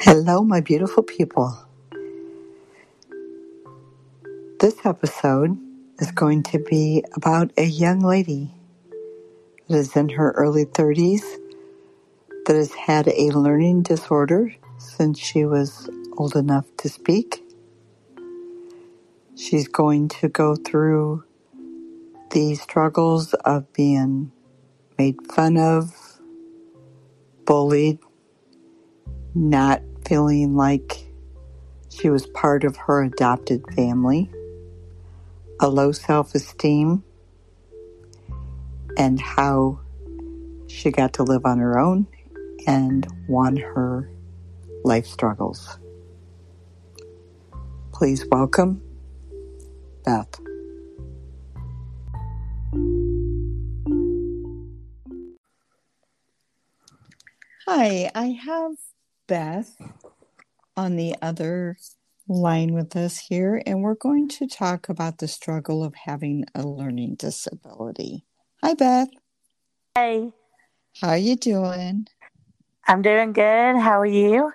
Hello, 0.00 0.44
my 0.44 0.60
beautiful 0.60 1.02
people. 1.02 1.58
This 4.60 4.76
episode 4.86 5.58
is 5.98 6.12
going 6.12 6.44
to 6.44 6.60
be 6.60 7.04
about 7.16 7.50
a 7.56 7.64
young 7.64 7.98
lady 7.98 8.54
that 9.68 9.76
is 9.76 9.96
in 9.96 10.10
her 10.10 10.30
early 10.36 10.66
30s 10.66 11.22
that 12.46 12.54
has 12.54 12.72
had 12.74 13.08
a 13.08 13.30
learning 13.32 13.82
disorder 13.82 14.54
since 14.78 15.18
she 15.18 15.44
was 15.44 15.90
old 16.16 16.36
enough 16.36 16.66
to 16.76 16.88
speak. 16.88 17.42
She's 19.36 19.66
going 19.66 20.06
to 20.20 20.28
go 20.28 20.54
through 20.54 21.24
the 22.30 22.54
struggles 22.54 23.34
of 23.34 23.72
being 23.72 24.30
made 24.96 25.16
fun 25.32 25.56
of, 25.56 26.20
bullied, 27.44 27.98
not 29.34 29.82
feeling 30.08 30.56
like 30.56 31.04
she 31.90 32.08
was 32.08 32.26
part 32.26 32.64
of 32.64 32.76
her 32.76 33.02
adopted 33.02 33.62
family, 33.74 34.30
a 35.60 35.68
low 35.68 35.92
self 35.92 36.34
esteem, 36.34 37.04
and 38.96 39.20
how 39.20 39.78
she 40.66 40.90
got 40.90 41.12
to 41.12 41.22
live 41.22 41.44
on 41.44 41.58
her 41.58 41.78
own 41.78 42.06
and 42.66 43.06
won 43.28 43.56
her 43.56 44.10
life 44.82 45.06
struggles. 45.06 45.78
Please 47.92 48.24
welcome 48.30 48.80
Beth. 50.04 50.40
Hi, 57.66 58.10
I 58.14 58.38
have 58.46 58.72
Beth 59.26 59.76
on 60.78 60.94
the 60.94 61.16
other 61.20 61.76
line 62.28 62.72
with 62.72 62.94
us 62.94 63.18
here, 63.18 63.60
and 63.66 63.82
we're 63.82 63.96
going 63.96 64.28
to 64.28 64.46
talk 64.46 64.88
about 64.88 65.18
the 65.18 65.26
struggle 65.26 65.82
of 65.82 65.92
having 65.96 66.44
a 66.54 66.62
learning 66.62 67.16
disability. 67.16 68.24
Hi, 68.62 68.74
Beth. 68.74 69.08
Hey, 69.96 70.32
How 71.00 71.08
are 71.08 71.18
you 71.18 71.34
doing? 71.34 72.06
I'm 72.86 73.02
doing 73.02 73.32
good. 73.32 73.76
How 73.76 73.98
are 73.98 74.06
you? 74.06 74.52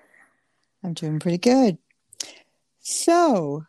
I'm 0.81 0.93
doing 0.93 1.19
pretty 1.19 1.39
good. 1.39 1.77
So, 2.79 3.65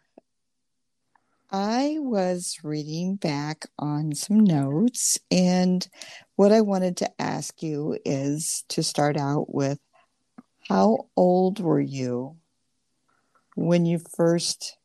I 1.51 1.97
was 1.99 2.59
reading 2.63 3.17
back 3.17 3.67
on 3.81 4.15
some 4.15 4.39
notes, 4.39 5.19
and 5.29 5.87
what 6.37 6.53
I 6.53 6.61
wanted 6.61 6.99
to 6.99 7.11
ask 7.21 7.65
you 7.65 7.99
is 8.05 8.65
to 8.69 8.85
start 8.85 9.17
out 9.17 9.53
with 9.53 9.81
how 10.69 11.09
old 11.17 11.59
were 11.59 11.81
you 11.81 12.37
when 13.55 13.87
you 13.87 13.99
first 13.99 14.77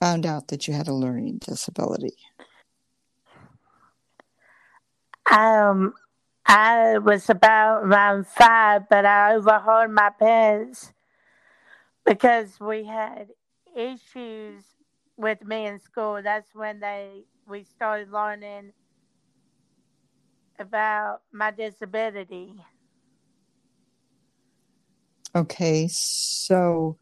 found 0.00 0.26
out 0.26 0.48
that 0.48 0.66
you 0.66 0.74
had 0.74 0.88
a 0.88 0.94
learning 0.94 1.38
disability? 1.38 2.16
Um, 5.30 5.94
I 6.46 6.98
was 6.98 7.30
about 7.30 7.84
around 7.84 8.26
five, 8.26 8.88
but 8.88 9.04
I 9.04 9.34
overheard 9.34 9.90
my 9.90 10.10
parents 10.10 10.92
because 12.04 12.58
we 12.58 12.84
had 12.84 13.28
issues 13.76 14.64
with 15.16 15.44
me 15.44 15.66
in 15.66 15.78
school. 15.78 16.20
That's 16.22 16.54
when 16.54 16.80
they 16.80 17.24
we 17.46 17.64
started 17.64 18.10
learning 18.10 18.72
about 20.58 21.22
my 21.32 21.50
disability. 21.50 22.54
Okay, 25.34 25.86
so 25.88 26.98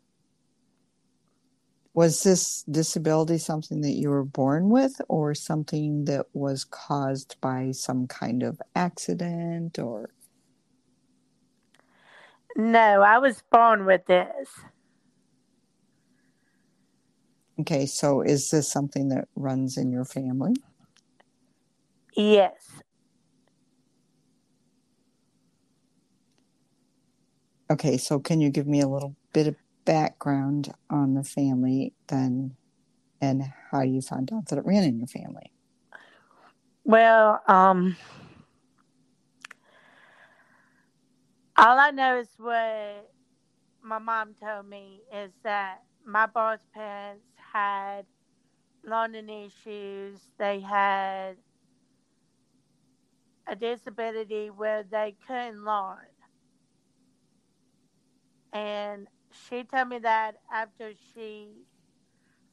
was 1.99 2.23
this 2.23 2.63
disability 2.71 3.37
something 3.39 3.81
that 3.81 3.91
you 3.91 4.09
were 4.09 4.25
born 4.25 4.71
with 4.71 5.01
or 5.09 5.35
something 5.35 6.05
that 6.05 6.25
was 6.33 6.65
caused 6.65 7.35
by 7.41 7.73
some 7.73 8.07
kind 8.07 8.45
of 8.45 8.63
accident 8.77 9.81
or 9.81 10.09
No, 12.55 13.03
I 13.03 13.19
was 13.19 13.43
born 13.51 13.85
with 13.85 14.07
this. 14.07 14.49
okay, 17.59 17.85
so 17.85 18.21
is 18.21 18.49
this 18.51 18.71
something 18.71 19.09
that 19.09 19.27
runs 19.35 19.77
in 19.77 19.91
your 19.91 20.05
family? 20.05 20.55
Yes. 22.15 22.81
Okay, 27.69 27.97
so 27.97 28.21
can 28.21 28.41
you 28.41 28.51
give 28.51 28.69
me 28.69 28.81
a 28.83 28.89
little 28.89 29.17
bit 29.33 29.49
of 29.49 29.57
background 29.89 30.71
on 30.91 31.15
the 31.15 31.25
family 31.25 31.95
then 32.09 32.55
and 33.23 33.43
how 33.71 33.81
you 33.81 34.03
found 34.03 34.31
out 34.31 34.45
that 34.47 34.59
it 34.59 34.67
ran 34.67 34.85
in 34.85 34.99
your 34.99 35.07
family? 35.07 35.51
Well, 36.85 37.41
um, 37.49 37.97
all 41.57 41.79
I 41.79 41.91
know 41.91 42.19
is 42.19 42.29
what 42.37 43.11
my 43.83 43.99
mom 43.99 44.35
told 44.35 44.69
me 44.69 45.01
is 45.11 45.33
that 45.43 45.79
my 46.05 46.27
boss 46.27 46.59
parents 46.75 47.25
had 47.37 48.05
learning 48.85 49.31
issues. 49.31 50.21
They 50.39 50.61
had 50.61 51.37
a 53.47 53.57
disability 53.57 54.51
where 54.51 54.83
they 54.83 55.17
couldn't 55.27 55.65
learn. 55.65 55.97
And 58.53 59.09
she 59.33 59.65
told 59.65 59.89
me 59.89 59.99
that 60.01 60.37
after 60.53 60.93
she 61.15 61.49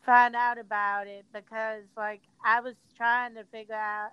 found 0.06 0.36
out 0.36 0.58
about 0.60 1.08
it 1.08 1.26
because, 1.34 1.84
like, 1.98 2.22
I 2.44 2.62
was 2.62 2.76
trying 2.98 3.36
to 3.36 3.44
figure 3.46 3.76
out 3.76 4.12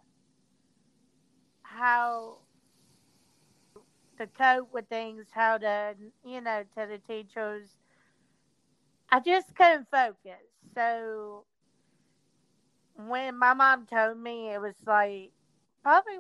how 1.63 2.39
to 4.19 4.27
cope 4.27 4.73
with 4.73 4.89
things, 4.89 5.27
how 5.33 5.59
to, 5.59 5.95
you 6.25 6.41
know, 6.41 6.65
to 6.77 6.87
the 6.87 6.99
teachers. 7.07 7.69
I 9.11 9.21
just 9.21 9.55
couldn't 9.55 9.89
focus. 9.91 10.43
So 10.75 11.45
when 12.97 13.39
my 13.39 13.55
mom 13.55 13.87
told 13.87 14.19
me, 14.19 14.51
it 14.53 14.61
was 14.61 14.77
like 14.87 15.33
probably 15.83 16.19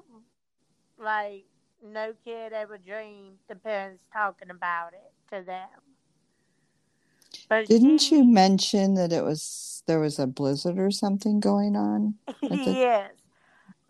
like 0.98 1.44
no 1.84 2.14
kid 2.24 2.52
ever 2.52 2.78
dreamed 2.78 3.38
the 3.48 3.56
parents 3.56 4.04
talking 4.12 4.50
about 4.50 4.94
it 4.94 5.12
to 5.34 5.42
them. 5.44 5.81
But 7.48 7.66
Didn't 7.66 8.10
you 8.10 8.24
mention 8.24 8.94
that 8.94 9.12
it 9.12 9.22
was 9.24 9.82
there 9.86 10.00
was 10.00 10.18
a 10.18 10.26
blizzard 10.26 10.78
or 10.78 10.90
something 10.90 11.40
going 11.40 11.76
on? 11.76 12.14
the- 12.40 12.56
yes. 12.56 13.12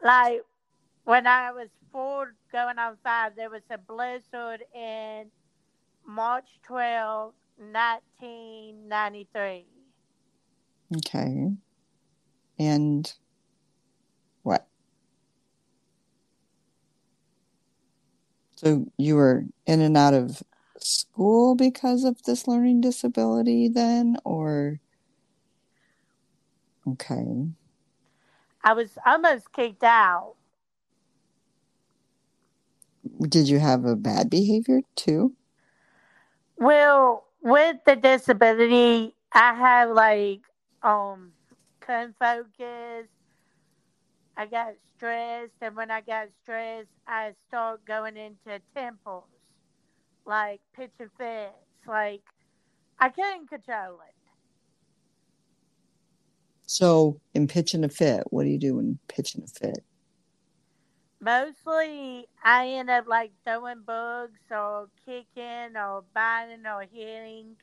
Like 0.02 0.42
when 1.04 1.26
I 1.26 1.52
was 1.52 1.68
four 1.90 2.34
going 2.50 2.78
on 2.78 2.96
five, 3.04 3.36
there 3.36 3.50
was 3.50 3.62
a 3.70 3.78
blizzard 3.78 4.64
in 4.74 5.26
March 6.06 6.48
12, 6.64 7.32
1993. 7.58 9.66
Okay. 10.96 11.52
And 12.58 13.12
what? 14.42 14.66
So 18.56 18.86
you 18.96 19.16
were 19.16 19.44
in 19.66 19.80
and 19.80 19.96
out 19.96 20.14
of 20.14 20.42
school 20.82 21.54
because 21.54 22.04
of 22.04 22.22
this 22.24 22.46
learning 22.48 22.80
disability 22.80 23.68
then 23.68 24.16
or 24.24 24.80
Okay. 26.86 27.48
I 28.64 28.72
was 28.72 28.98
almost 29.06 29.52
kicked 29.52 29.84
out. 29.84 30.36
Did 33.28 33.48
you 33.48 33.58
have 33.58 33.84
a 33.84 33.96
bad 33.96 34.30
behavior 34.30 34.82
too? 34.96 35.34
Well, 36.56 37.24
with 37.42 37.78
the 37.86 37.96
disability, 37.96 39.14
I 39.32 39.54
have 39.54 39.90
like 39.90 40.42
um 40.82 41.32
couldn't 41.80 42.16
focus. 42.18 43.08
I 44.36 44.46
got 44.46 44.74
stressed, 44.96 45.54
and 45.60 45.76
when 45.76 45.90
I 45.90 46.00
got 46.00 46.28
stressed, 46.42 46.90
I 47.06 47.34
start 47.48 47.84
going 47.84 48.16
into 48.16 48.60
temples, 48.74 49.24
like 50.26 50.60
pitch 50.76 50.90
pitching 50.98 51.10
fits. 51.18 51.52
Like 51.86 52.22
I 52.98 53.08
couldn't 53.08 53.48
control 53.48 54.00
it. 54.06 54.14
So 56.66 57.20
in 57.34 57.46
pitching 57.48 57.84
a 57.84 57.88
fit, 57.88 58.24
what 58.30 58.44
do 58.44 58.50
you 58.50 58.58
do 58.58 58.78
in 58.78 58.98
pitching 59.08 59.42
a 59.44 59.46
fit? 59.46 59.84
Mostly, 61.20 62.26
I 62.42 62.66
end 62.68 62.90
up 62.90 63.06
like 63.06 63.32
throwing 63.44 63.82
bugs 63.82 64.40
or 64.50 64.88
kicking 65.04 65.76
or 65.76 66.02
biting 66.14 66.66
or 66.66 66.84
hitting. 66.90 67.56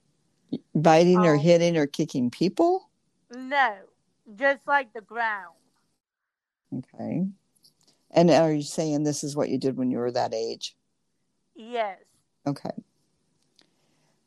Biting 0.76 1.20
or 1.26 1.36
Oh. 1.36 1.40
hitting 1.40 1.76
or 1.76 1.88
kicking 1.88 2.30
people? 2.30 2.90
No, 3.36 3.76
just 4.36 4.66
like 4.68 4.94
the 4.94 5.02
ground. 5.02 5.56
Okay. 6.74 7.26
And 8.12 8.32
are 8.32 8.54
you 8.54 8.62
saying 8.62 9.04
this 9.04 9.24
is 9.24 9.36
what 9.36 9.50
you 9.50 9.58
did 9.58 9.78
when 9.78 9.92
you 9.92 9.98
were 9.98 10.12
that 10.12 10.34
age? 10.34 10.76
Yes. 11.56 12.00
Okay. 12.48 12.72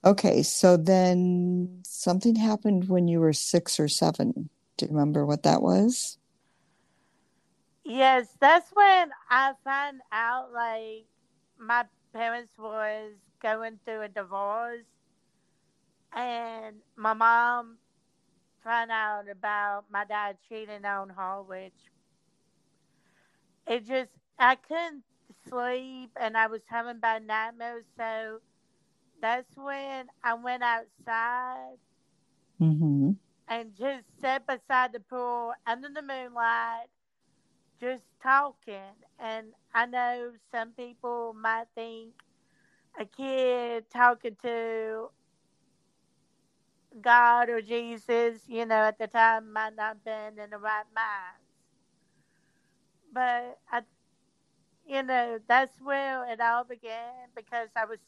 Okay, 0.05 0.43
so 0.43 0.76
then 0.76 1.81
something 1.85 2.35
happened 2.35 2.88
when 2.88 3.06
you 3.06 3.20
were 3.20 3.32
six 3.32 3.79
or 3.79 3.87
seven. 3.88 4.49
Do 4.76 4.87
you 4.87 4.91
remember 4.91 5.25
what 5.25 5.44
that 5.44 5.62
was? 5.62 6.19
Yes, 7.85 8.29
that's 8.41 8.70
when 8.75 9.11
I 9.31 9.53
found 9.64 10.00
out 10.11 10.53
like 10.53 11.06
my 11.59 11.85
parents 12.12 12.53
was 12.59 13.12
going 13.41 13.79
through 13.85 14.03
a 14.03 14.09
divorce 14.09 14.87
and 16.12 16.76
my 16.97 17.12
mom 17.12 17.79
found 18.62 18.91
out 18.91 19.29
about 19.31 19.85
my 19.91 20.05
dad 20.05 20.37
cheating 20.49 20.85
on 20.85 21.11
her, 21.11 21.43
which 21.43 21.73
it 23.67 23.87
just 23.87 24.11
I 24.38 24.56
couldn't 24.56 25.03
sleep 25.48 26.10
and 26.20 26.36
I 26.36 26.46
was 26.46 26.62
having 26.66 26.98
bad 27.00 27.26
nightmares. 27.26 27.84
So 27.96 28.40
that's 29.20 29.56
when 29.56 30.06
I 30.22 30.34
went 30.34 30.62
outside 30.62 31.76
Mm-hmm. 32.60 33.10
and 33.48 33.74
just 33.74 34.20
sat 34.20 34.46
beside 34.46 34.92
the 34.92 35.00
pool 35.00 35.52
under 35.66 35.88
the 35.88 36.02
moonlight, 36.02 36.88
just 37.80 38.04
talking. 38.22 38.94
And 39.19 39.48
I 39.74 39.86
know 39.86 40.32
some 40.50 40.72
people 40.72 41.34
might 41.34 41.66
think 41.74 42.12
a 42.98 43.04
kid 43.04 43.84
talking 43.90 44.36
to 44.42 45.10
God 47.00 47.48
or 47.48 47.60
Jesus, 47.62 48.48
you 48.48 48.66
know, 48.66 48.76
at 48.84 48.98
the 48.98 49.06
time 49.08 49.52
might 49.52 49.74
not 49.76 49.96
have 49.96 50.04
been 50.04 50.38
in 50.38 50.50
the 50.50 50.58
right 50.58 50.84
mind. 50.94 51.40
But 53.12 53.58
I, 53.70 53.82
you 54.93 55.03
know, 55.03 55.39
that's 55.49 55.73
where 55.81 56.31
it 56.31 56.39
all 56.39 56.65
began 56.65 57.31
because 57.35 57.69
I 57.75 57.87
was 57.87 57.99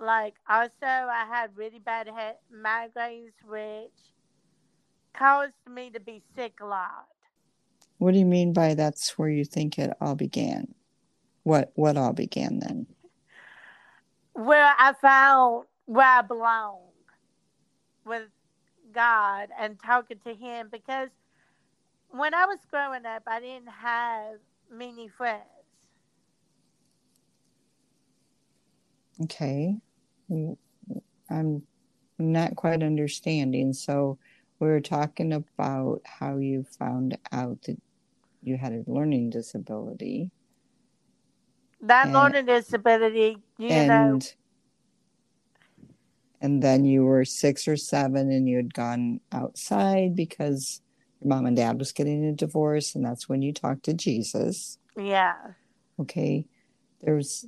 like, 0.00 0.34
also, 0.50 0.72
I 0.82 1.24
had 1.30 1.56
really 1.56 1.78
bad 1.78 2.08
head 2.08 2.34
migraines, 2.52 3.30
which 3.48 3.92
caused 5.16 5.52
me 5.72 5.90
to 5.90 6.00
be 6.00 6.20
sick 6.34 6.54
a 6.60 6.66
lot. 6.66 7.06
What 7.98 8.12
do 8.12 8.18
you 8.18 8.26
mean 8.26 8.52
by 8.52 8.74
that's 8.74 9.16
where 9.16 9.28
you 9.28 9.44
think 9.44 9.78
it 9.78 9.96
all 10.00 10.16
began? 10.16 10.74
What 11.44 11.70
what 11.74 11.96
all 11.96 12.12
began 12.12 12.58
then? 12.58 12.86
Where 14.32 14.74
I 14.78 14.94
found 15.00 15.66
where 15.86 16.06
I 16.06 16.22
belong 16.22 16.78
with 18.04 18.28
God 18.92 19.48
and 19.58 19.78
talking 19.84 20.18
to 20.24 20.34
Him 20.34 20.68
because 20.70 21.08
when 22.10 22.34
I 22.34 22.46
was 22.46 22.58
growing 22.70 23.06
up, 23.06 23.22
I 23.26 23.40
didn't 23.40 23.68
have 23.68 24.38
many 24.70 25.08
friends. 25.08 25.57
Okay. 29.24 29.76
Mm, 30.30 30.56
I'm 31.30 31.62
not 32.18 32.56
quite 32.56 32.82
understanding. 32.82 33.72
So 33.72 34.18
we 34.60 34.68
were 34.68 34.80
talking 34.80 35.32
about 35.32 36.00
how 36.04 36.38
you 36.38 36.64
found 36.78 37.16
out 37.32 37.62
that 37.62 37.80
you 38.42 38.56
had 38.56 38.72
a 38.72 38.84
learning 38.86 39.30
disability. 39.30 40.30
That 41.80 42.06
And- 42.06 42.14
learning 42.14 42.46
disability, 42.46 43.38
you 43.56 43.68
know, 43.68 43.74
and 43.74 44.34
and 46.40 46.62
then 46.62 46.84
you 46.84 47.04
were 47.04 47.24
six 47.24 47.66
or 47.66 47.76
seven 47.76 48.30
and 48.30 48.48
you 48.48 48.56
had 48.56 48.72
gone 48.72 49.20
outside 49.32 50.14
because 50.14 50.80
your 51.20 51.28
mom 51.28 51.46
and 51.46 51.56
dad 51.56 51.78
was 51.78 51.92
getting 51.92 52.24
a 52.24 52.32
divorce 52.32 52.94
and 52.94 53.04
that's 53.04 53.28
when 53.28 53.42
you 53.42 53.52
talked 53.52 53.84
to 53.84 53.92
jesus 53.92 54.78
yeah. 54.96 55.34
okay 56.00 56.46
there's 57.00 57.44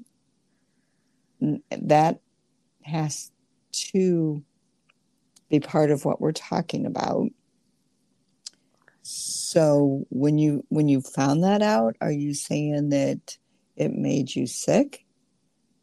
that 1.71 2.21
has 2.83 3.31
to 3.73 4.43
be 5.49 5.61
part 5.61 5.91
of 5.91 6.05
what 6.05 6.21
we're 6.21 6.33
talking 6.33 6.87
about 6.87 7.29
so 9.03 10.05
when 10.11 10.39
you 10.39 10.65
when 10.69 10.89
you 10.89 11.01
found 11.01 11.43
that 11.43 11.63
out 11.63 11.97
are 12.01 12.13
you 12.13 12.35
saying 12.35 12.91
that 12.91 13.37
it 13.77 13.93
made 13.93 14.35
you 14.35 14.47
sick 14.47 15.05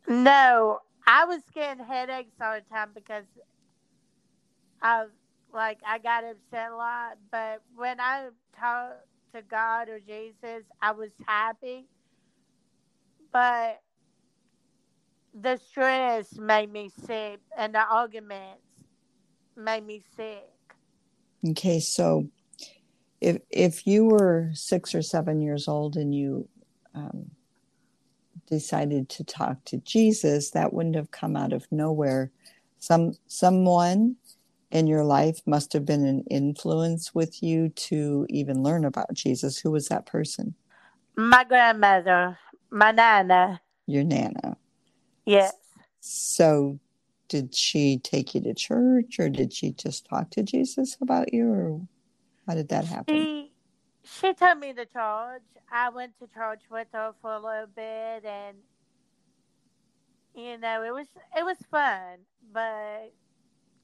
No, 0.08 0.80
I 1.06 1.26
was 1.26 1.42
getting 1.54 1.84
headaches 1.84 2.32
all 2.42 2.56
the 2.56 2.62
time 2.74 2.92
because 2.96 3.26
I 4.82 5.06
like 5.54 5.80
I 5.86 5.98
got 5.98 6.24
upset 6.24 6.72
a 6.72 6.76
lot. 6.76 7.18
But 7.30 7.62
when 7.76 8.00
I 8.00 8.30
talked 8.58 9.06
to 9.36 9.42
God 9.42 9.90
or 9.90 10.00
Jesus, 10.00 10.64
I 10.82 10.92
was 10.92 11.10
happy. 11.26 11.88
But 13.34 13.82
the 15.34 15.58
stress 15.58 16.38
made 16.38 16.72
me 16.72 16.90
sick, 17.06 17.40
and 17.58 17.74
the 17.74 17.80
arguments 17.80 18.62
made 19.56 19.86
me 19.86 20.02
sick. 20.16 20.50
Okay, 21.50 21.80
so 21.80 22.28
if 23.22 23.38
if 23.50 23.88
you 23.88 24.06
were 24.06 24.50
six 24.54 24.94
or 24.94 25.02
seven 25.02 25.42
years 25.42 25.68
old 25.68 25.96
and 25.96 26.14
you 26.14 26.48
um, 26.94 27.32
decided 28.48 29.10
to 29.10 29.24
talk 29.24 29.64
to 29.66 29.78
Jesus, 29.78 30.52
that 30.52 30.74
wouldn't 30.74 30.96
have 30.96 31.12
come 31.12 31.36
out 31.36 31.54
of 31.54 31.68
nowhere. 31.72 32.32
Some 32.80 33.14
someone 33.28 34.16
in 34.72 34.88
your 34.88 35.04
life 35.04 35.42
must 35.46 35.74
have 35.74 35.86
been 35.86 36.06
an 36.06 36.24
influence 36.30 37.16
with 37.16 37.42
you 37.42 37.70
to 37.70 38.26
even 38.30 38.64
learn 38.64 38.86
about 38.86 39.14
Jesus. 39.14 39.58
Who 39.60 39.72
was 39.72 39.88
that 39.88 40.06
person? 40.06 40.56
My 41.16 41.44
grandmother, 41.44 42.38
my 42.70 42.92
nana, 42.92 43.62
Your 43.88 44.04
nana. 44.04 44.58
Yes. 45.28 45.54
So 46.00 46.80
did 47.28 47.54
she 47.54 48.00
take 48.00 48.34
you 48.34 48.42
to 48.42 48.54
church 48.54 49.20
or 49.20 49.30
did 49.30 49.54
she 49.54 49.72
just 49.72 50.06
talk 50.06 50.30
to 50.32 50.44
Jesus 50.44 50.98
about 51.02 51.34
you 51.34 51.52
or 51.52 51.82
how 52.48 52.56
did 52.56 52.70
that 52.70 52.86
happen? 52.86 53.16
She 53.16 53.52
she 54.04 54.34
took 54.34 54.58
me 54.58 54.74
to 54.74 54.86
church. 54.86 55.44
I 55.72 55.90
went 55.90 56.18
to 56.20 56.28
church 56.28 56.62
with 56.72 56.88
her 56.94 57.14
for 57.22 57.34
a 57.34 57.40
little 57.40 57.68
bit, 57.76 58.24
and 58.26 58.58
you 60.34 60.58
know 60.58 60.84
it 60.84 60.94
was 60.94 61.08
it 61.36 61.44
was 61.44 61.58
fun, 61.70 62.20
but 62.54 63.12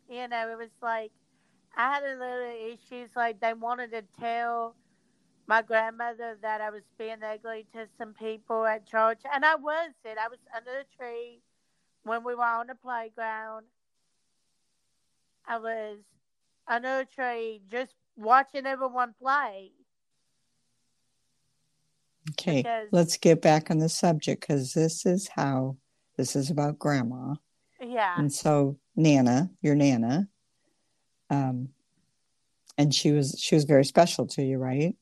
you 0.09 0.27
know 0.27 0.49
it 0.49 0.57
was 0.57 0.71
like 0.81 1.11
I 1.75 1.93
had 1.95 2.03
a 2.03 2.17
little 2.17 2.73
issues. 2.73 3.09
Like 3.15 3.41
they 3.41 3.53
wanted 3.53 3.91
to 3.91 4.03
tell 4.19 4.75
my 5.47 5.61
grandmother 5.61 6.37
that 6.41 6.61
I 6.61 6.69
was 6.69 6.83
being 6.97 7.17
ugly 7.23 7.65
to 7.73 7.87
some 7.97 8.13
people 8.13 8.65
at 8.65 8.88
church, 8.88 9.19
and 9.33 9.45
I 9.45 9.55
wasn't. 9.55 10.17
I 10.19 10.27
was 10.29 10.39
under 10.55 10.71
the 10.71 10.85
tree 10.97 11.41
when 12.03 12.23
we 12.23 12.35
were 12.35 12.43
on 12.43 12.67
the 12.67 12.75
playground. 12.75 13.65
I 15.45 15.57
was 15.57 15.97
under 16.67 17.00
a 17.00 17.05
tree 17.05 17.62
just 17.69 17.93
watching 18.15 18.65
everyone 18.65 19.13
play. 19.21 19.71
Okay, 22.31 22.62
because- 22.62 22.89
let's 22.91 23.17
get 23.17 23.41
back 23.41 23.69
on 23.69 23.79
the 23.79 23.89
subject 23.89 24.41
because 24.41 24.73
this 24.73 25.05
is 25.05 25.27
how 25.27 25.77
this 26.17 26.35
is 26.35 26.50
about 26.50 26.79
grandma. 26.79 27.35
Yeah. 27.81 28.17
And 28.17 28.31
so 28.31 28.79
Nana, 28.95 29.51
your 29.62 29.75
Nana, 29.75 30.29
um, 31.29 31.69
and 32.77 32.93
she 32.93 33.12
was 33.12 33.35
she 33.38 33.55
was 33.55 33.65
very 33.65 33.83
special 33.83 34.25
to 34.27 34.41
you, 34.41 34.57
right? 34.57 34.95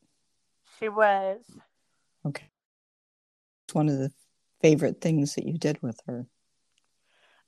She 0.82 0.90
was. 0.90 1.40
Okay. 2.26 2.50
It's 3.66 3.76
one 3.76 3.88
of 3.88 3.98
the 3.98 4.12
favorite 4.62 5.00
things 5.00 5.36
that 5.36 5.46
you 5.46 5.58
did 5.58 5.82
with 5.82 6.00
her. 6.08 6.26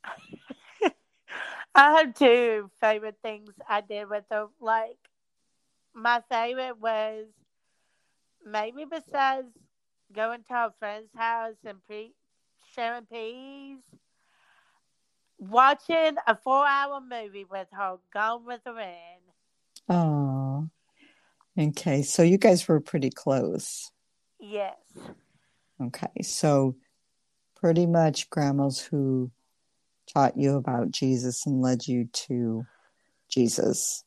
I 1.74 1.98
have 1.98 2.14
two 2.14 2.70
favorite 2.80 3.18
things 3.22 3.50
I 3.68 3.80
did 3.80 4.08
with 4.08 4.24
her. 4.30 4.46
Like, 4.60 4.98
my 5.94 6.22
favorite 6.30 6.78
was 6.80 7.26
maybe 8.46 8.84
besides 8.84 9.48
going 10.12 10.44
to 10.44 10.54
our 10.54 10.74
friend's 10.78 11.10
house 11.16 11.56
and 11.64 11.84
pre- 11.86 12.14
sharing 12.72 13.06
peas, 13.06 13.80
watching 15.38 16.16
a 16.26 16.36
four 16.36 16.64
hour 16.66 17.00
movie 17.00 17.46
with 17.50 17.66
her, 17.72 17.96
Gone 18.12 18.44
with 18.44 18.62
the 18.64 18.74
Wind. 18.74 19.22
Oh. 19.88 20.43
Okay, 21.56 22.02
so 22.02 22.22
you 22.22 22.36
guys 22.36 22.66
were 22.66 22.80
pretty 22.80 23.10
close. 23.10 23.90
Yes. 24.40 24.76
Okay, 25.80 26.22
so 26.22 26.74
pretty 27.56 27.86
much 27.86 28.28
grandmas 28.28 28.80
who 28.80 29.30
taught 30.12 30.36
you 30.36 30.56
about 30.56 30.90
Jesus 30.90 31.46
and 31.46 31.62
led 31.62 31.86
you 31.86 32.06
to 32.12 32.66
Jesus, 33.28 34.04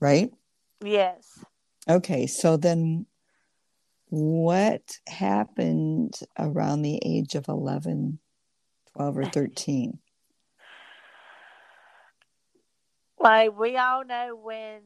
right? 0.00 0.30
Yes. 0.80 1.44
Okay, 1.88 2.26
so 2.26 2.56
then 2.56 3.06
what 4.08 4.98
happened 5.08 6.20
around 6.38 6.82
the 6.82 7.00
age 7.04 7.34
of 7.34 7.48
11, 7.48 8.18
12, 8.96 9.18
or 9.18 9.24
13? 9.24 9.98
Like, 13.18 13.58
we 13.58 13.76
all 13.76 14.04
know 14.04 14.38
when 14.40 14.82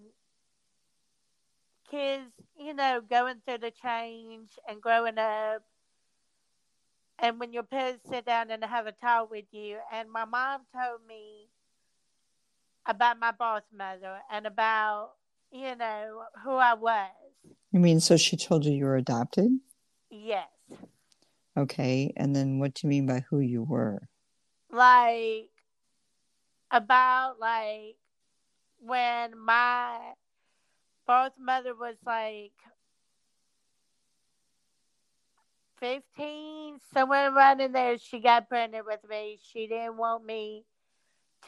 kids, 1.91 2.31
you 2.59 2.75
know, 2.75 3.01
going 3.09 3.37
through 3.47 3.59
the 3.59 3.71
change 3.71 4.51
and 4.69 4.81
growing 4.81 5.19
up, 5.19 5.63
and 7.19 7.39
when 7.39 7.53
your 7.53 7.63
parents 7.63 8.09
sit 8.09 8.25
down 8.25 8.51
and 8.51 8.65
have 8.65 8.87
a 8.87 8.93
talk 8.93 9.31
with 9.31 9.45
you. 9.53 9.79
And 9.93 10.11
my 10.11 10.25
mom 10.25 10.63
told 10.75 11.01
me 11.07 11.49
about 12.87 13.19
my 13.19 13.33
boss 13.33 13.63
mother 13.77 14.19
and 14.33 14.47
about, 14.47 15.11
you 15.53 15.77
know, 15.77 16.23
who 16.45 16.53
I 16.53 16.75
was. 16.75 17.11
You 17.73 17.81
mean 17.81 18.01
so 18.01 18.17
she 18.17 18.37
told 18.37 18.65
you 18.65 18.73
you 18.73 18.85
were 18.85 18.97
adopted? 18.97 19.51
Yes. 20.11 20.49
Okay. 21.57 22.13
And 22.17 22.35
then 22.35 22.59
what 22.59 22.75
do 22.75 22.87
you 22.87 22.89
mean 22.89 23.07
by 23.07 23.25
who 23.29 23.41
you 23.41 23.63
were? 23.63 24.09
Like, 24.73 25.51
about 26.71 27.41
like 27.41 27.97
when 28.79 29.37
my 29.39 29.99
birth 31.11 31.33
mother 31.41 31.75
was 31.75 31.97
like 32.07 32.53
15, 35.81 36.79
somewhere 36.95 37.35
around 37.35 37.61
in 37.61 37.73
there, 37.73 37.99
she 37.99 38.21
got 38.21 38.49
pregnant 38.49 38.87
with 38.87 39.01
me. 39.09 39.41
She 39.43 39.67
didn't 39.67 39.97
want 39.97 40.25
me 40.25 40.65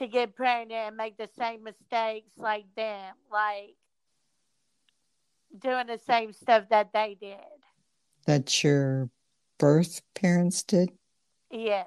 to 0.01 0.09
get 0.09 0.35
pregnant 0.35 0.73
and 0.73 0.97
make 0.97 1.17
the 1.17 1.29
same 1.39 1.63
mistakes 1.63 2.33
like 2.37 2.65
them, 2.75 3.15
like 3.31 3.77
doing 5.57 5.87
the 5.87 6.01
same 6.09 6.33
stuff 6.33 6.65
that 6.71 6.93
they 6.93 7.17
did. 7.21 7.39
That 8.27 8.65
your 8.65 9.11
birth 9.59 10.03
parents 10.17 10.65
did? 10.65 10.91
Yes. 11.53 11.87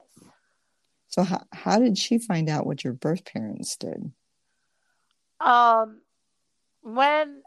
So 1.10 1.24
how, 1.24 1.44
how 1.51 1.79
did 1.79 1.98
she 1.98 2.20
find 2.20 2.48
out 2.48 2.65
what 2.65 2.86
your 2.86 2.94
birth 2.94 3.25
parents 3.25 3.75
did? 3.75 4.13
Um, 5.41 6.00
when 6.82 7.41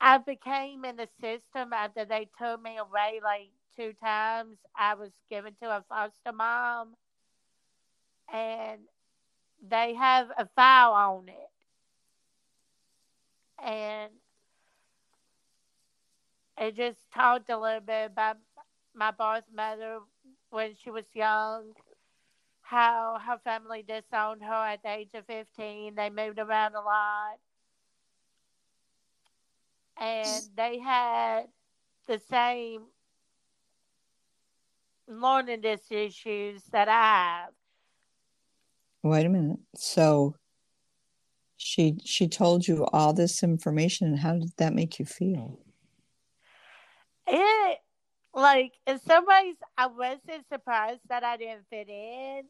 I 0.00 0.18
became 0.18 0.84
in 0.84 0.96
the 0.96 1.08
system 1.20 1.72
after 1.72 2.04
they 2.04 2.28
took 2.38 2.62
me 2.62 2.76
away 2.78 3.20
like 3.22 3.48
two 3.76 3.92
times. 4.02 4.56
I 4.76 4.94
was 4.94 5.10
given 5.30 5.54
to 5.62 5.68
a 5.70 5.84
foster 5.88 6.32
mom, 6.32 6.94
and 8.32 8.80
they 9.68 9.94
have 9.94 10.28
a 10.38 10.46
file 10.54 10.92
on 10.92 11.28
it. 11.28 11.50
And 13.64 14.12
it 16.58 16.76
just 16.76 16.98
talked 17.12 17.50
a 17.50 17.58
little 17.58 17.80
bit 17.80 18.06
about 18.06 18.36
my 18.94 19.10
birth 19.10 19.44
mother 19.54 19.98
when 20.50 20.74
she 20.82 20.90
was 20.90 21.04
young, 21.12 21.72
how 22.62 23.18
her 23.26 23.38
family 23.42 23.84
disowned 23.86 24.42
her 24.42 24.66
at 24.66 24.82
the 24.82 24.90
age 24.90 25.10
of 25.14 25.26
15. 25.26 25.96
They 25.96 26.10
moved 26.10 26.38
around 26.38 26.74
a 26.76 26.80
lot 26.80 27.38
and 30.00 30.44
they 30.56 30.78
had 30.78 31.44
the 32.06 32.20
same 32.30 32.82
learning 35.06 35.64
issues 35.90 36.62
that 36.70 36.88
I 36.88 37.02
have. 37.02 37.52
Wait 39.02 39.26
a 39.26 39.28
minute. 39.28 39.60
So 39.74 40.34
she 41.56 41.98
she 42.04 42.28
told 42.28 42.66
you 42.68 42.86
all 42.92 43.12
this 43.12 43.42
information 43.42 44.08
and 44.08 44.18
how 44.18 44.34
did 44.34 44.52
that 44.58 44.74
make 44.74 44.98
you 44.98 45.04
feel? 45.04 45.58
It 47.26 47.78
like 48.34 48.72
in 48.86 48.98
some 49.00 49.26
ways 49.26 49.56
I 49.76 49.86
wasn't 49.86 50.46
surprised 50.52 51.00
that 51.08 51.24
I 51.24 51.36
didn't 51.36 51.66
fit 51.70 51.88
in 51.88 52.44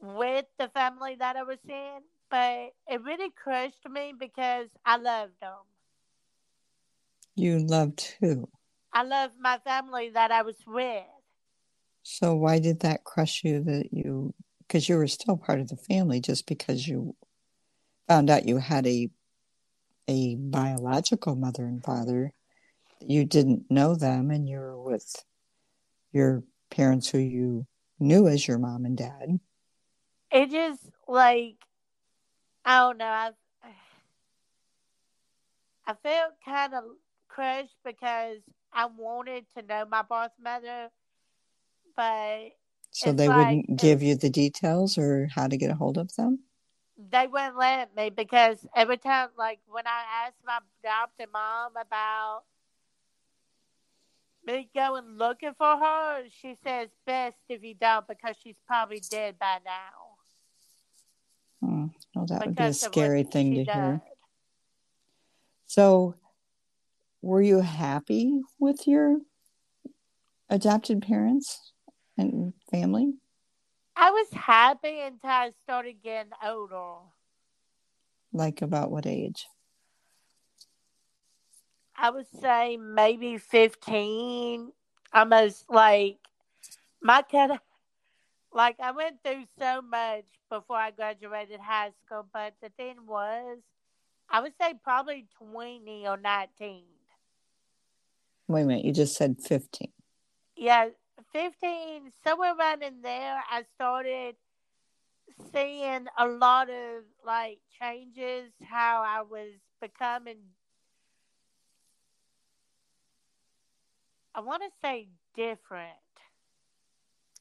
with 0.00 0.46
the 0.58 0.68
family 0.68 1.16
that 1.18 1.36
I 1.36 1.42
was 1.44 1.58
in, 1.68 2.00
but 2.30 2.72
it 2.88 3.02
really 3.02 3.30
crushed 3.30 3.88
me 3.88 4.12
because 4.18 4.68
I 4.84 4.96
loved 4.96 5.34
them. 5.40 5.71
You 7.34 7.58
loved 7.58 8.14
who? 8.20 8.48
I 8.92 9.04
loved 9.04 9.34
my 9.40 9.58
family 9.58 10.10
that 10.10 10.30
I 10.30 10.42
was 10.42 10.56
with. 10.66 11.04
So 12.02 12.34
why 12.34 12.58
did 12.58 12.80
that 12.80 13.04
crush 13.04 13.42
you 13.44 13.62
that 13.64 13.88
you 13.92 14.34
because 14.66 14.88
you 14.88 14.96
were 14.96 15.06
still 15.06 15.36
part 15.36 15.60
of 15.60 15.68
the 15.68 15.76
family 15.76 16.20
just 16.20 16.46
because 16.46 16.86
you 16.86 17.14
found 18.08 18.30
out 18.30 18.46
you 18.46 18.58
had 18.58 18.86
a 18.86 19.10
a 20.08 20.34
biological 20.36 21.36
mother 21.36 21.64
and 21.64 21.84
father 21.84 22.32
you 23.00 23.24
didn't 23.24 23.70
know 23.70 23.94
them 23.94 24.30
and 24.30 24.48
you 24.48 24.58
were 24.58 24.82
with 24.82 25.24
your 26.12 26.42
parents 26.70 27.08
who 27.10 27.18
you 27.18 27.66
knew 28.00 28.26
as 28.26 28.48
your 28.48 28.58
mom 28.58 28.84
and 28.84 28.96
dad 28.96 29.38
it 30.32 30.50
just 30.50 30.80
like 31.06 31.56
i 32.64 32.78
don't 32.78 32.98
know 32.98 33.04
i 33.04 33.30
i 35.86 35.94
felt 36.02 36.32
kind 36.44 36.74
of 36.74 36.84
crushed 37.32 37.76
because 37.84 38.38
I 38.72 38.86
wanted 38.86 39.44
to 39.56 39.62
know 39.62 39.84
my 39.90 40.02
birth 40.02 40.32
mother, 40.42 40.90
but 41.96 42.50
so 42.90 43.12
they 43.12 43.28
like, 43.28 43.36
wouldn't 43.36 43.78
give 43.78 44.02
you 44.02 44.16
the 44.16 44.30
details 44.30 44.98
or 44.98 45.28
how 45.34 45.48
to 45.48 45.56
get 45.56 45.70
a 45.70 45.74
hold 45.74 45.96
of 45.96 46.14
them. 46.14 46.40
They 47.10 47.26
wouldn't 47.26 47.56
let 47.56 47.96
me 47.96 48.10
because 48.10 48.64
every 48.76 48.98
time, 48.98 49.30
like 49.36 49.60
when 49.66 49.86
I 49.86 50.26
asked 50.26 50.36
my 50.46 50.58
adopted 50.84 51.28
mom 51.32 51.72
about 51.72 52.42
me 54.46 54.68
going 54.74 55.16
looking 55.16 55.54
for 55.56 55.76
her, 55.78 56.24
she 56.40 56.56
says 56.62 56.90
best 57.06 57.36
if 57.48 57.62
you 57.62 57.74
don't 57.74 58.06
because 58.06 58.36
she's 58.42 58.56
probably 58.66 59.00
dead 59.10 59.38
by 59.38 59.58
now. 59.64 59.80
Hmm. 61.66 61.86
Well, 62.14 62.26
that 62.26 62.40
because 62.40 62.46
would 62.46 62.56
be 62.56 62.64
a 62.64 62.74
scary 62.74 63.22
thing 63.22 63.54
to 63.54 63.64
hear. 63.64 64.02
So 65.66 66.14
were 67.22 67.40
you 67.40 67.60
happy 67.60 68.40
with 68.58 68.86
your 68.86 69.18
adopted 70.50 71.00
parents 71.02 71.72
and 72.18 72.52
family? 72.70 73.14
I 73.96 74.10
was 74.10 74.26
happy 74.32 75.00
until 75.00 75.30
I 75.30 75.52
started 75.62 76.02
getting 76.02 76.32
older. 76.44 76.96
Like 78.32 78.60
about 78.62 78.90
what 78.90 79.06
age? 79.06 79.46
I 81.96 82.10
would 82.10 82.26
say 82.40 82.76
maybe 82.76 83.38
15. 83.38 84.72
Almost 85.14 85.66
like 85.68 86.16
my 87.02 87.22
kind 87.22 87.52
of, 87.52 87.58
like 88.52 88.76
I 88.80 88.92
went 88.92 89.22
through 89.22 89.44
so 89.58 89.82
much 89.82 90.24
before 90.48 90.76
I 90.76 90.90
graduated 90.90 91.60
high 91.60 91.90
school, 92.04 92.26
but 92.32 92.54
the 92.62 92.70
thing 92.70 92.96
was, 93.06 93.58
I 94.30 94.40
would 94.40 94.54
say 94.58 94.72
probably 94.82 95.26
20 95.38 96.08
or 96.08 96.16
19. 96.16 96.84
Wait 98.52 98.62
a 98.62 98.66
minute, 98.66 98.84
you 98.84 98.92
just 98.92 99.16
said 99.16 99.36
15. 99.40 99.90
Yeah, 100.56 100.88
15, 101.32 102.12
somewhere 102.22 102.54
around 102.54 102.82
in 102.82 103.00
there, 103.00 103.42
I 103.50 103.64
started 103.74 104.36
seeing 105.54 106.06
a 106.18 106.26
lot 106.26 106.68
of 106.68 107.04
like 107.24 107.60
changes, 107.80 108.52
how 108.62 109.02
I 109.06 109.22
was 109.22 109.52
becoming, 109.80 110.36
I 114.34 114.40
want 114.40 114.62
to 114.62 114.68
say 114.82 115.08
different. 115.34 115.88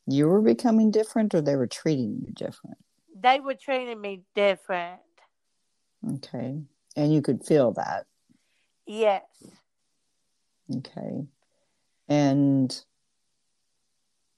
You 0.08 0.30
were 0.30 0.42
becoming 0.42 0.92
different, 0.92 1.36
or 1.36 1.42
they 1.42 1.58
were 1.58 1.68
treating 1.68 2.24
you 2.26 2.32
different? 2.34 2.78
They 3.14 3.42
were 3.42 3.56
treating 3.56 4.00
me 4.00 4.22
different. 4.34 5.02
Okay. 6.16 6.62
And 6.96 7.14
you 7.14 7.22
could 7.22 7.46
feel 7.46 7.74
that? 7.74 8.06
Yes. 8.88 9.24
Okay. 10.78 11.28
And 12.08 12.84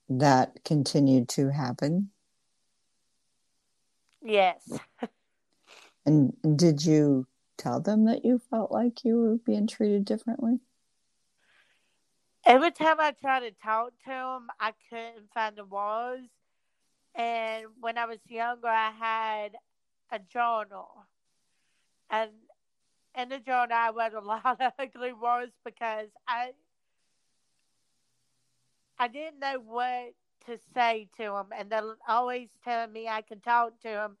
that 0.08 0.64
continued 0.64 1.28
to 1.30 1.50
happen? 1.50 2.10
Yes. 4.22 4.70
and 6.06 6.34
did 6.56 6.84
you 6.84 7.26
tell 7.56 7.80
them 7.80 8.04
that 8.06 8.24
you 8.24 8.40
felt 8.50 8.72
like 8.72 9.04
you 9.04 9.16
were 9.16 9.36
being 9.36 9.66
treated 9.66 10.04
differently? 10.04 10.60
Every 12.46 12.70
time 12.70 13.00
I 13.00 13.12
tried 13.12 13.40
to 13.40 13.52
talk 13.52 13.92
to 14.04 14.10
them, 14.10 14.48
I 14.60 14.72
couldn't 14.90 15.32
find 15.32 15.56
the 15.56 15.64
words. 15.64 16.28
And 17.14 17.66
when 17.80 17.96
I 17.96 18.04
was 18.06 18.18
younger, 18.28 18.68
I 18.68 18.90
had 18.90 19.52
a 20.10 20.18
journal. 20.18 21.06
And 22.10 22.30
in 23.16 23.28
the 23.28 23.38
journal, 23.38 23.68
I 23.72 23.90
wrote 23.90 24.14
a 24.14 24.20
lot 24.26 24.60
of 24.60 24.72
ugly 24.78 25.12
words 25.12 25.52
because 25.64 26.08
I 26.26 26.52
I 28.98 29.08
didn't 29.08 29.40
know 29.40 29.60
what 29.64 30.14
to 30.46 30.58
say 30.74 31.08
to 31.16 31.24
them, 31.24 31.46
and 31.56 31.70
they're 31.70 31.96
always 32.08 32.48
telling 32.62 32.92
me 32.92 33.08
I 33.08 33.22
can 33.22 33.40
talk 33.40 33.80
to 33.82 33.88
them, 33.88 34.16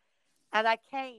and 0.52 0.66
I 0.66 0.76
can't 0.90 1.16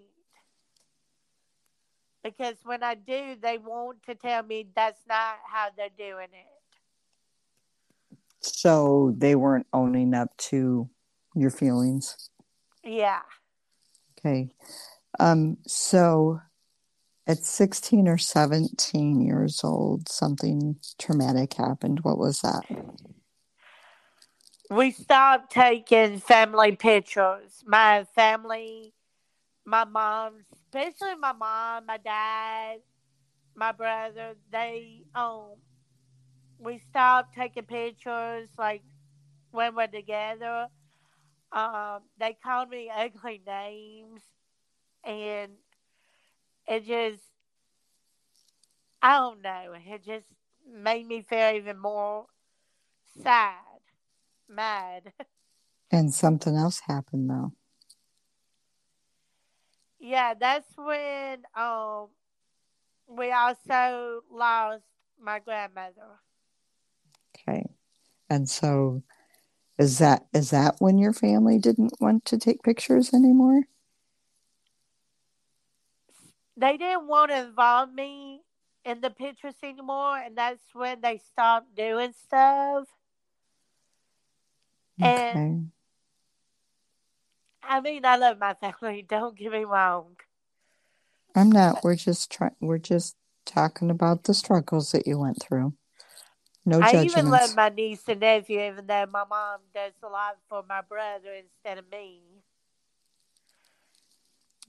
because 2.25 2.55
when 2.63 2.81
I 2.81 2.95
do, 2.95 3.35
they 3.39 3.59
want 3.59 4.01
to 4.07 4.15
tell 4.15 4.41
me 4.41 4.65
that's 4.75 5.01
not 5.07 5.35
how 5.47 5.67
they're 5.77 5.89
doing 5.95 6.29
it. 6.33 6.47
So 8.41 9.13
they 9.15 9.35
weren't 9.35 9.67
owning 9.71 10.15
up 10.15 10.35
to 10.49 10.89
your 11.35 11.51
feelings. 11.51 12.31
Yeah. 12.83 13.21
Okay. 14.17 14.49
Um. 15.19 15.57
So 15.67 16.39
at 17.27 17.43
16 17.43 18.07
or 18.07 18.17
17 18.17 19.21
years 19.21 19.63
old, 19.63 20.09
something 20.09 20.77
traumatic 20.99 21.55
happened. 21.55 22.01
What 22.01 22.17
was 22.17 22.41
that? 22.41 22.65
we 24.69 24.91
stopped 24.91 25.51
taking 25.51 26.19
family 26.19 26.75
pictures. 26.75 27.63
My 27.65 28.05
family, 28.15 28.93
my 29.65 29.85
mom, 29.85 30.45
especially 30.53 31.15
my 31.15 31.33
mom, 31.33 31.85
my 31.85 31.97
dad, 31.97 32.79
my 33.55 33.71
brother, 33.71 34.35
they 34.51 35.03
um 35.13 35.55
we 36.57 36.79
stopped 36.89 37.35
taking 37.35 37.63
pictures 37.63 38.49
like 38.57 38.81
when 39.51 39.75
we're 39.75 39.87
together. 39.87 40.67
Um, 41.51 41.99
they 42.17 42.35
called 42.43 42.69
me 42.69 42.91
ugly 42.93 43.41
names 43.45 44.21
and 45.03 45.51
it 46.67 46.85
just 46.85 47.21
I 49.01 49.17
don't 49.17 49.41
know, 49.41 49.73
it 49.75 50.03
just 50.03 50.27
made 50.67 51.05
me 51.05 51.21
feel 51.21 51.55
even 51.55 51.77
more 51.77 52.25
sad 53.23 53.55
mad. 54.47 55.13
And 55.91 56.13
something 56.13 56.55
else 56.55 56.81
happened 56.87 57.29
though. 57.29 57.53
Yeah, 59.99 60.33
that's 60.33 60.71
when 60.77 61.43
um 61.55 62.09
we 63.07 63.31
also 63.31 64.21
lost 64.31 64.83
my 65.19 65.39
grandmother. 65.39 66.19
Okay. 67.35 67.65
And 68.29 68.49
so 68.49 69.03
is 69.77 69.99
that 69.99 70.27
is 70.33 70.51
that 70.51 70.75
when 70.79 70.97
your 70.97 71.13
family 71.13 71.59
didn't 71.59 71.93
want 71.99 72.25
to 72.25 72.37
take 72.37 72.63
pictures 72.63 73.13
anymore? 73.13 73.63
They 76.57 76.77
didn't 76.77 77.07
want 77.07 77.31
to 77.31 77.37
involve 77.37 77.93
me 77.93 78.41
in 78.85 79.01
the 79.01 79.09
pictures 79.09 79.55
anymore 79.63 80.17
and 80.17 80.37
that's 80.37 80.63
when 80.73 81.01
they 81.01 81.17
stopped 81.17 81.75
doing 81.75 82.13
stuff. 82.13 82.87
Okay. 85.01 85.31
And 85.33 85.71
I 87.67 87.81
mean, 87.81 88.05
I 88.05 88.15
love 88.15 88.39
my 88.39 88.53
family. 88.53 89.05
Don't 89.09 89.37
get 89.37 89.51
me 89.51 89.63
wrong. 89.63 90.15
I'm 91.35 91.51
not. 91.51 91.83
We're 91.83 91.95
just 91.95 92.31
trying. 92.31 92.55
We're 92.61 92.77
just 92.77 93.15
talking 93.45 93.89
about 93.89 94.23
the 94.23 94.33
struggles 94.33 94.91
that 94.91 95.05
you 95.05 95.19
went 95.19 95.41
through. 95.41 95.73
No 96.65 96.81
I 96.81 96.91
judgments. 96.93 97.15
even 97.15 97.29
love 97.29 97.55
my 97.55 97.69
niece 97.69 98.03
and 98.07 98.21
nephew, 98.21 98.59
even 98.59 98.87
though 98.87 99.05
my 99.11 99.23
mom 99.29 99.59
does 99.73 99.93
a 100.01 100.07
lot 100.07 100.37
for 100.49 100.63
my 100.67 100.81
brother 100.81 101.33
instead 101.33 101.77
of 101.77 101.91
me. 101.91 102.21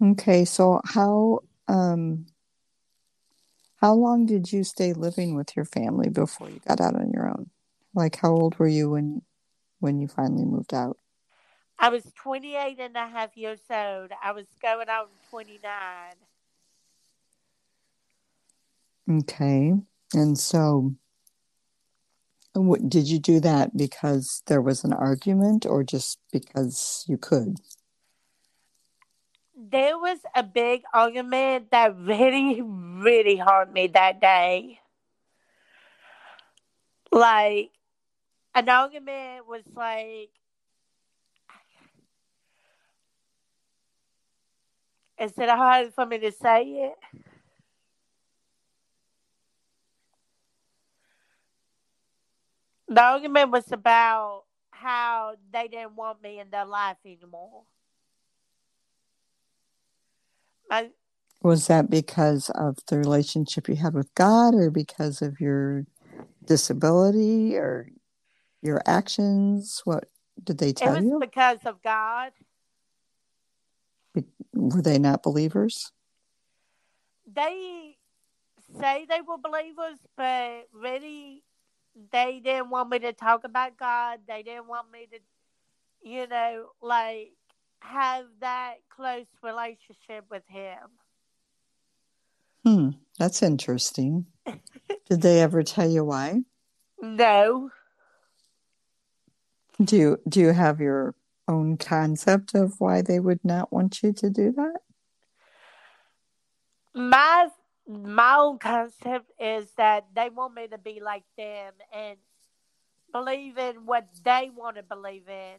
Okay, 0.02 0.44
so 0.44 0.80
how 0.84 1.40
um 1.68 2.26
how 3.76 3.94
long 3.94 4.26
did 4.26 4.52
you 4.52 4.64
stay 4.64 4.92
living 4.92 5.36
with 5.36 5.54
your 5.54 5.64
family 5.64 6.08
before 6.08 6.48
you 6.48 6.60
got 6.66 6.80
out 6.80 6.94
on 6.94 7.10
your 7.12 7.28
own? 7.28 7.50
Like 7.94 8.16
how 8.16 8.30
old 8.30 8.58
were 8.58 8.68
you 8.68 8.90
when 8.90 9.22
when 9.80 10.00
you 10.00 10.08
finally 10.08 10.44
moved 10.44 10.72
out? 10.72 10.98
I 11.78 11.90
was 11.90 12.04
28 12.14 12.78
and 12.80 12.96
a 12.96 13.06
half 13.06 13.36
years 13.36 13.60
old. 13.70 14.10
I 14.22 14.32
was 14.32 14.46
going 14.62 14.88
on 14.88 15.06
29. 15.30 15.60
Okay. 19.20 19.74
And 20.14 20.38
so 20.38 20.94
what, 22.54 22.88
did 22.88 23.06
you 23.06 23.18
do 23.18 23.40
that 23.40 23.76
because 23.76 24.42
there 24.46 24.62
was 24.62 24.84
an 24.84 24.94
argument 24.94 25.66
or 25.66 25.84
just 25.84 26.18
because 26.32 27.04
you 27.06 27.18
could? 27.18 27.58
There 29.56 29.98
was 29.98 30.18
a 30.34 30.42
big 30.42 30.82
argument 30.92 31.70
that 31.70 31.96
really, 31.96 32.60
really 32.60 33.36
hurt 33.36 33.72
me 33.72 33.86
that 33.88 34.20
day. 34.20 34.80
Like, 37.10 37.70
an 38.54 38.68
argument 38.68 39.46
was 39.46 39.62
like, 39.74 40.30
is 45.18 45.32
it 45.38 45.48
hard 45.48 45.94
for 45.94 46.04
me 46.04 46.18
to 46.18 46.32
say 46.32 46.62
it? 46.62 46.94
The 52.88 53.02
argument 53.02 53.50
was 53.50 53.72
about 53.72 54.44
how 54.70 55.36
they 55.50 55.66
didn't 55.68 55.96
want 55.96 56.22
me 56.22 56.38
in 56.40 56.50
their 56.50 56.66
life 56.66 56.98
anymore. 57.04 57.62
I, 60.70 60.90
Was 61.42 61.66
that 61.68 61.90
because 61.90 62.50
of 62.50 62.78
the 62.88 62.98
relationship 62.98 63.68
you 63.68 63.76
had 63.76 63.94
with 63.94 64.14
God 64.14 64.54
or 64.54 64.70
because 64.70 65.22
of 65.22 65.40
your 65.40 65.86
disability 66.44 67.56
or 67.56 67.88
your 68.62 68.82
actions? 68.86 69.82
What 69.84 70.04
did 70.42 70.58
they 70.58 70.70
it 70.70 70.76
tell 70.76 70.94
was 70.94 71.04
you? 71.04 71.18
because 71.20 71.58
of 71.64 71.82
God. 71.82 72.32
Were 74.54 74.82
they 74.82 74.98
not 74.98 75.22
believers? 75.22 75.92
They 77.32 77.96
say 78.80 79.06
they 79.08 79.20
were 79.20 79.38
believers, 79.38 79.98
but 80.16 80.68
really, 80.72 81.42
they 82.12 82.40
didn't 82.42 82.70
want 82.70 82.90
me 82.90 82.98
to 83.00 83.12
talk 83.12 83.44
about 83.44 83.76
God. 83.76 84.20
They 84.26 84.42
didn't 84.42 84.68
want 84.68 84.90
me 84.90 85.06
to, 85.12 85.18
you 86.08 86.26
know, 86.26 86.70
like 86.80 87.32
have 87.80 88.26
that 88.40 88.74
close 88.94 89.26
relationship 89.42 90.24
with 90.30 90.42
Him. 90.48 90.78
Hmm, 92.64 92.88
that's 93.18 93.42
interesting. 93.42 94.26
Did 95.08 95.22
they 95.22 95.40
ever 95.40 95.62
tell 95.62 95.88
you 95.88 96.04
why? 96.04 96.42
No, 97.00 97.70
Do 99.84 99.96
you 99.96 100.20
do 100.28 100.40
you 100.40 100.52
have 100.52 100.80
your 100.80 101.14
own 101.46 101.76
concept 101.76 102.54
of 102.54 102.80
why 102.80 103.02
they 103.02 103.20
would 103.20 103.44
not 103.44 103.72
want 103.72 104.02
you 104.02 104.12
to 104.14 104.30
do 104.30 104.52
that? 104.52 104.80
my 106.94 107.48
my 107.86 108.36
own 108.36 108.58
concept 108.58 109.30
is 109.38 109.70
that 109.76 110.06
they 110.14 110.30
want 110.30 110.54
me 110.54 110.66
to 110.66 110.78
be 110.78 111.00
like 111.00 111.24
them 111.36 111.74
and 111.94 112.16
believe 113.12 113.58
in 113.58 113.86
what 113.86 114.08
they 114.24 114.50
want 114.54 114.76
to 114.76 114.82
believe 114.82 115.28
in. 115.28 115.56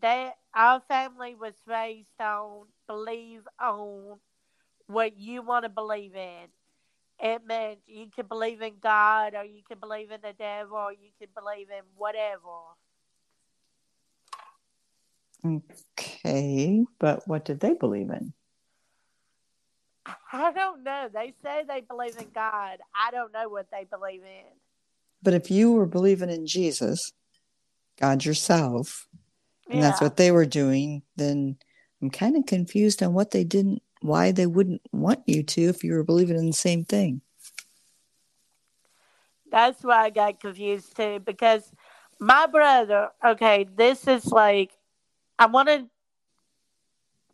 They, 0.00 0.30
our 0.54 0.80
family 0.88 1.34
was 1.34 1.54
raised 1.66 2.20
on 2.20 2.66
believe 2.86 3.42
on 3.60 4.18
what 4.86 5.18
you 5.18 5.42
want 5.42 5.64
to 5.64 5.68
believe 5.68 6.14
in. 6.14 6.46
It 7.20 7.44
meant 7.46 7.78
you 7.86 8.06
can 8.14 8.26
believe 8.26 8.62
in 8.62 8.74
God, 8.80 9.34
or 9.34 9.44
you 9.44 9.62
can 9.66 9.78
believe 9.78 10.10
in 10.10 10.20
the 10.22 10.34
devil, 10.38 10.76
or 10.76 10.92
you 10.92 11.10
can 11.18 11.28
believe 11.36 11.68
in 11.70 11.82
whatever. 11.96 12.48
Okay, 15.44 16.84
but 16.98 17.26
what 17.26 17.44
did 17.44 17.60
they 17.60 17.74
believe 17.74 18.10
in? 18.10 18.32
I 20.32 20.52
don't 20.52 20.82
know. 20.82 21.08
They 21.12 21.34
say 21.42 21.64
they 21.66 21.80
believe 21.80 22.16
in 22.18 22.28
God. 22.34 22.78
I 22.94 23.10
don't 23.10 23.32
know 23.32 23.48
what 23.48 23.66
they 23.70 23.84
believe 23.84 24.22
in. 24.22 24.44
But 25.22 25.34
if 25.34 25.50
you 25.50 25.72
were 25.72 25.86
believing 25.86 26.30
in 26.30 26.46
Jesus, 26.46 27.12
God 28.00 28.24
yourself, 28.24 29.08
and 29.68 29.82
that's 29.82 30.00
what 30.00 30.16
they 30.16 30.30
were 30.30 30.46
doing, 30.46 31.02
then 31.16 31.56
I'm 32.00 32.10
kind 32.10 32.36
of 32.36 32.46
confused 32.46 33.02
on 33.02 33.12
what 33.12 33.30
they 33.30 33.44
didn't, 33.44 33.82
why 34.00 34.32
they 34.32 34.46
wouldn't 34.46 34.82
want 34.92 35.20
you 35.26 35.42
to 35.42 35.62
if 35.62 35.84
you 35.84 35.92
were 35.92 36.04
believing 36.04 36.36
in 36.36 36.46
the 36.46 36.52
same 36.52 36.84
thing. 36.84 37.20
That's 39.50 39.82
why 39.82 40.04
I 40.04 40.10
got 40.10 40.40
confused 40.40 40.96
too 40.96 41.20
because 41.24 41.72
my 42.20 42.46
brother, 42.46 43.10
okay, 43.24 43.66
this 43.76 44.06
is 44.06 44.26
like, 44.26 44.72
I 45.38 45.46
want 45.46 45.68
to 45.68 45.86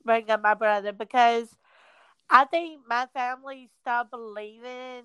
bring 0.05 0.31
up 0.31 0.43
my 0.43 0.55
brother 0.55 0.93
because 0.93 1.49
I 2.29 2.45
think 2.45 2.81
my 2.89 3.07
family 3.15 3.71
stopped 3.81 4.11
believing. 4.11 5.05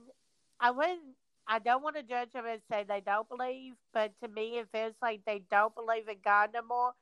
I 0.59 0.71
wouldn't, 0.71 0.99
I 1.47 1.59
don't 1.59 1.81
want 1.81 1.95
to 1.95 2.03
judge 2.03 2.31
them 2.33 2.45
and 2.45 2.61
say 2.69 2.85
they 2.87 3.01
don't 3.01 3.27
believe, 3.27 3.73
but 3.93 4.11
to 4.21 4.27
me, 4.27 4.59
it 4.59 4.67
feels 4.71 4.93
like 5.01 5.21
they 5.25 5.41
don't 5.49 5.73
believe 5.73 6.07
in 6.07 6.17
God 6.23 6.51
no 6.53 6.61
more 6.61 6.93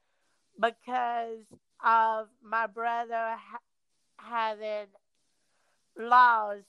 because 0.59 1.45
of 1.83 2.27
my 2.43 2.67
brother 2.67 3.35
ha- 3.37 3.59
having 4.17 4.87
lost 5.97 6.63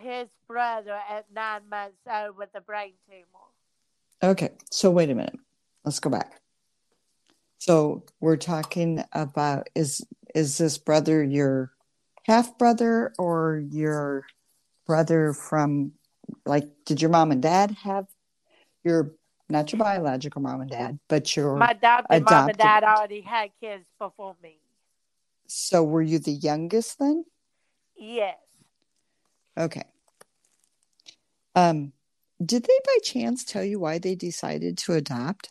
his 0.00 0.28
brother 0.46 0.98
at 1.10 1.26
nine 1.34 1.62
months 1.70 1.96
old 2.10 2.36
with 2.36 2.48
a 2.54 2.60
brain 2.60 2.92
tumor. 3.08 4.30
Okay, 4.32 4.50
so 4.70 4.90
wait 4.90 5.10
a 5.10 5.14
minute. 5.14 5.38
Let's 5.84 6.00
go 6.00 6.10
back. 6.10 6.40
So 7.58 8.04
we're 8.20 8.36
talking 8.36 9.04
about 9.12 9.68
is 9.74 10.04
is 10.34 10.58
this 10.58 10.78
brother 10.78 11.22
your 11.22 11.72
half 12.24 12.56
brother 12.58 13.12
or 13.18 13.62
your 13.70 14.24
brother 14.86 15.32
from 15.32 15.92
like 16.46 16.68
did 16.86 17.00
your 17.00 17.10
mom 17.10 17.30
and 17.30 17.42
dad 17.42 17.72
have 17.82 18.06
your 18.84 19.14
not 19.52 19.72
your 19.72 19.78
biological 19.78 20.42
mom 20.42 20.62
and 20.62 20.70
dad, 20.70 20.98
but 21.08 21.36
your 21.36 21.56
My 21.56 21.70
adopted, 21.70 22.24
mom 22.24 22.48
and 22.48 22.58
dad 22.58 22.82
already 22.84 23.20
had 23.20 23.50
kids 23.60 23.84
before 23.98 24.34
me. 24.42 24.58
so 25.46 25.84
were 25.84 26.02
you 26.02 26.18
the 26.18 26.32
youngest 26.32 26.98
then? 26.98 27.24
Yes. 27.96 28.38
Okay. 29.56 29.84
Um, 31.54 31.92
did 32.44 32.64
they 32.64 32.78
by 32.86 32.96
chance 33.04 33.44
tell 33.44 33.62
you 33.62 33.78
why 33.78 33.98
they 33.98 34.14
decided 34.14 34.78
to 34.78 34.94
adopt? 34.94 35.50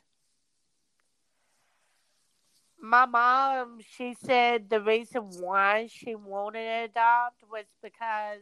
my 2.83 3.05
mom, 3.05 3.79
she 3.95 4.15
said 4.25 4.69
the 4.69 4.81
reason 4.81 5.21
why 5.39 5.87
she 5.89 6.15
wanted 6.15 6.63
to 6.63 6.83
adopt 6.85 7.43
was 7.49 7.65
because 7.81 8.39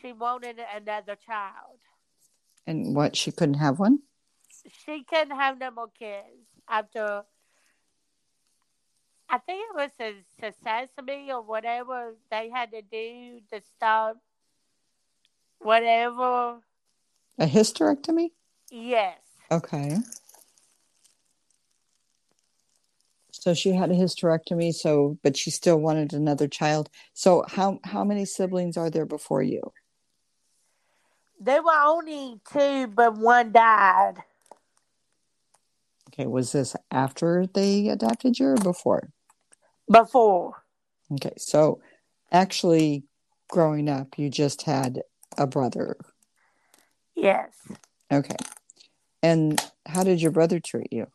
she 0.00 0.12
wanted 0.12 0.58
another 0.74 1.16
child. 1.26 1.78
And 2.66 2.94
what? 2.94 3.16
She 3.16 3.32
couldn't 3.32 3.54
have 3.54 3.78
one? 3.80 3.98
She 4.84 5.04
couldn't 5.04 5.36
have 5.36 5.58
no 5.58 5.70
more 5.70 5.90
kids 5.98 6.48
after. 6.68 7.24
I 9.28 9.38
think 9.38 9.64
it 9.70 9.76
was 9.76 9.90
a 10.00 10.14
cystectomy 10.40 11.28
or 11.28 11.42
whatever 11.42 12.14
they 12.30 12.50
had 12.50 12.72
to 12.72 12.82
do 12.82 13.40
to 13.52 13.60
stop 13.76 14.16
whatever. 15.58 16.60
A 17.38 17.46
hysterectomy? 17.46 18.30
Yes. 18.70 19.18
Okay. 19.50 19.96
So 23.32 23.54
she 23.54 23.72
had 23.72 23.90
a 23.90 23.94
hysterectomy, 23.94 24.74
so 24.74 25.18
but 25.22 25.36
she 25.36 25.50
still 25.50 25.78
wanted 25.78 26.12
another 26.12 26.48
child. 26.48 26.90
So 27.14 27.44
how 27.48 27.78
how 27.84 28.04
many 28.04 28.24
siblings 28.24 28.76
are 28.76 28.90
there 28.90 29.06
before 29.06 29.42
you? 29.42 29.72
There 31.40 31.62
were 31.62 31.80
only 31.82 32.40
two, 32.52 32.88
but 32.88 33.16
one 33.16 33.52
died. 33.52 34.16
Okay, 36.12 36.26
was 36.26 36.52
this 36.52 36.74
after 36.90 37.46
they 37.54 37.88
adopted 37.88 38.38
you 38.38 38.46
or 38.48 38.54
before? 38.56 39.10
Before. 39.90 40.64
Okay, 41.12 41.34
so 41.38 41.80
actually 42.32 43.04
growing 43.48 43.88
up 43.88 44.18
you 44.18 44.28
just 44.30 44.62
had 44.62 45.02
a 45.38 45.46
brother. 45.46 45.96
Yes. 47.14 47.50
Okay. 48.12 48.36
And 49.22 49.60
how 49.86 50.02
did 50.02 50.22
your 50.22 50.30
brother 50.30 50.58
treat 50.60 50.92
you? 50.92 51.06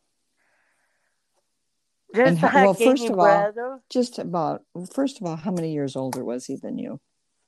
Just 2.14 2.38
how- 2.38 2.48
like 2.48 2.64
well, 2.64 2.74
first 2.74 3.04
of 3.04 3.10
all- 3.10 3.16
brother. 3.16 3.82
Just 3.90 4.18
about 4.18 4.62
first 4.92 5.20
of 5.20 5.26
all, 5.26 5.36
how 5.36 5.50
many 5.50 5.72
years 5.72 5.96
older 5.96 6.24
was 6.24 6.46
he 6.46 6.56
than 6.56 6.78
you? 6.78 7.00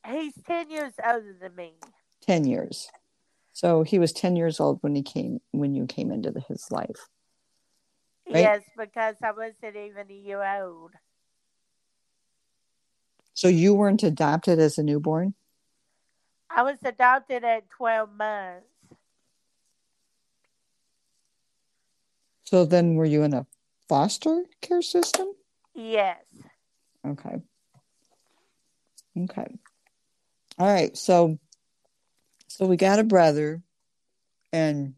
He's 0.07 0.35
10 0.47 0.71
years 0.71 0.93
older 1.05 1.37
than 1.41 1.55
me. 1.55 1.75
10 2.23 2.45
years. 2.45 2.89
So 3.53 3.83
he 3.83 3.99
was 3.99 4.13
10 4.13 4.37
years 4.37 4.61
old 4.61 4.79
when 4.83 4.95
he 4.95 5.03
came 5.03 5.41
when 5.51 5.75
you 5.75 5.87
came 5.87 6.11
into 6.11 6.31
the, 6.31 6.41
his 6.41 6.71
life. 6.71 7.09
Right. 8.33 8.41
Yes, 8.41 8.63
because 8.77 9.17
I 9.23 9.33
wasn't 9.33 9.75
even 9.75 10.11
a 10.11 10.15
year 10.15 10.63
old. 10.63 10.91
So 13.33 13.49
you 13.49 13.73
weren't 13.73 14.03
adopted 14.03 14.59
as 14.59 14.77
a 14.77 14.83
newborn? 14.83 15.33
I 16.51 16.63
was 16.63 16.77
adopted 16.85 17.43
at 17.45 17.71
12 17.71 18.11
months. 18.13 18.67
So 22.45 22.67
then 22.67 22.97
were 22.97 23.07
you 23.07 23.23
in 23.23 23.33
a 23.33 23.47
foster 23.89 24.45
care 24.61 24.83
system? 24.83 25.29
Yes. 25.75 26.25
Okay. 27.07 27.41
Okay. 29.19 29.59
All 30.59 30.67
right. 30.67 30.95
So 30.97 31.39
so 32.49 32.67
we 32.67 32.77
got 32.77 32.99
a 32.99 33.05
brother 33.05 33.63
and 34.53 34.95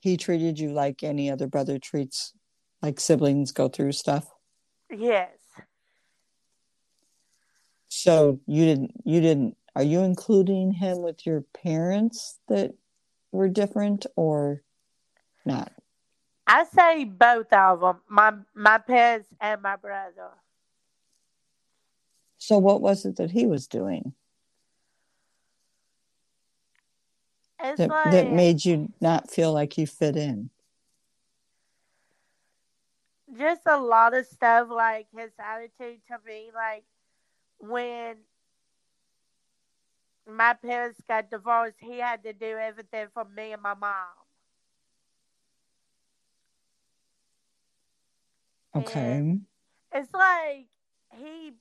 he 0.00 0.16
treated 0.16 0.58
you 0.58 0.72
like 0.72 1.02
any 1.02 1.30
other 1.30 1.46
brother 1.46 1.78
treats 1.78 2.32
like 2.82 3.00
siblings 3.00 3.52
go 3.52 3.68
through 3.68 3.92
stuff. 3.92 4.26
Yes. 4.90 5.30
So 7.88 8.40
you 8.46 8.64
didn't 8.64 8.92
you 9.04 9.20
didn't 9.20 9.56
are 9.76 9.82
you 9.82 10.00
including 10.00 10.72
him 10.72 11.02
with 11.02 11.26
your 11.26 11.42
parents 11.62 12.38
that 12.48 12.72
were 13.32 13.48
different 13.48 14.06
or 14.16 14.62
not? 15.44 15.72
I 16.46 16.64
say 16.64 17.04
both 17.04 17.52
of 17.52 17.80
them, 17.80 18.00
my 18.08 18.32
my 18.54 18.78
parents 18.78 19.28
and 19.40 19.62
my 19.62 19.76
brother. 19.76 20.30
So 22.38 22.58
what 22.58 22.80
was 22.80 23.04
it 23.04 23.16
that 23.16 23.30
he 23.30 23.46
was 23.46 23.66
doing 23.66 24.14
that, 27.60 27.78
like 27.78 28.12
that 28.12 28.32
made 28.32 28.64
you 28.64 28.92
not 29.00 29.30
feel 29.30 29.52
like 29.52 29.76
you 29.76 29.86
fit 29.86 30.16
in? 30.16 30.50
Just 33.36 33.62
a 33.66 33.78
lot 33.78 34.14
of 34.14 34.26
stuff, 34.26 34.68
like 34.70 35.06
his 35.16 35.30
attitude 35.38 36.00
to 36.08 36.18
me, 36.26 36.50
like 36.54 36.84
when 37.58 38.16
my 40.26 40.54
parents 40.54 41.00
got 41.08 41.30
divorced, 41.30 41.76
he 41.78 41.98
had 41.98 42.22
to 42.24 42.32
do 42.32 42.56
everything 42.56 43.06
for 43.12 43.24
me 43.24 43.52
and 43.52 43.62
my 43.62 43.74
mom. 43.74 43.92
Okay. 48.76 49.36
it's 49.92 50.12
like 50.14 50.66
he 51.16 51.52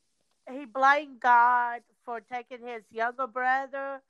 he 0.51 0.65
blamed 0.65 1.19
God 1.19 1.82
for 2.05 2.21
taking 2.21 2.65
his 2.65 2.84
younger 2.91 3.27
brother, 3.27 4.01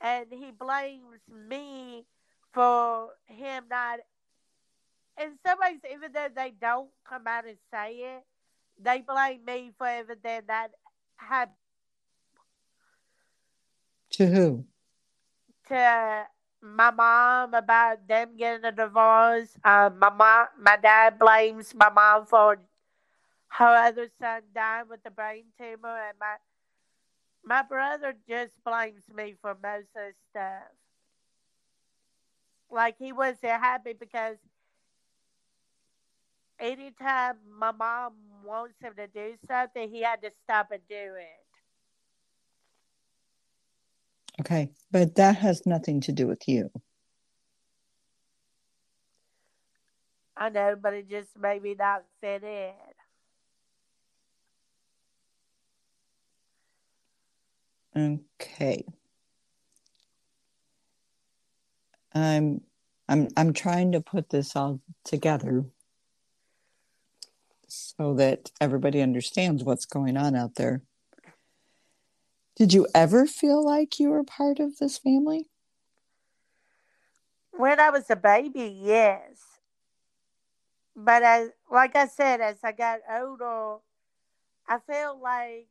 and 0.00 0.26
he 0.30 0.50
blames 0.50 1.20
me 1.28 2.04
for 2.52 3.10
him 3.26 3.64
not. 3.70 4.00
In 5.20 5.38
some 5.46 5.58
ways, 5.60 5.80
even 5.90 6.12
though 6.12 6.28
they 6.34 6.50
don't 6.60 6.90
come 7.08 7.26
out 7.26 7.46
and 7.46 7.56
say 7.72 7.92
it, 8.16 8.24
they 8.78 9.00
blame 9.00 9.44
me 9.44 9.72
for 9.78 9.86
everything 9.86 10.42
that 10.48 10.68
happened 11.16 11.56
To 14.10 14.26
who? 14.26 14.64
to 15.68 16.26
my 16.60 16.90
mom 16.90 17.54
about 17.54 18.06
them 18.06 18.36
getting 18.36 18.64
a 18.64 18.72
divorce. 18.72 19.56
Um, 19.64 19.98
my 19.98 20.10
mom, 20.10 20.46
my 20.58 20.76
dad 20.76 21.18
blames 21.18 21.74
my 21.74 21.90
mom 21.90 22.26
for 22.26 22.58
her 23.48 23.64
other 23.86 24.08
son 24.20 24.42
dying 24.54 24.88
with 24.88 25.00
a 25.06 25.10
brain 25.10 25.44
tumor, 25.58 25.96
and 26.08 26.18
my 26.18 26.36
my 27.44 27.62
brother 27.62 28.14
just 28.28 28.52
blames 28.64 29.04
me 29.14 29.34
for 29.40 29.56
most 29.62 29.88
of 29.96 30.02
the 30.10 30.14
stuff. 30.30 30.72
Like 32.70 32.96
he 32.98 33.12
wasn't 33.12 33.60
happy 33.60 33.92
because 33.92 34.36
anytime 36.64 37.36
my 37.58 37.72
mom 37.72 38.14
wants 38.44 38.74
him 38.80 38.94
to 38.96 39.06
do 39.06 39.34
something, 39.46 39.90
he 39.90 40.02
had 40.02 40.22
to 40.22 40.30
stop 40.44 40.70
and 40.70 40.80
do 40.88 40.94
it. 40.94 41.44
Okay. 44.40 44.70
But 44.90 45.14
that 45.16 45.36
has 45.36 45.66
nothing 45.66 46.00
to 46.02 46.12
do 46.12 46.26
with 46.26 46.48
you. 46.48 46.70
I 50.36 50.48
know, 50.48 50.74
but 50.80 50.94
it 50.94 51.08
just 51.08 51.38
made 51.38 51.62
me 51.62 51.76
not 51.78 52.02
fit 52.20 52.42
in. 52.42 52.72
Okay. 57.96 58.84
I'm 62.12 62.62
I'm 63.08 63.28
I'm 63.36 63.52
trying 63.52 63.92
to 63.92 64.00
put 64.00 64.30
this 64.30 64.56
all 64.56 64.80
together 65.04 65.64
so 67.98 68.14
that 68.14 68.50
everybody 68.60 69.00
understands 69.00 69.64
what's 69.64 69.86
going 69.86 70.16
on 70.16 70.34
out 70.34 70.54
there. 70.56 70.82
Did 72.56 72.72
you 72.72 72.86
ever 72.94 73.26
feel 73.26 73.64
like 73.64 73.98
you 73.98 74.10
were 74.10 74.22
part 74.22 74.60
of 74.60 74.78
this 74.78 74.98
family? 74.98 75.48
When 77.50 77.80
I 77.80 77.90
was 77.90 78.08
a 78.10 78.16
baby, 78.16 78.78
yes. 78.82 79.40
But 80.96 81.22
as 81.22 81.50
like 81.70 81.96
I 81.96 82.06
said, 82.06 82.40
as 82.40 82.58
I 82.62 82.72
got 82.72 83.00
older, 83.10 83.78
I 84.68 84.78
felt 84.78 85.20
like 85.20 85.66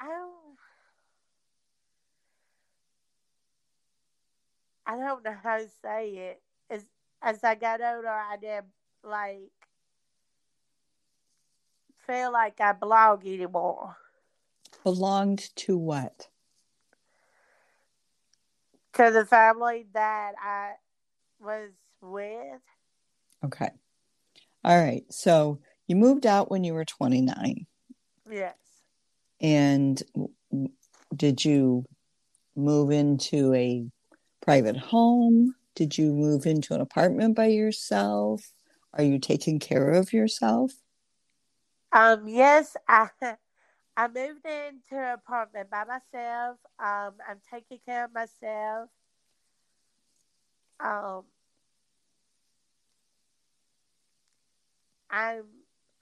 I 0.00 0.06
don't 0.06 0.40
I 4.86 4.96
don't 4.96 5.24
know 5.24 5.36
how 5.42 5.58
to 5.58 5.68
say 5.82 6.10
it. 6.10 6.42
As 6.68 6.84
as 7.22 7.42
I 7.42 7.56
got 7.56 7.80
older 7.80 8.08
I 8.08 8.36
did 8.40 8.64
like 9.04 9.50
feel 12.06 12.32
like 12.32 12.60
I 12.60 12.72
belong 12.72 13.22
anymore. 13.24 13.96
Belonged 14.82 15.54
to 15.56 15.76
what? 15.76 16.28
To 18.94 19.10
the 19.10 19.24
family 19.24 19.86
that 19.94 20.32
I 20.42 20.72
was 21.38 21.70
with. 22.00 22.60
Okay. 23.44 23.70
All 24.64 24.82
right. 24.82 25.04
So 25.10 25.60
you 25.86 25.96
moved 25.96 26.26
out 26.26 26.50
when 26.50 26.64
you 26.64 26.74
were 26.74 26.84
29. 26.84 27.66
Yes. 28.30 28.54
And 29.40 30.02
did 31.14 31.44
you 31.44 31.84
move 32.56 32.90
into 32.90 33.54
a 33.54 33.86
private 34.42 34.76
home? 34.76 35.54
Did 35.74 35.96
you 35.96 36.12
move 36.12 36.46
into 36.46 36.74
an 36.74 36.80
apartment 36.80 37.36
by 37.36 37.46
yourself? 37.46 38.52
Are 38.94 39.04
you 39.04 39.18
taking 39.18 39.58
care 39.58 39.92
of 39.92 40.12
yourself? 40.12 40.72
Um, 41.92 42.28
yes, 42.28 42.76
I 42.88 43.08
I 43.96 44.08
moved 44.08 44.46
into 44.46 44.94
an 44.94 45.14
apartment 45.14 45.70
by 45.70 45.84
myself. 45.84 46.58
Um, 46.78 47.14
I'm 47.28 47.40
taking 47.50 47.78
care 47.84 48.04
of 48.04 48.14
myself. 48.14 48.88
Um, 50.78 51.24
I'm 55.10 55.44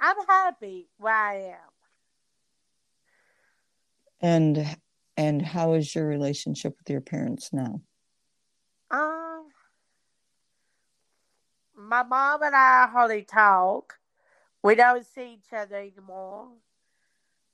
I'm 0.00 0.16
happy 0.28 0.88
where 0.98 1.14
I 1.14 1.34
am. 1.36 1.70
And 4.20 4.76
and 5.16 5.42
how 5.42 5.74
is 5.74 5.94
your 5.94 6.06
relationship 6.06 6.76
with 6.78 6.88
your 6.88 7.00
parents 7.00 7.52
now? 7.52 7.80
Um, 8.90 9.48
my 11.78 12.02
mom 12.02 12.42
and 12.42 12.56
I 12.56 12.88
hardly 12.88 13.22
talk. 13.22 13.98
We 14.62 14.74
don't 14.74 15.06
see 15.06 15.34
each 15.34 15.52
other 15.52 15.76
anymore. 15.76 16.48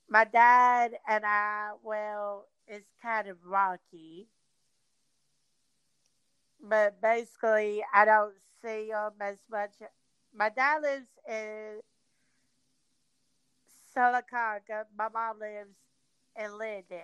My 0.09 0.23
dad 0.23 0.93
and 1.07 1.23
I, 1.25 1.71
well, 1.83 2.47
it's 2.67 2.89
kind 3.01 3.27
of 3.27 3.37
rocky. 3.45 4.27
But 6.59 6.99
basically, 7.01 7.83
I 7.93 8.05
don't 8.05 8.33
see 8.63 8.87
him 8.87 9.11
as 9.21 9.37
much. 9.51 9.73
My 10.33 10.49
dad 10.49 10.81
lives 10.81 11.07
in 11.29 11.81
Sylacauga. 13.95 14.85
My 14.97 15.09
mom 15.13 15.39
lives 15.39 15.75
in 16.35 16.57
Linden. 16.57 16.99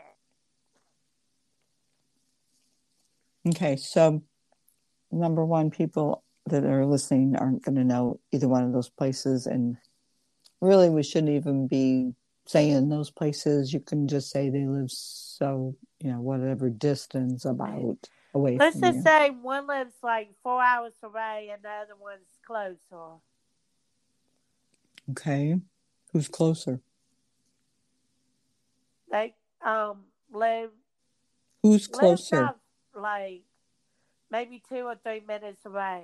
Okay, 3.47 3.75
so 3.75 4.23
number 5.11 5.45
one, 5.45 5.69
people 5.69 6.23
that 6.47 6.65
are 6.65 6.85
listening 6.85 7.35
aren't 7.35 7.63
going 7.63 7.75
to 7.75 7.83
know 7.83 8.19
either 8.31 8.47
one 8.47 8.63
of 8.63 8.73
those 8.73 8.89
places, 8.89 9.47
and 9.47 9.77
really, 10.59 10.89
we 10.89 11.03
shouldn't 11.03 11.31
even 11.31 11.67
be 11.67 12.13
saying 12.45 12.89
those 12.89 13.11
places. 13.11 13.73
You 13.73 13.79
can 13.79 14.07
just 14.07 14.29
say 14.31 14.49
they 14.49 14.65
live 14.65 14.91
so 14.91 15.75
you 15.99 16.11
know 16.11 16.21
whatever 16.21 16.69
distance 16.69 17.45
about 17.45 18.09
away. 18.33 18.57
Let's 18.57 18.79
from 18.79 18.89
just 18.89 18.97
you. 18.97 19.03
say 19.03 19.29
one 19.29 19.67
lives 19.67 19.93
like 20.03 20.29
four 20.43 20.61
hours 20.61 20.93
away, 21.03 21.49
and 21.53 21.61
the 21.63 21.69
other 21.69 21.95
one's 21.99 22.37
closer. 22.45 23.19
Okay, 25.11 25.59
who's 26.11 26.27
closer? 26.27 26.81
They 29.11 29.35
um 29.63 30.05
live 30.31 30.71
Who's 31.63 31.87
closer? 31.87 32.37
about, 32.37 32.59
like 32.95 33.43
maybe 34.31 34.61
two 34.67 34.85
or 34.87 34.95
three 34.95 35.21
minutes 35.27 35.65
away. 35.65 36.03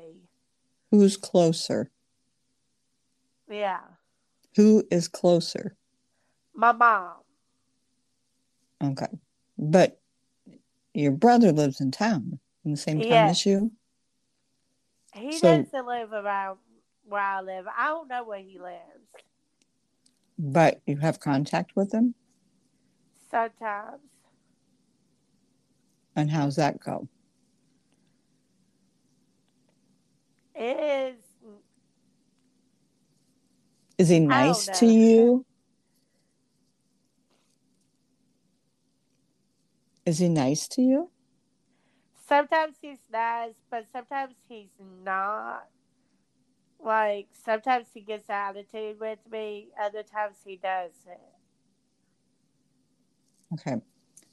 Who's 0.91 1.17
closer? 1.17 1.89
Yeah, 3.49 3.79
Who 4.57 4.85
is 4.91 5.07
closer? 5.07 5.75
my 6.53 6.71
mom. 6.73 7.13
Okay, 8.83 9.07
but 9.57 9.99
your 10.93 11.11
brother 11.11 11.51
lives 11.51 11.79
in 11.81 11.91
town 11.91 12.39
in 12.65 12.71
the 12.71 12.77
same 12.77 12.99
town 12.99 13.07
Yeah. 13.09 13.29
as 13.29 13.45
you. 13.45 13.71
He 15.13 15.31
So- 15.33 15.61
doesn't 15.63 15.85
live 15.85 16.11
around 16.13 16.59
where 17.05 17.21
I 17.21 17.41
live. 17.41 17.65
I 17.75 17.87
don't 17.87 18.07
know 18.09 18.23
where 18.23 18.39
he 18.39 18.59
lives. 18.59 18.83
But 20.37 20.81
you 20.85 20.97
have 20.97 21.19
contact 21.19 21.75
with 21.75 21.91
him, 21.93 22.13
Sometimes 23.31 24.01
and 26.15 26.29
how's 26.31 26.55
that 26.57 26.79
go? 26.79 27.07
it 30.46 30.46
is. 30.57 31.15
Is 33.97 34.09
he 34.09 34.19
nice 34.19 34.67
to 34.79 34.85
you? 34.85 35.45
Is 40.05 40.19
he 40.19 40.29
nice 40.29 40.69
to 40.69 40.81
you? 40.81 41.09
Sometimes 42.27 42.77
he's 42.81 42.99
nice, 43.11 43.55
but 43.69 43.85
sometimes 43.91 44.35
he's 44.47 44.69
not. 45.03 45.67
Like 46.79 47.27
sometimes 47.33 47.87
he 47.93 47.99
gets 48.01 48.29
attitude 48.29 49.01
with 49.01 49.19
me. 49.29 49.67
Other 49.81 50.03
times 50.03 50.37
he 50.45 50.55
doesn't. 50.55 51.19
Okay. 53.53 53.81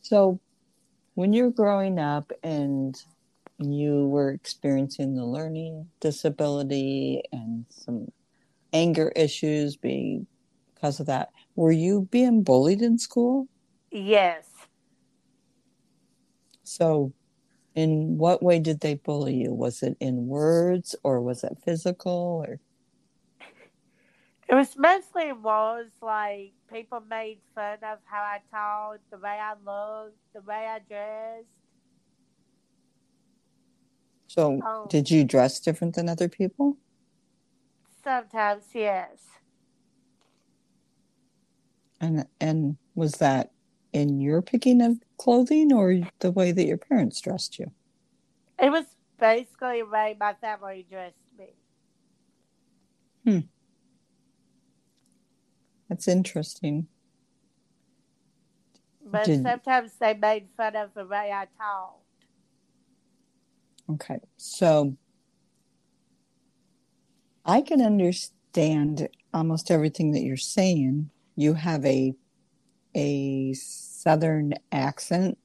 So 0.00 0.38
when 1.14 1.32
you're 1.32 1.50
growing 1.50 1.98
up 1.98 2.30
and 2.42 2.96
you 3.58 4.08
were 4.08 4.30
experiencing 4.30 5.14
the 5.14 5.24
learning 5.24 5.88
disability 6.00 7.22
and 7.32 7.66
some 7.70 8.08
anger 8.72 9.12
issues 9.14 9.76
because 9.76 11.00
of 11.00 11.06
that, 11.06 11.30
were 11.54 11.72
you 11.72 12.08
being 12.10 12.42
bullied 12.42 12.82
in 12.82 12.98
school? 12.98 13.48
Yes. 13.90 14.46
So 16.64 17.12
in 17.74 18.18
what 18.18 18.42
way 18.42 18.58
did 18.58 18.80
they 18.80 18.94
bully 18.94 19.34
you? 19.34 19.52
Was 19.52 19.82
it 19.82 19.96
in 20.00 20.26
words 20.26 20.96
or 21.04 21.20
was 21.20 21.44
it 21.44 21.56
physical 21.64 22.44
or 22.46 22.58
It 24.46 24.54
was 24.54 24.76
mostly 24.76 25.32
was 25.32 25.86
like 26.02 26.52
people 26.70 27.02
made 27.08 27.38
fun 27.54 27.78
of 27.82 27.98
how 28.04 28.22
I 28.22 28.40
talked, 28.50 29.10
the 29.10 29.16
way 29.18 29.38
I 29.40 29.54
looked, 29.64 30.18
the 30.34 30.42
way 30.42 30.66
I 30.68 30.80
dressed. 30.80 31.63
So 34.34 34.60
Oh. 34.64 34.86
did 34.90 35.12
you 35.12 35.22
dress 35.24 35.60
different 35.60 35.94
than 35.94 36.08
other 36.08 36.28
people? 36.28 36.76
Sometimes, 38.02 38.64
yes. 38.74 39.20
And 42.00 42.26
and 42.40 42.76
was 42.96 43.12
that 43.18 43.52
in 43.92 44.20
your 44.20 44.42
picking 44.42 44.82
of 44.82 44.98
clothing 45.18 45.72
or 45.72 46.00
the 46.18 46.32
way 46.32 46.50
that 46.50 46.66
your 46.66 46.76
parents 46.76 47.20
dressed 47.20 47.60
you? 47.60 47.70
It 48.58 48.70
was 48.70 48.86
basically 49.20 49.82
the 49.82 49.86
way 49.88 50.16
my 50.18 50.34
family 50.34 50.84
dressed 50.90 51.14
me. 51.38 51.54
Hmm. 53.24 53.46
That's 55.88 56.08
interesting. 56.08 56.88
But 59.06 59.26
Did- 59.26 59.44
sometimes 59.44 59.92
they 60.00 60.14
made 60.14 60.48
fun 60.56 60.74
of 60.74 60.92
the 60.94 61.06
way 61.06 61.30
I 61.30 61.46
talked. 61.56 62.03
Okay. 63.90 64.18
So 64.36 64.96
I 67.44 67.60
can 67.60 67.82
understand 67.82 69.08
almost 69.32 69.70
everything 69.70 70.12
that 70.12 70.22
you're 70.22 70.36
saying. 70.36 71.10
You 71.36 71.54
have 71.54 71.84
a 71.84 72.14
a 72.96 73.52
southern 73.54 74.54
accent 74.70 75.36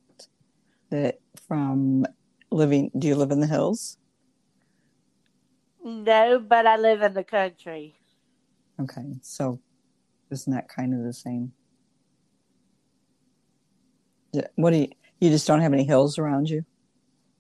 that 0.91 1.19
from 1.47 2.05
living 2.51 2.91
do 2.97 3.07
you 3.07 3.15
live 3.15 3.31
in 3.31 3.39
the 3.39 3.47
hills? 3.47 3.97
No, 5.83 6.39
but 6.39 6.67
I 6.67 6.77
live 6.77 7.01
in 7.01 7.13
the 7.13 7.23
country. 7.23 7.95
Okay. 8.79 9.15
So 9.21 9.59
isn't 10.31 10.53
that 10.53 10.69
kind 10.69 10.93
of 10.93 11.03
the 11.03 11.13
same? 11.13 11.53
What 14.55 14.71
do 14.71 14.77
you 14.77 14.87
you 15.19 15.29
just 15.29 15.47
don't 15.47 15.61
have 15.61 15.73
any 15.73 15.83
hills 15.83 16.17
around 16.17 16.49
you? 16.49 16.65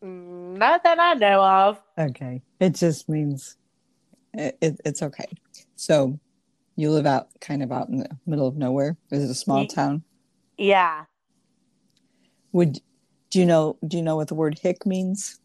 Mm, 0.03 0.57
Not 0.57 0.83
that 0.83 0.99
I 0.99 1.13
know 1.15 1.41
of. 1.43 1.81
Okay. 1.97 2.41
It 2.59 2.75
just 2.75 3.09
means 3.09 3.57
it, 4.33 4.57
it, 4.61 4.81
it's 4.85 5.01
okay. 5.01 5.27
So 5.75 6.19
you 6.75 6.91
live 6.91 7.05
out 7.05 7.27
kind 7.41 7.61
of 7.63 7.71
out 7.71 7.89
in 7.89 7.97
the 7.97 8.09
middle 8.25 8.47
of 8.47 8.55
nowhere. 8.57 8.97
Is 9.11 9.23
it 9.23 9.29
a 9.29 9.35
small 9.35 9.65
town? 9.65 10.03
Yeah. 10.57 11.05
Would 12.51 12.79
do 13.29 13.39
you 13.39 13.45
know 13.45 13.77
do 13.87 13.97
you 13.97 14.03
know 14.03 14.15
what 14.15 14.27
the 14.27 14.35
word 14.35 14.59
hick 14.59 14.85
means? 14.85 15.39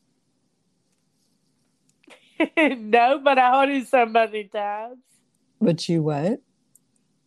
no, 2.57 3.21
but 3.23 3.39
I 3.39 3.51
heard 3.61 3.71
it 3.71 3.89
so 3.89 4.07
many 4.07 4.45
times. 4.45 4.99
But 5.61 5.89
you 5.89 6.03
what? 6.03 6.41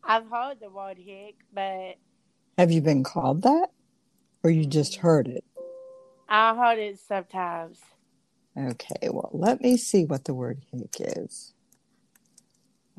I've 0.03 0.29
heard 0.29 0.59
the 0.61 0.69
word 0.69 0.97
hick, 0.97 1.35
but 1.53 1.95
Have 2.57 2.71
you 2.71 2.81
been 2.81 3.03
called 3.03 3.43
that? 3.43 3.67
Or 4.43 4.49
you 4.49 4.65
just 4.65 4.95
heard 4.97 5.27
it? 5.27 5.43
I 6.29 6.55
heard 6.55 6.79
it 6.79 6.99
sometimes. 6.99 7.79
Okay, 8.57 9.09
well 9.11 9.29
let 9.33 9.61
me 9.61 9.77
see 9.77 10.05
what 10.05 10.25
the 10.25 10.33
word 10.35 10.61
hick 10.71 10.95
is. 10.99 11.53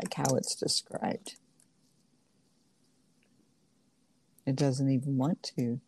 Like 0.03 0.15
how 0.15 0.37
it's 0.37 0.57
described. 0.57 1.37
It 4.47 4.57
doesn't 4.57 4.91
even 4.91 5.19
want 5.19 5.43
to. 5.59 5.81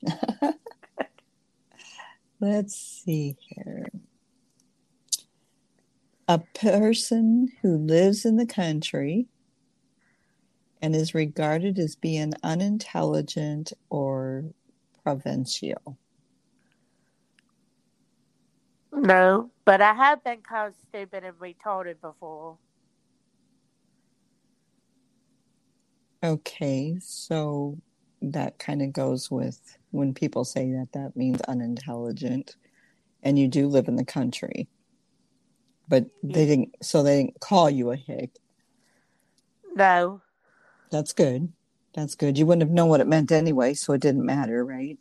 Let's 2.40 2.76
see 2.76 3.36
here. 3.40 3.90
A 6.28 6.40
person 6.40 7.50
who 7.62 7.76
lives 7.78 8.24
in 8.24 8.36
the 8.36 8.46
country 8.46 9.28
and 10.82 10.96
is 10.96 11.14
regarded 11.14 11.78
as 11.78 11.96
being 11.96 12.34
unintelligent 12.42 13.72
or 13.90 14.44
provincial. 15.04 15.98
No, 19.00 19.50
but 19.64 19.80
I 19.80 19.94
have 19.94 20.22
been 20.22 20.42
called 20.42 20.74
stupid 20.88 21.24
and 21.24 21.34
retarded 21.38 22.02
before. 22.02 22.58
Okay, 26.22 26.98
so 27.00 27.78
that 28.20 28.58
kind 28.58 28.82
of 28.82 28.92
goes 28.92 29.30
with 29.30 29.78
when 29.90 30.12
people 30.12 30.44
say 30.44 30.72
that 30.72 30.88
that 30.92 31.16
means 31.16 31.40
unintelligent 31.42 32.56
and 33.22 33.38
you 33.38 33.48
do 33.48 33.68
live 33.68 33.88
in 33.88 33.96
the 33.96 34.04
country. 34.04 34.68
But 35.88 36.04
they 36.22 36.44
didn't 36.44 36.76
so 36.82 37.02
they 37.02 37.22
didn't 37.22 37.40
call 37.40 37.70
you 37.70 37.92
a 37.92 37.96
hick. 37.96 38.32
No. 39.74 40.20
That's 40.90 41.14
good. 41.14 41.50
That's 41.94 42.14
good. 42.14 42.36
You 42.36 42.44
wouldn't 42.44 42.62
have 42.62 42.70
known 42.70 42.90
what 42.90 43.00
it 43.00 43.08
meant 43.08 43.32
anyway, 43.32 43.72
so 43.72 43.94
it 43.94 44.02
didn't 44.02 44.26
matter, 44.26 44.62
right? 44.62 44.98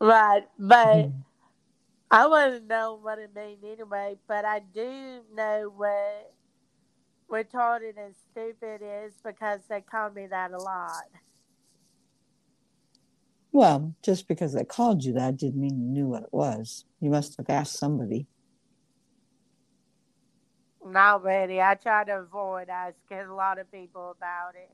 Right. 0.00 0.48
But 0.58 1.06
Mhm. 1.06 1.12
I 2.10 2.26
wouldn't 2.26 2.66
know 2.66 2.98
what 3.00 3.18
it 3.18 3.34
means 3.34 3.62
anyway, 3.64 4.16
but 4.26 4.44
I 4.44 4.60
do 4.60 5.20
know 5.32 5.72
what 5.76 6.34
retarded 7.30 7.96
and 7.96 8.14
stupid 8.32 8.80
is 8.82 9.14
because 9.24 9.60
they 9.68 9.80
call 9.80 10.10
me 10.10 10.26
that 10.26 10.50
a 10.50 10.58
lot. 10.58 11.04
Well, 13.52 13.94
just 14.02 14.28
because 14.28 14.52
they 14.54 14.64
called 14.64 15.04
you 15.04 15.12
that 15.14 15.36
didn't 15.36 15.60
mean 15.60 15.80
you 15.80 15.88
knew 15.88 16.08
what 16.08 16.24
it 16.24 16.32
was. 16.32 16.84
You 17.00 17.10
must 17.10 17.36
have 17.36 17.50
asked 17.50 17.78
somebody. 17.78 18.26
Not 20.84 21.22
really. 21.22 21.60
I 21.60 21.74
try 21.74 22.04
to 22.04 22.20
avoid 22.20 22.68
asking 22.68 23.18
a 23.18 23.34
lot 23.34 23.58
of 23.58 23.70
people 23.70 24.10
about 24.16 24.54
it. 24.54 24.70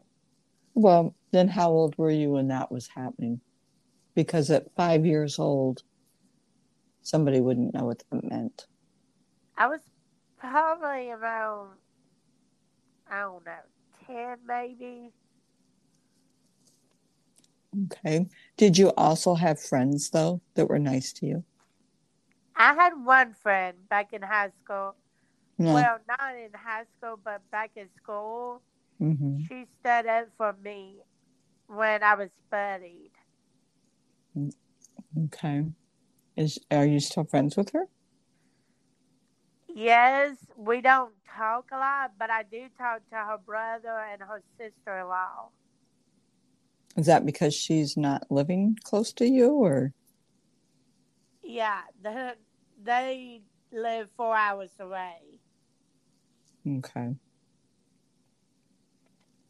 Well, 0.74 1.14
then 1.32 1.48
how 1.48 1.70
old 1.70 1.96
were 1.98 2.10
you 2.10 2.32
when 2.32 2.48
that 2.48 2.70
was 2.70 2.88
happening? 2.94 3.40
Because 4.14 4.50
at 4.50 4.74
five 4.76 5.06
years 5.06 5.38
old, 5.38 5.82
somebody 7.06 7.40
wouldn't 7.40 7.72
know 7.72 7.84
what 7.84 8.02
that 8.10 8.24
meant. 8.24 8.66
I 9.56 9.68
was 9.68 9.80
probably 10.38 11.10
around, 11.10 11.78
I 13.10 13.20
don't 13.20 13.44
know, 13.46 13.52
10 14.06 14.38
maybe. 14.46 15.12
Okay. 17.84 18.26
Did 18.56 18.78
you 18.78 18.92
also 18.96 19.34
have 19.34 19.60
friends, 19.60 20.10
though, 20.10 20.40
that 20.54 20.68
were 20.68 20.78
nice 20.78 21.12
to 21.14 21.26
you? 21.26 21.44
I 22.56 22.74
had 22.74 22.92
one 23.04 23.34
friend 23.34 23.76
back 23.88 24.12
in 24.12 24.22
high 24.22 24.50
school. 24.64 24.96
No. 25.58 25.74
Well, 25.74 25.98
not 26.08 26.34
in 26.36 26.50
high 26.54 26.84
school, 26.96 27.18
but 27.22 27.42
back 27.50 27.72
in 27.76 27.88
school. 28.02 28.62
hmm 28.98 29.38
She 29.48 29.66
stood 29.80 30.06
up 30.06 30.28
for 30.36 30.54
me 30.62 30.96
when 31.68 32.02
I 32.02 32.14
was 32.14 32.30
bullied. 32.50 33.12
Okay. 35.24 35.64
Is 36.36 36.58
are 36.70 36.86
you 36.86 37.00
still 37.00 37.24
friends 37.24 37.56
with 37.56 37.70
her? 37.70 37.86
Yes, 39.68 40.36
we 40.56 40.80
don't 40.80 41.12
talk 41.36 41.66
a 41.72 41.76
lot, 41.76 42.12
but 42.18 42.30
I 42.30 42.42
do 42.42 42.68
talk 42.78 43.02
to 43.10 43.16
her 43.16 43.38
brother 43.38 43.98
and 44.12 44.22
her 44.22 44.42
sister 44.58 44.98
in 44.98 45.08
law. 45.08 45.50
Is 46.96 47.06
that 47.06 47.24
because 47.26 47.54
she's 47.54 47.96
not 47.96 48.30
living 48.30 48.76
close 48.84 49.12
to 49.14 49.26
you, 49.26 49.50
or 49.52 49.92
Yeah, 51.42 51.82
the, 52.02 52.36
they 52.82 53.42
live 53.72 54.10
four 54.16 54.36
hours 54.36 54.72
away. 54.80 55.40
okay? 56.66 57.14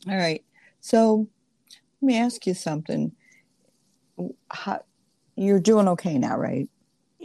All 0.09 0.17
right. 0.17 0.45
So 0.81 1.29
let 2.01 2.07
me 2.07 2.19
ask 2.19 2.47
you 2.47 2.55
something. 2.55 3.13
How, 4.51 4.83
you're 5.37 5.61
doing 5.61 5.89
okay 5.89 6.19
now, 6.19 6.37
right? 6.39 6.69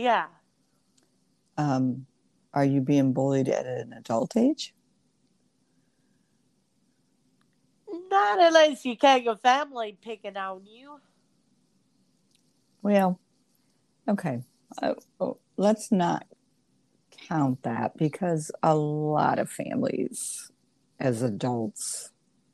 Yeah. 0.01 0.25
Um, 1.59 2.07
are 2.55 2.65
you 2.65 2.81
being 2.81 3.13
bullied 3.13 3.47
at 3.47 3.67
an 3.67 3.93
adult 3.93 4.35
age? 4.35 4.73
Not 8.09 8.39
unless 8.39 8.83
you 8.83 8.95
got 8.95 9.21
your 9.21 9.35
family 9.35 9.99
picking 10.01 10.37
on 10.37 10.65
you. 10.65 10.99
Well, 12.81 13.19
okay. 14.09 14.41
Uh, 14.81 14.95
let's 15.55 15.91
not 15.91 16.25
count 17.29 17.61
that 17.61 17.95
because 17.95 18.51
a 18.63 18.73
lot 18.73 19.37
of 19.37 19.51
families 19.51 20.49
as 20.99 21.21
adults 21.21 22.09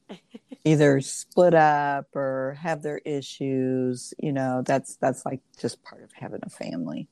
either 0.66 1.00
split 1.00 1.54
up 1.54 2.08
or 2.14 2.58
have 2.60 2.82
their 2.82 2.98
issues, 3.06 4.14
you 4.20 4.34
know, 4.34 4.64
that's 4.66 4.98
that's 4.98 5.26
like 5.26 5.40
just 5.58 5.82
part 5.82 6.04
of 6.04 6.12
having 6.12 6.42
a 6.44 6.50
family. 6.50 7.08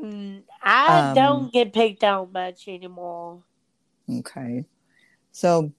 Mm, 0.00 0.44
I 0.62 1.02
Um, 1.02 1.14
don't 1.14 1.52
get 1.52 1.72
picked 1.72 2.02
on 2.04 2.32
much 2.32 2.66
anymore. 2.68 3.44
Okay. 4.08 4.64
So 5.32 5.72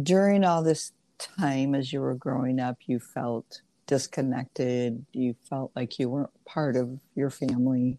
during 0.00 0.44
all 0.44 0.62
this 0.62 0.92
time 1.18 1.74
as 1.74 1.92
you 1.92 2.00
were 2.00 2.14
growing 2.14 2.60
up, 2.60 2.78
you 2.86 2.98
felt 2.98 3.62
disconnected. 3.86 5.04
You 5.12 5.36
felt 5.48 5.72
like 5.76 5.98
you 5.98 6.08
weren't 6.08 6.44
part 6.44 6.76
of 6.76 7.00
your 7.14 7.30
family. 7.30 7.98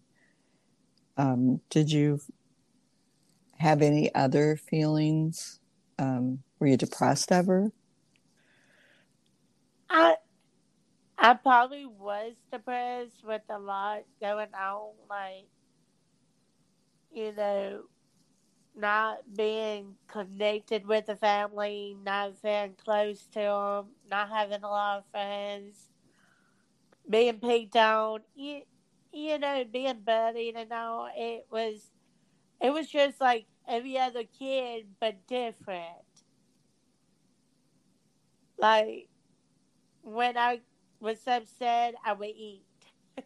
Um, 1.16 1.60
did 1.70 1.90
you 1.90 2.20
have 3.58 3.82
any 3.82 4.14
other 4.14 4.56
feelings? 4.56 5.60
Um, 5.98 6.42
were 6.58 6.66
you 6.66 6.76
depressed 6.76 7.32
ever? 7.32 7.72
I 9.88 10.16
I 11.18 11.34
probably 11.34 11.84
was 11.84 12.36
depressed 12.50 13.22
with 13.22 13.42
a 13.50 13.58
lot 13.58 14.04
going 14.20 14.54
on, 14.54 14.94
like 15.10 15.46
you 17.12 17.32
know, 17.32 17.82
not 18.76 19.18
being 19.36 19.96
connected 20.08 20.86
with 20.86 21.06
the 21.06 21.16
family, 21.16 21.96
not 22.04 22.38
feeling 22.40 22.74
close 22.82 23.26
to 23.28 23.40
them, 23.40 23.86
not 24.10 24.28
having 24.30 24.62
a 24.62 24.68
lot 24.68 24.98
of 24.98 25.04
friends, 25.10 25.90
being 27.08 27.38
picked 27.40 27.76
on, 27.76 28.20
you, 28.34 28.62
you 29.12 29.38
know, 29.38 29.64
being 29.70 30.00
bullied 30.04 30.56
and 30.56 30.72
all. 30.72 31.08
It 31.14 31.46
was, 31.50 31.90
it 32.60 32.70
was 32.72 32.88
just 32.88 33.20
like 33.20 33.46
every 33.68 33.98
other 33.98 34.24
kid, 34.24 34.86
but 35.00 35.26
different. 35.26 36.04
Like 38.58 39.08
when 40.02 40.36
I 40.36 40.60
was 41.00 41.18
said 41.20 41.94
I 42.04 42.12
would 42.12 42.28
eat 42.28 42.64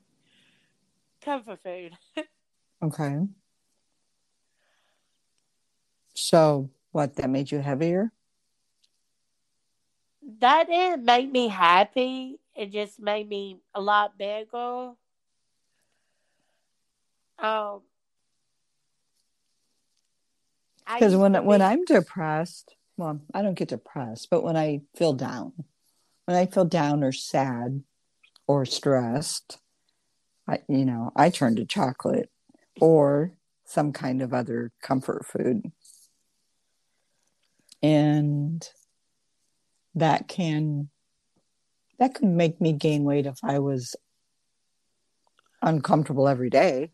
comfort 1.21 1.61
food. 1.63 1.93
Okay. 2.83 3.27
So, 6.15 6.71
what, 6.93 7.17
that 7.17 7.29
made 7.29 7.51
you 7.51 7.59
heavier? 7.59 8.11
That 10.39 10.67
didn't 10.67 11.05
make 11.05 11.31
me 11.31 11.49
happy. 11.49 12.39
It 12.57 12.73
just 12.73 12.99
made 12.99 13.29
me 13.29 13.61
a 13.75 13.83
lot 13.83 14.17
bigger. 14.17 14.93
Um, 17.39 17.83
Because 20.87 21.17
when 21.17 21.45
when 21.45 21.63
I'm 21.63 21.85
depressed, 21.85 22.75
well, 22.97 23.21
I 23.33 23.43
don't 23.43 23.55
get 23.55 23.69
depressed, 23.69 24.29
but 24.31 24.43
when 24.43 24.57
I 24.57 24.83
feel 24.97 25.13
down, 25.13 25.53
when 26.25 26.37
I 26.37 26.47
feel 26.47 26.65
down 26.65 27.03
or 27.03 27.13
sad 27.13 27.83
or 28.47 28.65
stressed, 28.65 29.59
I 30.49 30.61
you 30.69 30.85
know, 30.85 31.13
I 31.17 31.31
turn 31.31 31.57
to 31.57 31.65
chocolate 31.65 32.31
or 32.81 33.33
some 33.65 33.93
kind 33.93 34.23
of 34.23 34.35
other 34.35 34.73
comfort 34.83 35.27
food. 35.27 35.71
And 37.83 38.69
that 39.95 40.29
can 40.29 40.91
that 41.99 42.15
could 42.15 42.29
make 42.29 42.61
me 42.61 42.73
gain 42.73 43.05
weight 43.05 43.27
if 43.27 43.39
I 43.43 43.59
was 43.59 43.95
uncomfortable 45.63 46.29
every 46.29 46.51
day, 46.51 46.91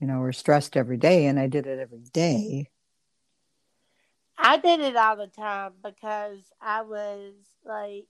you 0.00 0.06
know, 0.06 0.20
or 0.20 0.32
stressed 0.32 0.76
every 0.76 0.96
day 0.96 1.26
and 1.26 1.38
I 1.38 1.48
did 1.48 1.66
it 1.66 1.78
every 1.78 2.04
day. 2.12 2.70
I 4.42 4.56
did 4.56 4.80
it 4.80 4.96
all 4.96 5.16
the 5.16 5.26
time 5.26 5.72
because 5.82 6.40
I 6.62 6.80
was 6.82 7.34
like, 7.62 8.06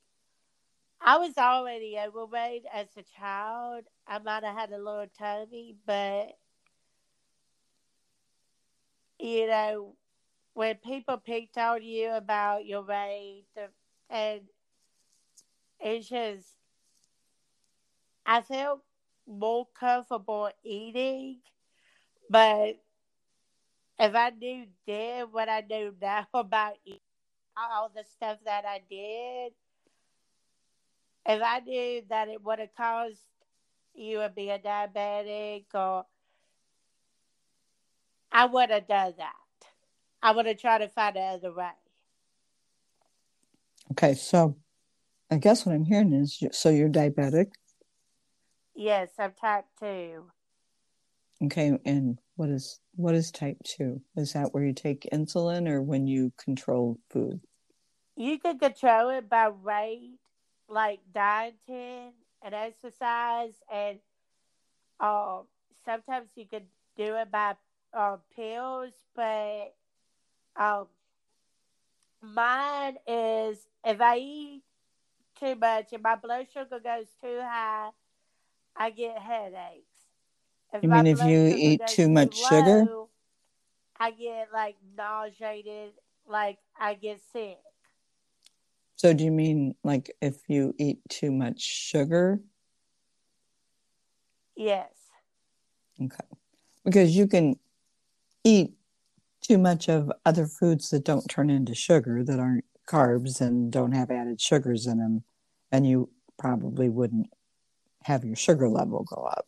I 1.01 1.17
was 1.19 1.37
already 1.37 1.99
overweight 1.99 2.65
as 2.73 2.87
a 2.97 3.03
child. 3.19 3.85
I 4.07 4.19
might 4.21 4.45
have 4.45 4.57
had 4.57 4.71
a 4.71 4.79
little 4.79 5.07
tummy, 5.19 5.75
but 5.85 6.37
you 9.19 9.49
know, 9.49 9.97
when 10.55 10.77
people 10.77 11.17
picked 11.19 11.59
on 11.59 11.83
you 11.83 12.11
about 12.13 12.65
your 12.65 12.83
weight, 12.83 13.47
and 14.09 14.43
it's 15.81 16.09
just, 16.09 16.47
I 18.25 18.43
felt 18.43 18.83
more 19.27 19.67
comfortable 19.79 20.51
eating, 20.63 21.41
but 22.31 22.77
if 24.01 24.15
I 24.15 24.31
knew 24.31 24.65
then 24.87 25.27
what 25.31 25.49
I 25.49 25.63
know 25.69 25.93
now 26.01 26.27
about 26.35 26.75
eating, 26.85 27.01
all 27.57 27.91
the 27.95 28.03
stuff 28.03 28.39
that 28.47 28.65
I 28.65 28.81
did, 28.89 29.53
if 31.27 31.43
I 31.45 31.61
knew 31.61 32.03
that 32.09 32.29
it 32.29 32.43
would 32.43 32.59
have 32.59 32.75
caused 32.75 33.21
you 33.95 34.19
to 34.21 34.33
be 34.35 34.49
a 34.49 34.59
diabetic 34.59 35.65
or 35.75 36.07
I 38.33 38.47
would 38.47 38.71
have 38.71 38.89
done 38.89 39.15
that. 39.19 39.35
I 40.23 40.33
would 40.33 40.47
have 40.47 40.59
tried 40.59 40.79
to 40.79 40.89
find 40.89 41.17
another 41.17 41.53
way. 41.53 41.71
Okay, 43.93 44.15
so 44.15 44.57
I 45.31 45.37
guess 45.37 45.67
what 45.67 45.75
I'm 45.75 45.85
hearing 45.85 46.13
is 46.13 46.43
so 46.53 46.71
you're 46.71 46.89
diabetic. 46.89 47.49
Yes, 48.75 49.11
I'm 49.19 49.33
type 49.33 49.67
two. 49.79 50.25
Okay, 51.43 51.79
and 51.85 52.19
what 52.37 52.51
is 52.51 52.81
what 53.01 53.15
is 53.15 53.31
type 53.31 53.57
two? 53.65 54.03
Is 54.17 54.35
that 54.35 54.53
where 54.53 54.65
you 54.65 54.73
take 54.73 55.09
insulin 55.13 55.69
or 55.69 55.81
when 55.83 56.07
you 56.07 56.33
control 56.37 56.99
food? 57.11 57.41
You 58.17 58.39
can 58.39 58.59
control 58.59 59.09
it 59.11 59.29
by 59.29 59.49
weight, 59.49 60.19
like 60.69 61.01
dieting 61.13 62.13
and 62.43 62.55
exercise, 62.55 63.55
and 63.73 63.99
uh, 64.99 65.41
sometimes 65.85 66.29
you 66.37 66.45
could 66.47 66.67
do 66.97 67.17
it 67.17 67.31
by 67.31 67.55
uh, 67.95 68.19
pills. 68.37 68.93
But 69.15 69.75
um, 70.57 70.87
mine 72.23 72.97
is 73.07 73.67
if 73.85 74.01
I 74.01 74.19
eat 74.19 74.63
too 75.39 75.55
much 75.55 75.93
and 75.93 76.03
my 76.03 76.17
blood 76.17 76.47
sugar 76.53 76.81
goes 76.81 77.07
too 77.23 77.41
high, 77.41 77.91
I 78.77 78.91
get 78.91 79.19
headaches. 79.19 79.90
If 80.73 80.83
you 80.85 80.89
mean 80.89 81.07
if 81.07 81.23
you 81.23 81.55
eat 81.57 81.87
too 81.87 82.09
much 82.09 82.37
too 82.37 82.57
sugar? 82.57 82.85
Low, 82.85 83.09
I 83.99 84.13
get 84.13 84.49
like 84.53 84.77
nauseated, 84.97 85.93
like 86.27 86.59
I 86.79 86.95
get 86.95 87.21
sick. 87.33 87.59
So 88.97 89.13
do 89.13 89.25
you 89.25 89.31
mean 89.31 89.75
like 89.83 90.15
if 90.21 90.37
you 90.49 90.75
eat 90.79 91.01
too 91.09 91.33
much 91.33 91.61
sugar? 91.61 92.41
Yes. 94.57 94.93
Okay. 96.01 96.17
Because 96.85 97.17
you 97.17 97.27
can 97.27 97.59
eat 98.45 98.73
too 99.41 99.59
much 99.59 99.89
of 99.89 100.13
other 100.25 100.47
foods 100.47 100.91
that 100.91 101.05
don't 101.05 101.27
turn 101.29 101.51
into 101.51 101.75
sugar, 101.75 102.23
that 102.25 102.39
aren't 102.39 102.65
carbs 102.87 103.41
and 103.41 103.73
don't 103.73 103.93
have 103.93 104.11
added 104.11 104.41
sugars 104.41 104.87
in 104.87 104.99
them, 104.99 105.25
and 105.73 105.87
you 105.87 106.11
probably 106.39 106.89
wouldn't 106.89 107.33
have 108.05 108.25
your 108.25 108.37
sugar 108.37 108.69
level 108.69 109.03
go 109.05 109.23
up. 109.23 109.47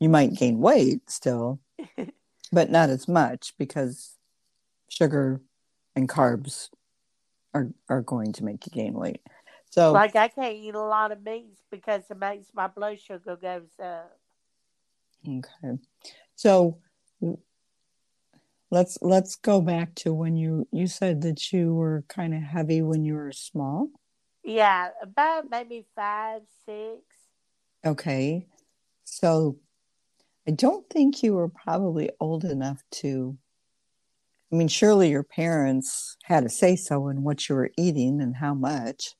You 0.00 0.08
might 0.08 0.34
gain 0.34 0.58
weight 0.58 1.08
still, 1.10 1.60
but 2.52 2.70
not 2.70 2.90
as 2.90 3.06
much 3.06 3.54
because 3.58 4.16
sugar 4.88 5.40
and 5.94 6.08
carbs 6.08 6.70
are 7.54 7.70
are 7.88 8.02
going 8.02 8.32
to 8.32 8.44
make 8.44 8.66
you 8.66 8.72
gain 8.72 8.94
weight. 8.94 9.20
So 9.70 9.92
like 9.92 10.16
I 10.16 10.28
can't 10.28 10.56
eat 10.56 10.74
a 10.74 10.80
lot 10.80 11.12
of 11.12 11.22
meats 11.22 11.62
because 11.70 12.02
it 12.10 12.18
makes 12.18 12.48
my 12.54 12.66
blood 12.66 13.00
sugar 13.00 13.36
goes 13.36 13.70
up. 13.82 14.16
Okay. 15.26 15.78
So 16.34 16.78
let's 18.70 18.98
let's 19.02 19.36
go 19.36 19.60
back 19.60 19.94
to 19.96 20.14
when 20.14 20.36
you 20.36 20.66
you 20.72 20.86
said 20.86 21.22
that 21.22 21.52
you 21.52 21.74
were 21.74 22.04
kind 22.08 22.34
of 22.34 22.42
heavy 22.42 22.82
when 22.82 23.04
you 23.04 23.14
were 23.14 23.32
small. 23.32 23.88
Yeah, 24.42 24.88
about 25.02 25.50
maybe 25.50 25.84
five, 25.94 26.42
six. 26.64 27.02
Okay. 27.84 28.46
So 29.04 29.58
I 30.50 30.52
don't 30.52 30.84
think 30.90 31.22
you 31.22 31.34
were 31.34 31.46
probably 31.48 32.10
old 32.18 32.44
enough 32.44 32.82
to. 33.02 33.38
I 34.52 34.56
mean, 34.56 34.66
surely 34.66 35.08
your 35.08 35.22
parents 35.22 36.16
had 36.24 36.42
a 36.42 36.48
say 36.48 36.74
so 36.74 37.06
in 37.06 37.22
what 37.22 37.48
you 37.48 37.54
were 37.54 37.70
eating 37.78 38.20
and 38.20 38.34
how 38.34 38.54
much. 38.54 39.14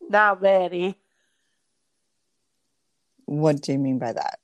Not 0.00 0.40
very. 0.40 0.96
What 3.26 3.62
do 3.62 3.70
you 3.70 3.78
mean 3.78 4.00
by 4.00 4.12
that? 4.12 4.40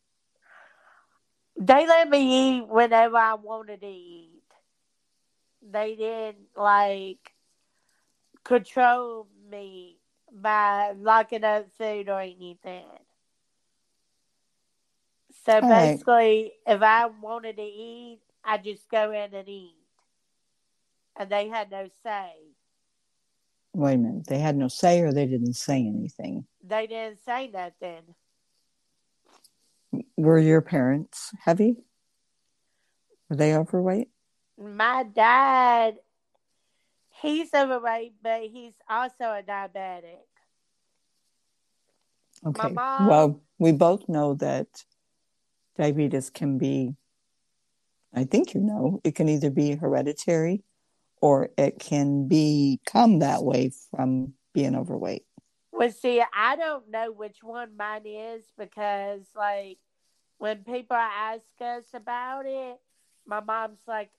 They 1.58 1.88
let 1.88 2.08
me 2.08 2.58
eat 2.60 2.68
whenever 2.68 3.16
I 3.16 3.34
wanted 3.34 3.80
to 3.80 3.88
eat. 3.88 4.44
They 5.68 5.96
didn't 5.96 6.46
like 6.56 7.32
control 8.44 9.26
me 9.50 9.98
by 10.32 10.92
locking 10.92 11.42
up 11.42 11.66
food 11.76 12.08
or 12.08 12.20
anything. 12.20 12.84
So 15.44 15.54
All 15.54 15.68
basically, 15.68 16.52
right. 16.66 16.76
if 16.76 16.82
I 16.82 17.06
wanted 17.06 17.56
to 17.56 17.62
eat, 17.62 18.20
I 18.44 18.58
just 18.58 18.88
go 18.88 19.10
in 19.12 19.34
and 19.34 19.48
eat. 19.48 19.74
And 21.18 21.30
they 21.30 21.48
had 21.48 21.70
no 21.70 21.88
say. 22.02 22.32
Wait 23.74 23.94
a 23.94 23.98
minute. 23.98 24.26
They 24.26 24.38
had 24.38 24.56
no 24.56 24.68
say 24.68 25.00
or 25.00 25.12
they 25.12 25.26
didn't 25.26 25.54
say 25.54 25.78
anything? 25.78 26.46
They 26.62 26.86
didn't 26.86 27.18
say 27.24 27.50
nothing. 27.52 28.14
Were 30.16 30.38
your 30.38 30.60
parents 30.60 31.32
heavy? 31.40 31.76
Were 33.28 33.36
they 33.36 33.54
overweight? 33.54 34.08
My 34.58 35.04
dad, 35.04 35.96
he's 37.22 37.54
overweight, 37.54 38.14
but 38.22 38.42
he's 38.42 38.74
also 38.88 39.24
a 39.24 39.42
diabetic. 39.46 40.26
Okay. 42.46 42.72
Mom, 42.72 43.06
well, 43.06 43.42
we 43.58 43.72
both 43.72 44.08
know 44.08 44.34
that 44.34 44.84
diabetes 45.78 46.28
can 46.28 46.58
be, 46.58 46.94
I 48.14 48.24
think 48.24 48.52
you 48.52 48.60
know, 48.60 49.00
it 49.04 49.14
can 49.14 49.28
either 49.28 49.50
be 49.50 49.76
hereditary 49.76 50.62
or 51.20 51.50
it 51.56 51.78
can 51.78 52.28
become 52.28 53.20
that 53.20 53.42
way 53.42 53.70
from 53.90 54.34
being 54.52 54.76
overweight. 54.76 55.24
Well, 55.72 55.90
see, 55.92 56.22
I 56.34 56.56
don't 56.56 56.90
know 56.90 57.12
which 57.12 57.42
one 57.42 57.76
mine 57.76 58.02
is 58.04 58.42
because, 58.58 59.22
like, 59.36 59.78
when 60.38 60.64
people 60.64 60.96
ask 60.96 61.44
us 61.60 61.84
about 61.94 62.46
it, 62.46 62.78
my 63.26 63.40
mom's 63.40 63.80
like, 63.86 64.10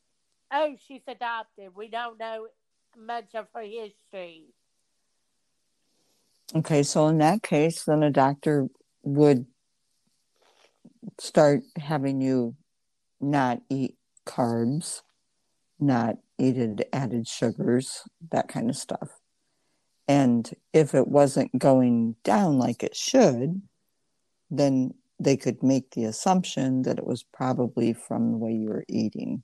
oh, 0.51 0.75
she's 0.87 1.01
adopted. 1.07 1.75
We 1.75 1.89
don't 1.89 2.19
know 2.19 2.47
much 2.97 3.35
of 3.35 3.47
her 3.53 3.61
history. 3.61 4.45
Okay, 6.55 6.83
so 6.83 7.07
in 7.07 7.17
that 7.19 7.43
case, 7.43 7.83
then 7.83 8.03
a 8.03 8.11
doctor 8.11 8.67
would 9.03 9.45
start 11.19 11.61
having 11.77 12.21
you 12.21 12.55
not 13.21 13.61
eat 13.69 13.95
carbs, 14.25 15.01
not 15.79 16.17
eat 16.37 16.81
added 16.93 17.27
sugars, 17.27 18.03
that 18.31 18.47
kind 18.47 18.69
of 18.69 18.77
stuff. 18.77 19.09
And 20.07 20.49
if 20.73 20.95
it 20.95 21.07
wasn't 21.07 21.57
going 21.57 22.15
down 22.23 22.57
like 22.57 22.83
it 22.83 22.95
should, 22.95 23.61
then 24.49 24.93
they 25.19 25.37
could 25.37 25.61
make 25.61 25.91
the 25.91 26.05
assumption 26.05 26.83
that 26.83 26.97
it 26.97 27.05
was 27.05 27.23
probably 27.23 27.93
from 27.93 28.31
the 28.31 28.37
way 28.37 28.53
you 28.53 28.69
were 28.69 28.85
eating 28.87 29.43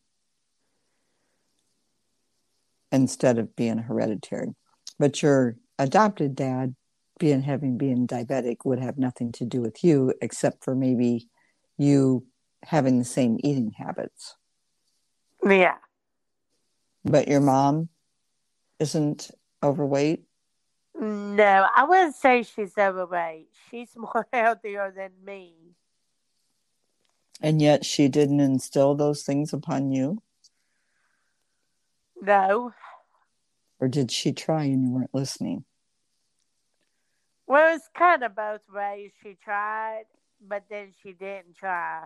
instead 2.91 3.37
of 3.37 3.55
being 3.55 3.77
hereditary. 3.77 4.55
But 4.97 5.21
your 5.21 5.57
adopted 5.77 6.35
dad 6.35 6.75
being 7.19 7.41
having 7.41 7.77
being 7.77 8.07
diabetic 8.07 8.57
would 8.65 8.79
have 8.79 8.97
nothing 8.97 9.31
to 9.33 9.45
do 9.45 9.61
with 9.61 9.83
you 9.83 10.13
except 10.21 10.63
for 10.63 10.75
maybe 10.75 11.27
you 11.77 12.25
having 12.63 12.99
the 12.99 13.05
same 13.05 13.37
eating 13.43 13.71
habits. 13.77 14.35
Yeah. 15.43 15.75
But 17.03 17.27
your 17.27 17.41
mom 17.41 17.89
isn't 18.79 19.31
overweight? 19.63 20.25
No, 20.99 21.67
I 21.75 21.83
wouldn't 21.83 22.15
say 22.15 22.43
she's 22.43 22.77
overweight. 22.77 23.49
She's 23.69 23.89
more 23.95 24.27
healthier 24.31 24.93
than 24.95 25.11
me. 25.23 25.53
And 27.41 27.61
yet 27.61 27.85
she 27.85 28.07
didn't 28.07 28.39
instill 28.39 28.95
those 28.95 29.23
things 29.23 29.51
upon 29.51 29.91
you? 29.91 30.21
No. 32.21 32.73
Or 33.79 33.87
did 33.89 34.09
she 34.09 34.31
try 34.31 34.63
and 34.63 34.85
you 34.85 34.91
weren't 34.91 35.13
listening? 35.13 35.65
Well, 37.45 37.75
it's 37.75 37.89
kind 37.95 38.23
of 38.23 38.35
both 38.35 38.61
ways. 38.73 39.11
She 39.21 39.37
tried, 39.43 40.05
but 40.41 40.63
then 40.69 40.93
she 41.01 41.13
didn't 41.13 41.55
try. 41.55 42.03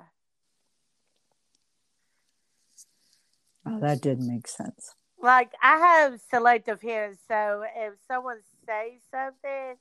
Oh, 3.65 3.79
that 3.79 4.01
didn't 4.01 4.27
make 4.27 4.47
sense. 4.47 4.95
Like 5.21 5.51
I 5.61 5.77
have 5.77 6.21
selective 6.31 6.81
hearing, 6.81 7.17
so 7.27 7.63
if 7.75 7.93
someone 8.07 8.39
says 8.65 9.01
something, 9.11 9.75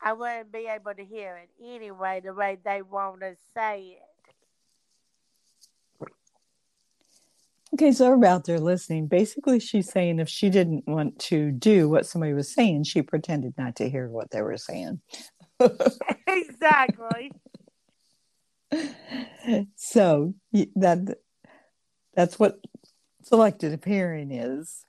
I 0.00 0.12
wouldn't 0.12 0.52
be 0.52 0.68
able 0.68 0.94
to 0.94 1.04
hear 1.04 1.36
it 1.36 1.50
anyway 1.64 2.20
the 2.22 2.34
way 2.34 2.58
they 2.64 2.82
want 2.82 3.20
to 3.20 3.34
say 3.54 3.96
it. 3.96 4.02
Okay, 7.74 7.92
so 7.92 8.10
we're 8.10 8.26
out 8.26 8.44
there 8.44 8.60
listening. 8.60 9.06
Basically, 9.08 9.60
she's 9.60 9.90
saying 9.90 10.20
if 10.20 10.28
she 10.28 10.48
didn't 10.48 10.86
want 10.86 11.18
to 11.20 11.50
do 11.52 11.88
what 11.88 12.06
somebody 12.06 12.32
was 12.32 12.52
saying, 12.52 12.84
she 12.84 13.02
pretended 13.02 13.54
not 13.58 13.76
to 13.76 13.90
hear 13.90 14.08
what 14.08 14.30
they 14.30 14.42
were 14.42 14.56
saying. 14.56 15.00
exactly. 16.26 17.32
so 19.76 20.34
that 20.76 21.18
that's 22.14 22.38
what 22.38 22.58
selected 23.22 23.72
appearing 23.72 24.30
is. 24.32 24.84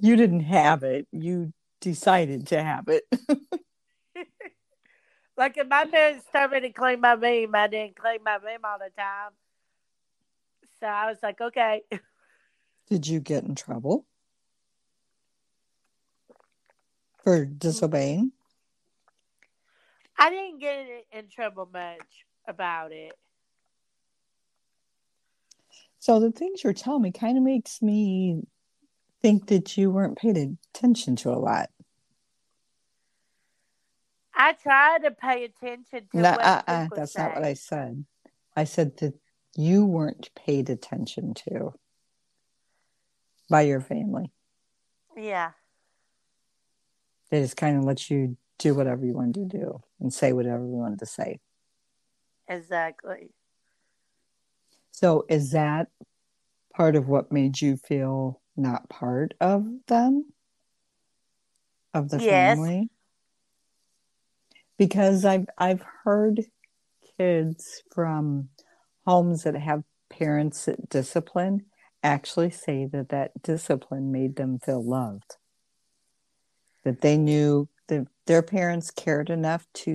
You 0.00 0.16
didn't 0.16 0.40
have 0.40 0.82
it. 0.82 1.06
You 1.12 1.52
decided 1.80 2.46
to 2.48 2.62
have 2.62 2.88
it. 2.88 3.04
like 5.36 5.56
if 5.58 5.68
my 5.68 5.84
parents 5.84 6.24
told 6.32 6.52
me 6.52 6.60
to 6.60 6.70
clean 6.70 7.00
my 7.00 7.12
room, 7.12 7.54
I 7.54 7.66
didn't 7.66 7.96
clean 7.96 8.20
my 8.24 8.36
room 8.36 8.60
all 8.64 8.78
the 8.78 8.90
time. 8.96 9.32
So 10.80 10.86
I 10.86 11.06
was 11.08 11.18
like, 11.22 11.40
okay. 11.40 11.82
Did 12.88 13.06
you 13.06 13.20
get 13.20 13.44
in 13.44 13.54
trouble 13.54 14.06
for 17.22 17.44
disobeying? 17.44 18.32
I 20.18 20.30
didn't 20.30 20.60
get 20.60 20.86
in 21.12 21.28
trouble 21.28 21.68
much 21.72 22.24
about 22.46 22.92
it. 22.92 23.12
So 25.98 26.20
the 26.20 26.32
things 26.32 26.62
you're 26.62 26.72
telling 26.74 27.02
me 27.02 27.12
kind 27.12 27.38
of 27.38 27.44
makes 27.44 27.80
me 27.80 28.42
think 29.22 29.46
that 29.46 29.78
you 29.78 29.90
weren't 29.90 30.18
paid 30.18 30.36
attention 30.36 31.16
to 31.16 31.30
a 31.30 31.38
lot. 31.38 31.70
I 34.34 34.52
try 34.52 34.98
to 34.98 35.10
pay 35.12 35.44
attention 35.44 36.08
to 36.12 36.20
No, 36.20 36.30
uh, 36.30 36.62
uh, 36.66 36.88
that's 36.94 37.12
say. 37.12 37.22
not 37.22 37.36
what 37.36 37.44
I 37.44 37.54
said. 37.54 38.04
I 38.54 38.64
said 38.64 38.96
that 38.98 39.14
you 39.56 39.86
weren't 39.86 40.30
paid 40.34 40.68
attention 40.68 41.34
to 41.34 41.72
by 43.48 43.62
your 43.62 43.80
family. 43.80 44.30
Yeah. 45.16 45.52
They 47.30 47.40
just 47.40 47.56
kind 47.56 47.78
of 47.78 47.84
let 47.84 48.10
you 48.10 48.36
do 48.58 48.74
whatever 48.74 49.04
you 49.06 49.14
wanted 49.14 49.50
to 49.50 49.58
do 49.58 49.80
and 50.00 50.12
say 50.12 50.32
whatever 50.32 50.64
you 50.64 50.72
wanted 50.72 50.98
to 50.98 51.06
say. 51.06 51.40
Exactly. 52.48 53.30
So 54.90 55.24
is 55.28 55.50
that 55.52 55.88
part 56.74 56.96
of 56.96 57.08
what 57.08 57.32
made 57.32 57.60
you 57.60 57.76
feel 57.76 58.40
not 58.56 58.88
part 58.88 59.34
of 59.40 59.66
them? 59.88 60.26
Of 61.92 62.10
the 62.10 62.18
Yes. 62.20 62.56
family? 62.56 62.90
Because 64.76 65.24
I've 65.24 65.46
I've 65.58 65.84
heard 66.04 66.44
kids 67.18 67.82
from 67.92 68.48
homes 69.06 69.44
that 69.44 69.54
have 69.54 69.84
parents 70.10 70.64
that 70.64 70.88
discipline 70.88 71.66
actually 72.02 72.50
say 72.50 72.86
that 72.86 73.08
that 73.10 73.42
discipline 73.42 74.10
made 74.12 74.36
them 74.36 74.58
feel 74.58 74.84
loved. 74.84 75.36
That 76.84 77.00
they 77.00 77.16
knew 77.16 77.68
that 77.88 78.06
their 78.26 78.42
parents 78.42 78.90
cared 78.90 79.30
enough 79.30 79.66
to 79.74 79.94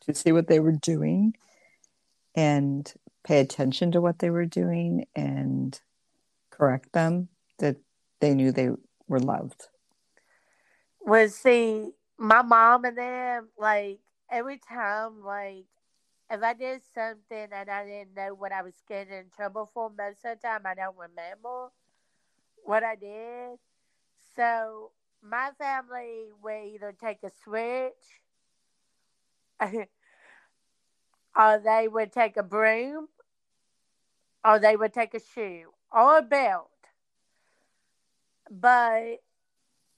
to 0.00 0.14
see 0.14 0.32
what 0.32 0.48
they 0.48 0.60
were 0.60 0.72
doing 0.72 1.34
and 2.34 2.92
pay 3.24 3.40
attention 3.40 3.92
to 3.92 4.00
what 4.00 4.18
they 4.18 4.30
were 4.30 4.46
doing 4.46 5.06
and 5.14 5.80
correct 6.50 6.92
them 6.92 7.28
that 7.58 7.76
they 8.20 8.34
knew 8.34 8.52
they 8.52 8.70
were 9.08 9.20
loved. 9.20 9.68
Well, 11.00 11.28
see, 11.28 11.90
my 12.18 12.42
mom 12.42 12.84
and 12.84 12.96
them, 12.96 13.48
like, 13.58 14.00
every 14.30 14.58
time, 14.58 15.22
like, 15.24 15.66
if 16.30 16.42
I 16.42 16.54
did 16.54 16.80
something 16.94 17.48
and 17.52 17.68
I 17.70 17.84
didn't 17.84 18.14
know 18.14 18.34
what 18.34 18.52
I 18.52 18.62
was 18.62 18.80
getting 18.88 19.12
in 19.12 19.24
trouble 19.34 19.70
for, 19.72 19.90
most 19.90 20.24
of 20.24 20.40
the 20.40 20.48
time 20.48 20.62
I 20.64 20.74
don't 20.74 20.96
remember 20.96 21.70
what 22.64 22.82
I 22.82 22.94
did. 22.94 23.58
So 24.34 24.92
my 25.22 25.50
family 25.58 26.28
would 26.42 26.64
either 26.64 26.94
take 26.98 27.18
a 27.22 27.30
switch 27.30 27.92
or 31.36 31.58
they 31.58 31.88
would 31.88 32.12
take 32.12 32.36
a 32.36 32.42
broom 32.42 33.08
or 34.44 34.58
they 34.58 34.76
would 34.76 34.92
take 34.92 35.14
a 35.14 35.20
shoe 35.20 35.72
or 35.90 36.18
a 36.18 36.22
belt. 36.22 36.68
But 38.50 39.20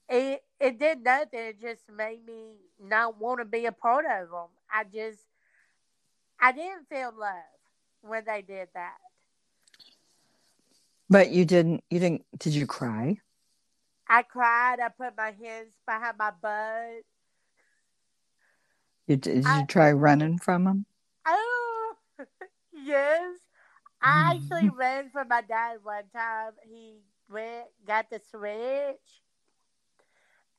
it 0.08 0.44
it 0.60 0.78
did 0.78 1.02
nothing. 1.02 1.40
It 1.40 1.60
just 1.60 1.82
made 1.90 2.24
me 2.24 2.56
not 2.80 3.18
want 3.18 3.40
to 3.40 3.44
be 3.44 3.66
a 3.66 3.72
part 3.72 4.04
of 4.04 4.30
them. 4.30 4.48
I 4.72 4.84
just 4.84 5.20
I 6.40 6.52
didn't 6.52 6.88
feel 6.88 7.12
love 7.18 7.32
when 8.02 8.24
they 8.26 8.42
did 8.42 8.68
that. 8.74 8.98
But 11.08 11.30
you 11.30 11.44
didn't 11.44 11.84
you 11.90 11.98
didn't 11.98 12.24
did 12.38 12.54
you 12.54 12.66
cry? 12.66 13.18
I 14.08 14.22
cried. 14.22 14.80
I 14.80 14.88
put 14.90 15.16
my 15.16 15.30
hands 15.32 15.72
behind 15.86 16.18
my 16.18 16.30
butt. 16.30 17.04
You, 19.06 19.16
did 19.16 19.46
I- 19.46 19.60
you 19.60 19.66
try 19.66 19.92
running 19.92 20.38
from 20.38 20.64
them? 20.64 20.86
Oh, 21.26 21.94
yes. 22.72 23.38
I 24.02 24.34
actually 24.36 24.68
ran 24.76 25.10
from 25.10 25.28
my 25.28 25.40
dad 25.42 25.78
one 25.82 26.04
time. 26.14 26.52
He 26.68 26.98
went, 27.30 27.66
got 27.86 28.10
the 28.10 28.20
switch, 28.30 29.22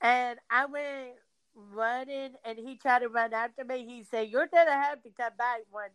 and 0.02 0.40
I 0.50 0.66
went 0.66 1.16
running, 1.56 2.34
and 2.44 2.58
he 2.58 2.76
tried 2.78 3.00
to 3.00 3.10
run 3.10 3.34
after 3.34 3.64
me. 3.64 3.86
He 3.86 4.04
said, 4.04 4.30
"You're 4.30 4.48
gonna 4.48 4.72
have 4.72 5.02
to 5.04 5.10
come 5.12 5.34
back 5.38 5.62
one 5.72 5.92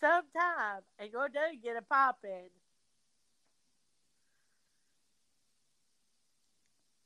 sometime, 0.00 0.82
and 0.98 1.10
you're 1.12 1.28
gonna 1.28 1.56
get 1.56 1.76
a 1.76 1.82
popping." 1.82 2.50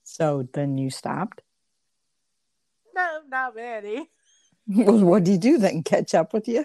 So 0.04 0.48
then 0.52 0.78
you 0.78 0.90
stopped? 0.90 1.42
No, 2.94 3.22
not 3.28 3.54
really. 3.54 4.10
Well, 4.68 5.04
what 5.04 5.24
do 5.24 5.32
you 5.32 5.38
do 5.38 5.58
then? 5.58 5.82
Catch 5.82 6.14
up 6.14 6.32
with 6.32 6.48
you? 6.48 6.64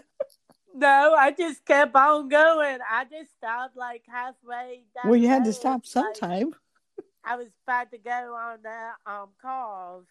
No, 0.74 1.14
I 1.18 1.32
just 1.32 1.66
kept 1.66 1.94
on 1.96 2.30
going. 2.30 2.80
I 2.90 3.04
just 3.04 3.32
stopped 3.38 3.76
like 3.76 4.04
halfway 4.08 4.84
down. 4.96 5.12
Well, 5.12 5.20
you 5.20 5.28
had 5.28 5.44
to 5.44 5.54
stop 5.54 5.82
like, 5.82 5.86
sometime. 5.86 6.56
I 7.26 7.36
was 7.36 7.48
about 7.68 7.92
to 7.92 7.98
go 7.98 8.36
on 8.36 8.60
the 8.64 9.12
um 9.12 9.30
call. 9.42 10.04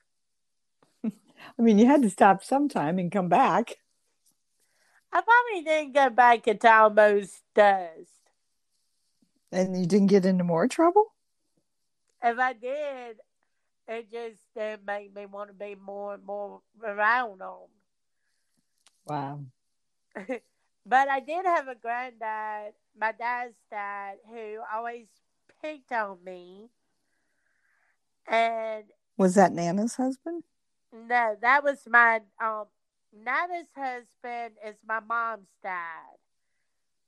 I 1.04 1.62
mean, 1.62 1.78
you 1.78 1.86
had 1.86 2.02
to 2.02 2.10
stop 2.10 2.44
sometime 2.44 2.98
and 2.98 3.10
come 3.10 3.28
back. 3.28 3.76
I 5.12 5.22
probably 5.22 5.64
didn't 5.64 5.94
go 5.94 6.10
back 6.10 6.46
until 6.46 6.70
almost 6.70 7.42
dusk. 7.54 8.12
And 9.50 9.80
you 9.80 9.86
didn't 9.86 10.08
get 10.08 10.26
into 10.26 10.44
more 10.44 10.68
trouble? 10.68 11.14
If 12.22 12.38
I 12.38 12.52
did, 12.52 13.16
it 13.86 14.12
just 14.12 14.40
made 14.86 15.14
me 15.14 15.24
want 15.24 15.48
to 15.48 15.54
be 15.54 15.74
more 15.74 16.14
and 16.14 16.24
more 16.24 16.60
around 16.84 17.40
them. 17.40 17.68
Wow. 19.08 19.46
but 20.86 21.08
I 21.08 21.20
did 21.20 21.44
have 21.46 21.68
a 21.68 21.74
granddad, 21.74 22.74
my 22.98 23.12
dad's 23.12 23.56
dad, 23.70 24.18
who 24.28 24.60
always 24.72 25.06
picked 25.62 25.92
on 25.92 26.22
me. 26.24 26.70
And 28.28 28.84
Was 29.18 29.34
that 29.34 29.52
Nana's 29.52 29.96
husband? 29.96 30.44
no, 30.92 31.36
that 31.40 31.62
was 31.64 31.86
my 31.88 32.20
um 32.42 32.66
Nana's 33.12 33.68
husband 33.74 34.54
is 34.66 34.76
my 34.86 35.00
mom's 35.00 35.48
dad. 35.62 36.18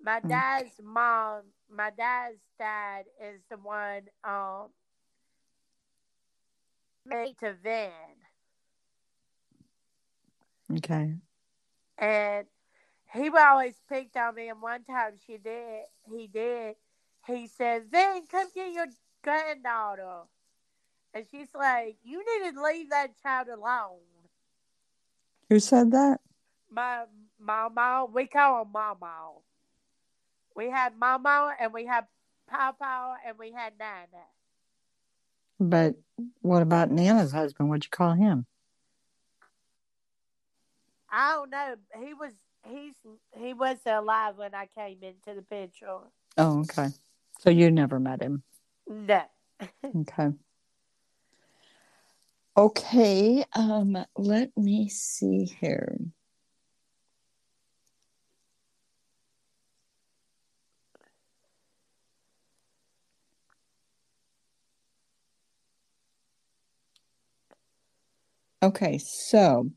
My 0.01 0.21
Okay. 0.25 0.31
dad's 0.31 0.81
mom, 0.83 1.53
my 1.71 1.91
dad's 1.91 2.41
dad 2.59 3.07
is 3.23 3.41
the 3.51 3.57
one 3.59 4.09
um 4.25 4.71
married 7.05 7.39
to 7.39 7.53
Vin. 7.55 8.17
Okay. 10.77 11.17
And 12.01 12.47
he 13.13 13.29
would 13.29 13.41
always 13.41 13.75
picked 13.89 14.17
on 14.17 14.35
me. 14.35 14.49
And 14.49 14.63
one 14.63 14.83
time 14.85 15.13
she 15.27 15.37
did, 15.37 15.85
he 16.11 16.27
did. 16.27 16.77
He 17.27 17.47
said, 17.47 17.91
"Then 17.93 18.27
come 18.27 18.49
get 18.55 18.73
your 18.73 18.87
granddaughter." 19.23 20.23
And 21.13 21.27
she's 21.31 21.55
like, 21.55 21.99
"You 22.03 22.19
need 22.19 22.53
to 22.53 22.63
leave 22.63 22.91
that 22.91 23.21
child 23.23 23.49
alone." 23.49 24.01
Who 25.51 25.61
said 25.61 25.91
that? 25.91 26.21
My 26.71 27.05
mama, 27.39 28.07
we 28.11 28.27
call 28.27 28.63
him 28.63 28.73
mama. 28.73 29.33
We 30.55 30.71
had 30.71 30.97
mama, 30.97 31.55
and 31.61 31.73
we 31.73 31.85
had 31.85 32.07
papa, 32.47 33.17
and 33.27 33.39
we 33.39 33.53
had 33.53 33.75
nana. 33.79 34.25
But 35.59 35.97
what 36.41 36.63
about 36.63 36.91
Nana's 36.91 37.33
husband? 37.33 37.69
What'd 37.69 37.85
you 37.85 37.91
call 37.91 38.15
him? 38.15 38.47
I 41.11 41.33
don't 41.33 41.51
know. 41.51 41.75
He 42.05 42.15
was 42.15 42.33
he's 42.69 42.95
he 43.37 43.53
was 43.53 43.79
alive 43.87 44.37
when 44.37 44.55
I 44.55 44.67
came 44.67 44.99
into 45.03 45.35
the 45.35 45.43
picture. 45.43 45.99
Oh, 46.37 46.61
okay. 46.61 46.89
So 47.41 47.51
you 47.51 47.71
never 47.71 47.99
met 47.99 48.23
him. 48.23 48.43
No. 48.89 49.23
Okay. 49.97 50.31
Okay. 52.57 53.45
Um, 53.55 54.05
let 54.17 54.57
me 54.57 54.89
see 54.89 55.45
here. 55.61 55.99
Okay, 68.63 68.99
so 68.99 69.71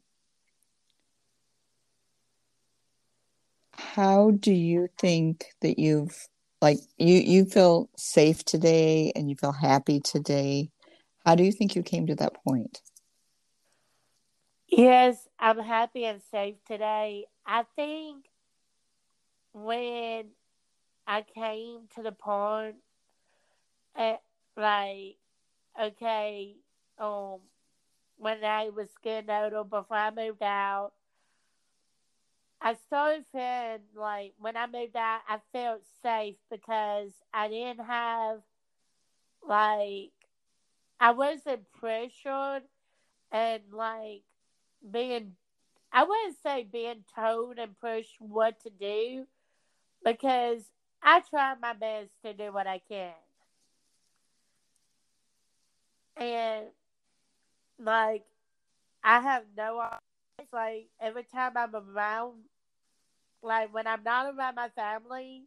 how 3.84 4.32
do 4.32 4.52
you 4.54 4.88
think 4.98 5.46
that 5.62 5.78
you've 5.78 6.28
like 6.62 6.80
you 6.98 7.16
you 7.16 7.46
feel 7.46 7.90
safe 7.98 8.44
today 8.44 9.12
and 9.16 9.30
you 9.30 9.36
feel 9.36 9.52
happy 9.52 10.00
today? 10.00 10.70
How 11.26 11.36
do 11.36 11.44
you 11.44 11.52
think 11.52 11.76
you 11.76 11.84
came 11.84 12.08
to 12.08 12.16
that 12.16 12.34
point? 12.44 12.82
Yes, 14.68 15.28
I'm 15.40 15.60
happy 15.60 16.06
and 16.06 16.22
safe 16.32 16.56
today. 16.66 17.26
I 17.46 17.64
think 17.76 18.26
when 19.54 20.30
I 21.06 21.22
came 21.22 21.82
to 21.96 22.02
the 22.02 22.12
point, 22.12 22.78
uh, 23.96 24.16
like, 24.58 25.18
okay, 25.80 26.56
um, 26.98 27.40
when 28.18 28.44
I 28.44 28.70
was 28.70 28.88
getting 29.04 29.30
older 29.30 29.64
before 29.64 29.98
I 29.98 30.12
moved 30.12 30.42
out, 30.42 30.94
I 32.66 32.76
started 32.76 33.26
feeling 33.34 33.82
like 33.93 34.34
when 34.39 34.55
I 34.55 34.68
moved 34.68 34.95
out, 34.95 35.20
I 35.28 35.39
felt 35.51 35.82
safe 36.01 36.38
because 36.49 37.11
I 37.34 37.49
didn't 37.49 37.86
have 37.86 38.39
like 39.45 40.11
I 40.97 41.11
wasn't 41.11 41.70
pressured 41.74 42.64
and 43.34 43.64
like 43.74 44.24
being 44.89 45.34
I 45.91 46.05
wouldn't 46.05 46.38
say 46.41 46.64
being 46.64 47.03
told 47.14 47.59
and 47.59 47.78
pushed 47.82 48.16
what 48.20 48.61
to 48.61 48.70
do 48.70 49.28
because 50.05 50.64
I 51.01 51.20
try 51.30 51.55
my 51.61 51.74
best 51.74 52.11
to 52.24 52.34
do 52.34 52.53
what 52.53 52.66
I 52.66 52.80
can. 52.80 53.11
And 56.16 56.68
like 57.78 58.24
I 59.03 59.20
have 59.20 59.43
no 59.57 59.84
it's 60.39 60.53
like 60.53 60.88
every 61.01 61.24
time 61.24 61.51
I'm 61.57 61.76
around 61.76 62.36
like 63.44 63.74
when 63.74 63.88
I'm 63.88 64.04
not 64.04 64.34
around 64.34 64.56
my 64.56 64.70
family 64.70 65.46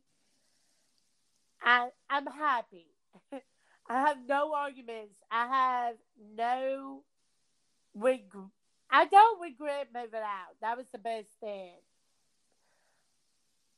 I 1.63 1.91
I'm 2.09 2.27
happy. 2.27 2.87
I 3.89 4.01
have 4.01 4.19
no 4.27 4.55
arguments. 4.55 5.17
I 5.31 5.47
have 5.47 5.97
no 6.35 7.03
regret. 7.95 8.51
I 8.91 9.07
don't 9.07 9.41
regret 9.41 9.89
moving 9.95 10.21
out. 10.21 10.57
That 10.61 10.77
was 10.77 10.89
the 10.93 10.99
best 10.99 11.31
thing. 11.41 11.75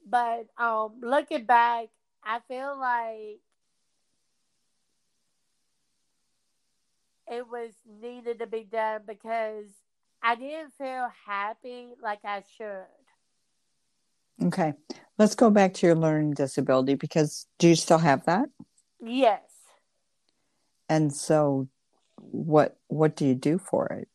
But 0.05 0.49
um, 0.59 1.01
looking 1.01 1.45
back, 1.45 1.89
I 2.25 2.41
feel 2.49 2.77
like 2.79 3.41
it 7.31 7.47
was 7.49 7.73
needed 7.87 8.39
to 8.41 8.47
be 8.47 8.65
done 8.65 9.03
because 9.07 9.67
I 10.23 10.35
didn't 10.35 10.73
feel 10.75 11.09
happy 11.27 11.95
like 12.03 12.25
I 12.25 12.43
should. 12.57 12.87
Okay. 14.43 14.75
Let's 15.19 15.35
go 15.35 15.51
back 15.51 15.75
to 15.75 15.87
your 15.87 15.97
learning 15.97 16.35
disability 16.35 16.95
because 16.95 17.47
do 17.59 17.69
you 17.69 17.75
still 17.75 17.99
have 17.99 18.25
that? 18.27 18.49
Yes. 19.01 19.43
And 20.89 21.13
so 21.13 21.69
what 22.17 22.79
what 22.87 23.17
do 23.17 23.27
you 23.27 23.35
do 23.35 23.59
for 23.59 23.87
it? 23.87 24.09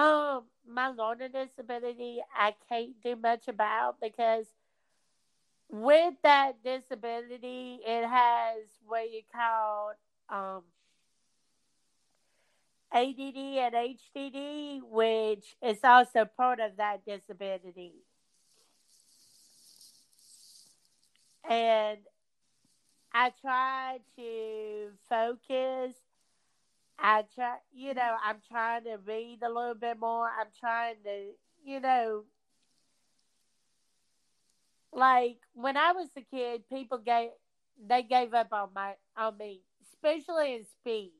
Um, 0.00 0.44
my 0.66 0.88
learning 0.88 1.30
disability 1.32 2.20
I 2.36 2.54
can't 2.68 3.00
do 3.02 3.16
much 3.16 3.48
about 3.48 3.96
because 4.00 4.46
with 5.68 6.14
that 6.22 6.62
disability 6.64 7.80
it 7.84 8.06
has 8.06 8.64
what 8.86 9.10
you 9.10 9.22
call 9.34 9.92
um 10.28 10.62
ADD 12.92 13.36
and 13.58 13.74
HDD, 13.74 14.80
which 14.82 15.56
is 15.62 15.78
also 15.84 16.24
part 16.24 16.58
of 16.58 16.76
that 16.78 17.04
disability. 17.04 17.92
And 21.48 21.98
I 23.12 23.32
try 23.40 23.98
to 24.16 24.88
focus. 25.08 25.94
I 26.98 27.24
try, 27.34 27.56
you 27.72 27.94
know, 27.94 28.16
I'm 28.24 28.38
trying 28.50 28.84
to 28.84 28.98
read 29.06 29.38
a 29.42 29.48
little 29.48 29.74
bit 29.74 29.98
more. 29.98 30.26
I'm 30.26 30.48
trying 30.58 30.96
to, 31.04 31.30
you 31.64 31.80
know, 31.80 32.24
like 34.92 35.38
when 35.54 35.76
I 35.76 35.92
was 35.92 36.08
a 36.16 36.22
kid, 36.22 36.68
people 36.68 36.98
gave 36.98 37.30
they 37.86 38.02
gave 38.02 38.34
up 38.34 38.52
on 38.52 38.70
my 38.74 38.94
on 39.16 39.36
me, 39.38 39.60
especially 39.92 40.54
in 40.54 40.64
speech. 40.64 41.12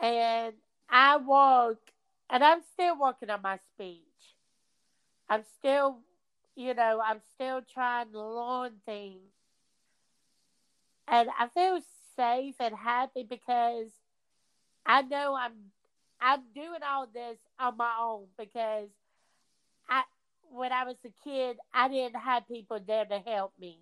And 0.00 0.54
I 0.88 1.16
work, 1.16 1.90
and 2.30 2.42
I'm 2.42 2.62
still 2.72 2.98
working 2.98 3.30
on 3.30 3.42
my 3.42 3.58
speech. 3.74 4.02
I'm 5.28 5.42
still 5.58 5.98
you 6.58 6.74
know, 6.74 7.00
I'm 7.02 7.20
still 7.34 7.60
trying 7.72 8.10
to 8.10 8.20
learn 8.20 8.72
things. 8.84 9.30
And 11.06 11.28
I 11.38 11.46
feel 11.46 11.78
safe 12.16 12.56
and 12.58 12.74
happy 12.74 13.22
because 13.22 13.90
I 14.84 15.02
know 15.02 15.36
I'm 15.38 15.52
I'm 16.20 16.40
doing 16.52 16.80
all 16.84 17.06
this 17.06 17.38
on 17.60 17.76
my 17.76 17.92
own 18.00 18.26
because 18.36 18.88
I 19.88 20.02
when 20.50 20.72
I 20.72 20.82
was 20.82 20.96
a 21.04 21.12
kid 21.22 21.58
I 21.72 21.88
didn't 21.88 22.16
have 22.16 22.48
people 22.48 22.80
there 22.84 23.04
to 23.04 23.20
help 23.20 23.52
me. 23.60 23.78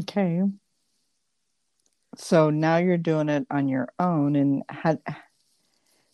Okay. 0.00 0.42
So 2.16 2.50
now 2.50 2.76
you're 2.76 2.98
doing 2.98 3.28
it 3.28 3.48
on 3.50 3.66
your 3.66 3.88
own 3.98 4.36
and 4.36 4.62
how 4.68 4.96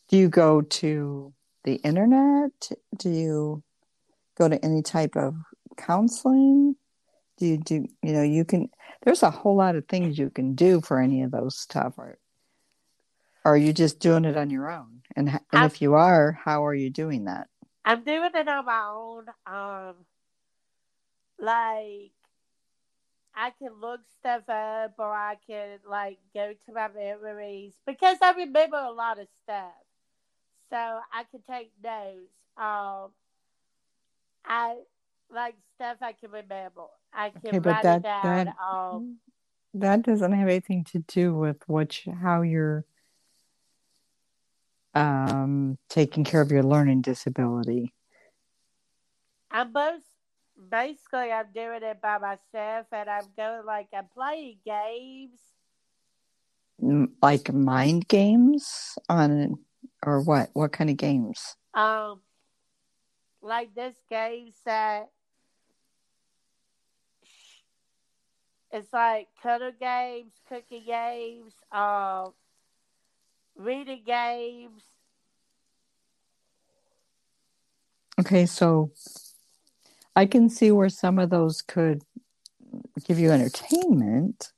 do 0.09 0.17
you 0.17 0.31
go 0.31 0.63
to 0.63 1.35
the 1.65 1.75
internet? 1.77 2.71
Do 2.97 3.11
you 3.11 3.63
go 4.37 4.49
to 4.49 4.63
any 4.65 4.83
type 4.83 5.17
of 5.17 5.35
counseling? 5.77 6.77
Do 7.39 7.47
you 7.47 7.59
do, 7.59 7.87
you 8.03 8.13
know, 8.13 8.23
you 8.23 8.45
can, 8.45 8.69
there's 9.03 9.23
a 9.23 9.31
whole 9.31 9.57
lot 9.57 9.77
of 9.77 9.87
things 9.87 10.19
you 10.19 10.31
can 10.31 10.55
do 10.55 10.81
for 10.81 11.01
any 11.01 11.23
of 11.23 11.31
those 11.31 11.59
stuff. 11.59 11.95
Or, 11.97 12.19
or 13.45 13.55
are 13.55 13.57
you 13.57 13.73
just 13.73 13.99
doing 13.99 14.25
it 14.25 14.37
on 14.37 14.51
your 14.51 14.71
own? 14.71 15.03
And, 15.17 15.41
and 15.53 15.65
if 15.65 15.81
you 15.81 15.95
are, 15.95 16.33
how 16.33 16.67
are 16.67 16.75
you 16.75 16.91
doing 16.91 17.25
that? 17.25 17.49
I'm 17.85 18.05
doing 18.05 18.31
it 18.35 18.49
on 18.49 18.65
my 18.65 18.83
own. 18.87 19.27
Um, 19.47 19.95
like, 21.39 22.13
I 23.35 23.51
can 23.59 23.73
look 23.81 24.01
stuff 24.19 24.43
up 24.49 24.95
or 24.99 25.13
I 25.15 25.37
can 25.47 25.79
like 25.89 26.19
go 26.35 26.53
to 26.53 26.73
my 26.73 26.89
memories 26.89 27.73
because 27.87 28.19
I 28.21 28.33
remember 28.33 28.77
a 28.77 28.91
lot 28.91 29.19
of 29.19 29.29
stuff 29.45 29.73
so 30.71 31.01
I 31.13 31.25
can 31.31 31.43
take 31.49 31.73
notes. 31.83 32.31
Um, 32.57 33.11
I 34.45 34.77
like 35.33 35.57
stuff 35.77 35.99
I 36.01 36.13
can 36.13 36.31
remember. 36.31 36.87
I 37.13 37.31
can 37.31 37.57
okay, 37.57 37.59
write 37.59 37.83
that, 37.83 37.97
it 37.99 38.03
down. 38.03 38.45
That, 38.47 38.57
um, 38.63 39.17
that 39.75 40.03
doesn't 40.03 40.33
have 40.33 40.49
anything 40.49 40.85
to 40.93 41.01
do 41.01 41.35
with 41.35 41.57
what 41.67 42.07
you, 42.07 42.13
how 42.13 42.43
you're 42.43 42.85
um, 44.95 45.79
taking 45.89 46.25
care 46.25 46.41
of 46.41 46.51
your 46.51 46.63
learning 46.63 47.03
disability. 47.03 47.93
I'm 49.51 49.73
both 49.73 50.03
basically 50.71 51.33
I'm 51.33 51.47
doing 51.55 51.83
it 51.83 52.01
by 52.01 52.19
myself, 52.19 52.87
and 52.93 53.09
I'm 53.09 53.27
going 53.37 53.65
like 53.67 53.89
I'm 53.97 54.07
playing 54.15 54.59
games, 54.65 55.39
like 57.23 57.53
mind 57.53 58.09
games 58.09 58.99
on 59.09 59.59
or 60.05 60.21
what? 60.23 60.51
What 60.53 60.73
kind 60.73 60.91
of 60.91 60.97
games? 60.97 61.57
Um, 61.75 62.21
like 63.43 63.75
this 63.75 63.95
game 64.09 64.53
that 64.65 65.11
it's 68.71 68.93
like 68.93 69.29
cuddle 69.43 69.73
games, 69.79 70.33
cooking 70.49 70.85
games, 70.87 71.55
um, 71.73 72.33
reading 73.57 74.03
games. 74.07 74.83
Okay, 78.21 78.47
so 78.47 78.93
I 80.15 80.27
can 80.27 80.51
see 80.51 80.71
where 80.71 80.89
some 80.89 81.19
of 81.19 81.31
those 81.31 81.63
could 81.63 82.03
give 83.05 83.19
you 83.19 83.31
entertainment, 83.31 84.53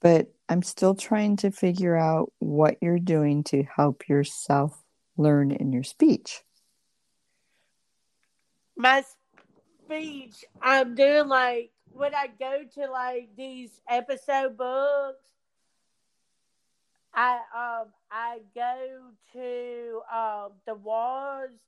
but 0.00 0.32
I'm 0.48 0.62
still 0.62 0.94
trying 0.94 1.36
to 1.38 1.50
figure 1.50 1.96
out 1.96 2.32
what 2.38 2.76
you're 2.80 2.98
doing 2.98 3.44
to 3.44 3.64
help 3.64 4.08
yourself 4.08 4.82
learn 5.16 5.50
in 5.50 5.72
your 5.72 5.82
speech. 5.82 6.42
My 8.76 9.04
speech, 9.84 10.44
I'm 10.62 10.94
doing 10.94 11.28
like 11.28 11.70
when 11.92 12.14
I 12.14 12.28
go 12.38 12.62
to 12.74 12.90
like 12.90 13.28
these 13.36 13.80
episode 13.88 14.56
books, 14.56 15.28
I 17.12 17.34
um 17.54 17.88
I 18.10 18.38
go 18.54 19.00
to 19.32 20.00
um 20.14 20.52
the 20.66 20.74
words 20.74 21.60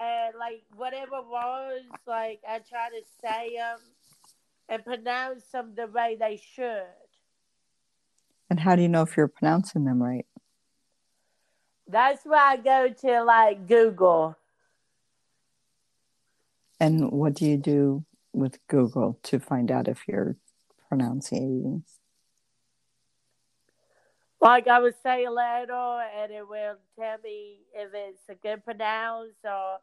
and 0.00 0.34
like 0.38 0.62
whatever 0.76 1.22
words 1.22 1.86
like 2.06 2.40
I 2.48 2.58
try 2.58 2.88
to 2.88 3.02
say 3.22 3.56
them 3.56 3.78
and 4.68 4.84
pronounce 4.84 5.44
them 5.52 5.74
the 5.74 5.86
way 5.86 6.16
they 6.18 6.40
should. 6.54 7.09
And 8.50 8.58
how 8.58 8.74
do 8.74 8.82
you 8.82 8.88
know 8.88 9.02
if 9.02 9.16
you're 9.16 9.28
pronouncing 9.28 9.84
them 9.84 10.02
right? 10.02 10.26
That's 11.86 12.24
why 12.24 12.52
I 12.52 12.56
go 12.56 12.88
to 12.88 13.22
like 13.22 13.68
Google. 13.68 14.36
And 16.80 17.10
what 17.12 17.34
do 17.34 17.46
you 17.46 17.56
do 17.56 18.04
with 18.32 18.58
Google 18.66 19.18
to 19.24 19.38
find 19.38 19.70
out 19.70 19.86
if 19.86 20.02
you're 20.08 20.36
pronouncing? 20.88 21.84
Like 24.40 24.66
I 24.66 24.80
would 24.80 24.94
say 25.02 25.24
a 25.24 25.30
letter 25.30 25.72
and 25.72 26.32
it 26.32 26.48
will 26.48 26.76
tell 26.98 27.18
me 27.22 27.58
if 27.74 27.90
it's 27.92 28.28
a 28.28 28.34
good 28.34 28.64
pronounce 28.64 29.34
or 29.44 29.78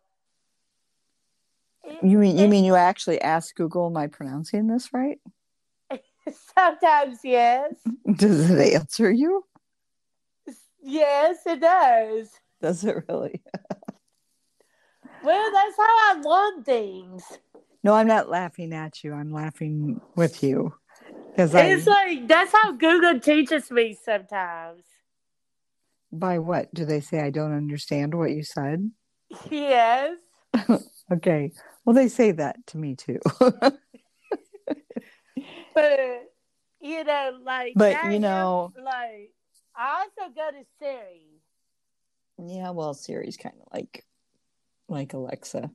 you 2.02 2.18
mean 2.18 2.38
you 2.38 2.48
mean 2.48 2.66
you 2.66 2.76
actually 2.76 3.22
ask 3.22 3.56
Google, 3.56 3.88
am 3.88 3.98
I 3.98 4.08
pronouncing 4.08 4.68
this 4.68 4.92
right? 4.94 5.20
Sometimes, 6.56 7.20
yes. 7.24 7.74
Does 8.16 8.50
it 8.50 8.74
answer 8.74 9.12
you? 9.12 9.44
Yes, 10.82 11.38
it 11.46 11.60
does. 11.62 12.30
Does 12.62 12.84
it 12.84 12.96
really? 13.08 13.42
well, 15.24 15.52
that's 15.52 15.78
how 15.78 15.84
I 15.84 16.22
learn 16.24 16.64
things. 16.64 17.24
No, 17.84 17.94
I'm 17.94 18.08
not 18.08 18.30
laughing 18.30 18.74
at 18.74 19.04
you. 19.04 19.14
I'm 19.14 19.32
laughing 19.32 20.02
with 20.16 20.44
you. 20.44 20.74
Because 21.32 21.54
it's 21.54 21.88
I, 21.88 21.92
like 21.92 22.28
that's 22.28 22.52
how 22.52 22.72
Google 22.72 23.20
teaches 23.20 23.70
me 23.70 23.98
sometimes. 24.02 24.84
By 26.12 26.40
what? 26.40 26.74
Do 26.74 26.86
they 26.86 27.02
say 27.02 27.22
I 27.22 27.30
don't 27.30 27.56
understand 27.56 28.16
what 28.16 28.32
you 28.32 28.44
said? 28.44 28.90
Yes. 29.50 30.18
okay. 31.12 31.52
Well, 31.86 31.94
they 31.94 32.08
say 32.08 32.32
that 32.32 32.66
to 32.68 32.78
me 32.78 32.96
too. 32.96 33.20
but 35.74 36.32
you 36.82 37.04
know, 37.04 37.40
like, 37.44 37.74
but 37.76 38.12
you 38.12 38.20
know, 38.20 38.74
like, 38.78 39.32
I 39.76 40.06
also 40.06 40.34
go 40.34 40.52
to 40.52 40.66
Siri. 40.80 41.24
Yeah, 42.40 42.72
well, 42.72 42.94
Siri's 42.94 43.38
kind 43.38 43.56
of 43.60 43.68
like 43.74 44.06
like 44.88 45.14
Alexa. 45.14 45.70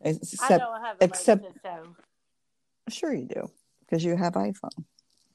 Except, 0.00 0.42
I 0.52 0.58
don't 0.58 0.80
have 0.82 0.96
Alexa, 1.00 1.32
except, 1.32 1.58
so. 1.62 1.96
Sure, 2.88 3.14
you 3.14 3.26
do 3.26 3.48
because 3.80 4.04
you 4.04 4.16
have 4.16 4.34
iPhone. 4.34 4.84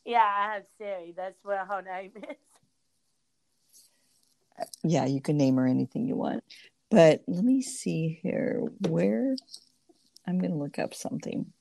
Yeah, 0.06 0.24
I 0.24 0.54
have 0.54 0.64
Siri. 0.78 1.14
That's 1.16 1.38
what 1.44 1.60
her 1.68 1.82
name 1.82 2.12
is. 2.18 2.36
Uh, 4.60 4.66
yeah, 4.84 5.06
you 5.06 5.22
can 5.22 5.38
name 5.38 5.56
her 5.58 5.68
anything 5.68 6.08
you 6.08 6.16
want. 6.16 6.44
But 6.90 7.24
let 7.28 7.44
me 7.44 7.62
see 7.62 8.20
here 8.24 8.64
where 8.88 9.36
I'm 10.26 10.40
going 10.40 10.52
to 10.52 10.58
look 10.58 10.80
up 10.80 10.94
something 10.94 11.52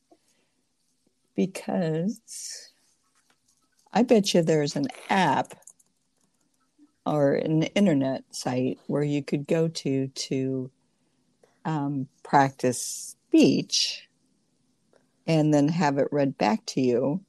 because 1.37 2.72
I 3.93 4.03
bet 4.03 4.34
you 4.34 4.43
there's 4.43 4.74
an 4.74 4.89
app 5.09 5.55
or 7.05 7.34
an 7.34 7.62
internet 7.62 8.24
site 8.34 8.80
where 8.89 9.05
you 9.05 9.22
could 9.22 9.47
go 9.47 9.68
to 9.68 10.09
to 10.09 10.70
um, 11.64 12.09
practice 12.24 13.16
speech 13.28 14.09
and 15.26 15.53
then 15.53 15.68
have 15.68 15.99
it 15.99 16.09
read 16.11 16.37
back 16.39 16.64
to 16.66 16.80
you 16.80 17.20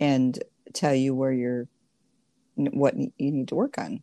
and 0.00 0.38
tell 0.72 0.94
you 0.94 1.14
where 1.14 1.32
you're 1.32 1.68
what 2.56 2.96
you 2.96 3.12
need 3.18 3.48
to 3.48 3.54
work 3.54 3.78
on. 3.78 4.02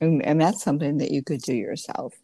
And, 0.00 0.22
and 0.22 0.40
that's 0.40 0.62
something 0.62 0.98
that 0.98 1.10
you 1.10 1.22
could 1.22 1.40
do 1.40 1.54
yourself 1.54 2.14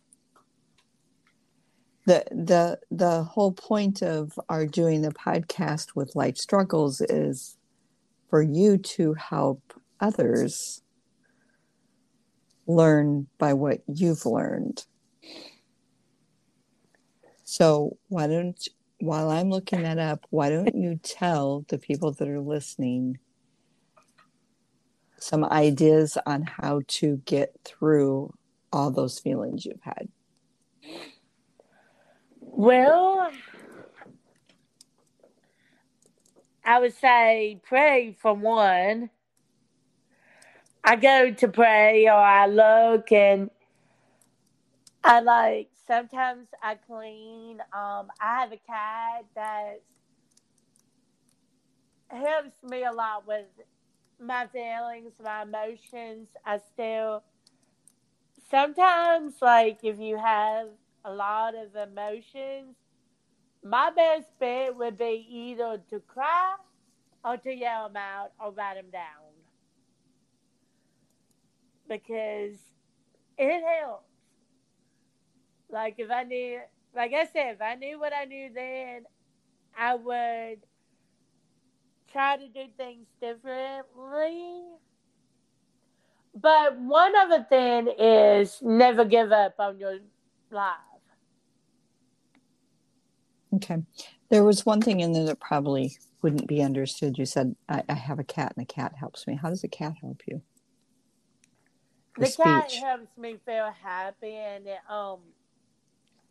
the 2.07 2.25
the 2.31 2.79
the 2.91 3.23
whole 3.23 3.53
point 3.53 4.03
of 4.03 4.39
our 4.49 4.67
doing 4.67 5.03
the 5.03 5.13
podcast 5.13 5.95
with 5.95 6.17
life 6.17 6.37
struggles 6.37 7.01
is 7.01 7.57
for 8.29 8.43
you 8.43 8.79
to 8.79 9.15
help 9.15 9.61
others 10.01 10.83
learn 12.67 13.27
by 13.39 13.53
what 13.53 13.81
you've 13.87 14.27
learned 14.27 14.85
so 17.45 17.97
why 18.09 18.27
don't 18.27 18.69
while 18.99 19.31
i'm 19.31 19.51
looking 19.51 19.83
that 19.83 19.99
up 19.99 20.25
why 20.31 20.49
don't 20.49 20.75
you 20.75 20.99
tell 21.03 21.65
the 21.69 21.79
people 21.79 22.13
that 22.13 22.29
are 22.29 22.41
listening 22.41 23.19
some 25.23 25.45
ideas 25.45 26.19
on 26.27 26.43
how 26.43 26.83
to 26.89 27.19
get 27.25 27.55
through 27.65 28.35
all 28.73 28.91
those 28.91 29.21
feelings 29.21 29.65
you've 29.65 29.83
had? 29.83 30.09
Well, 32.55 33.31
I 36.65 36.81
would 36.81 36.95
say 36.95 37.61
pray 37.65 38.17
for 38.21 38.35
one. 38.35 39.11
I 40.85 40.97
go 40.97 41.33
to 41.33 41.49
pray 41.49 42.07
or 42.09 42.13
I 42.13 42.47
look 42.47 43.11
and 43.11 43.51
I 45.03 45.21
like 45.21 45.71
sometimes 45.87 46.49
I 46.63 46.75
clean. 46.75 47.61
Um, 47.73 48.09
I 48.21 48.41
have 48.41 48.53
a 48.53 48.59
cat 48.59 49.25
that 49.35 49.81
helps 52.11 52.63
me 52.63 52.85
a 52.85 52.93
lot 52.93 53.27
with 53.27 53.47
my 54.21 54.47
feelings, 54.53 55.13
my 55.25 55.43
emotions. 55.43 56.29
I 56.45 56.59
still 56.59 57.23
sometimes 58.51 59.37
like 59.41 59.79
if 59.83 59.99
you 59.99 60.19
have 60.19 60.69
a 61.05 61.13
lot 61.13 61.55
of 61.55 61.75
emotions, 61.75 62.77
my 63.65 63.91
best 63.91 64.29
bet 64.39 64.77
would 64.77 64.99
be 64.99 65.27
either 65.29 65.81
to 65.91 66.01
cry 66.01 66.55
or 67.25 67.37
to 67.37 67.53
yell 67.55 67.89
them 67.89 67.97
out 67.97 68.33
or 68.41 68.53
write 68.53 68.75
them 68.75 68.91
down. 68.91 69.03
Because 71.89 72.59
it 73.39 73.63
helps. 73.63 74.05
Like 75.71 75.95
if 75.99 76.11
I 76.11 76.25
knew, 76.25 76.61
like 76.95 77.13
I 77.13 77.27
said, 77.27 77.55
if 77.55 77.63
I 77.63 77.75
knew 77.75 77.99
what 77.99 78.13
I 78.13 78.25
knew 78.25 78.51
then, 78.55 79.05
I 79.79 79.95
would 79.95 80.61
try 82.13 82.37
to 82.37 82.49
do 82.49 82.65
things 82.77 83.07
differently. 83.21 84.65
But 86.35 86.79
one 86.79 87.15
other 87.17 87.47
thing 87.49 87.89
is 87.99 88.59
never 88.63 89.05
give 89.05 89.33
up 89.33 89.55
on 89.59 89.79
your 89.79 89.99
life. 90.51 90.92
Okay. 93.55 93.83
There 94.31 94.45
was 94.45 94.65
one 94.65 94.81
thing 94.81 95.01
in 95.01 95.13
there 95.13 95.25
that 95.25 95.41
probably 95.41 95.97
wouldn't 96.23 96.47
be 96.47 96.63
understood. 96.63 97.19
You 97.19 97.27
said, 97.27 97.55
I, 97.69 97.83
I 97.89 97.95
have 97.95 98.19
a 98.19 98.25
cat 98.25 98.55
and 98.57 98.63
a 98.63 98.67
cat 98.67 98.95
helps 98.99 99.27
me. 99.27 99.39
How 99.41 99.51
does 99.51 99.65
a 99.65 99.69
cat 99.69 99.95
help 100.01 100.23
you? 100.27 100.43
The, 102.19 102.27
the 102.27 102.33
cat 102.33 102.73
helps 102.73 103.17
me 103.17 103.39
feel 103.45 103.73
happy 103.83 104.35
and 104.35 104.67
it, 104.67 104.79
um 104.89 105.21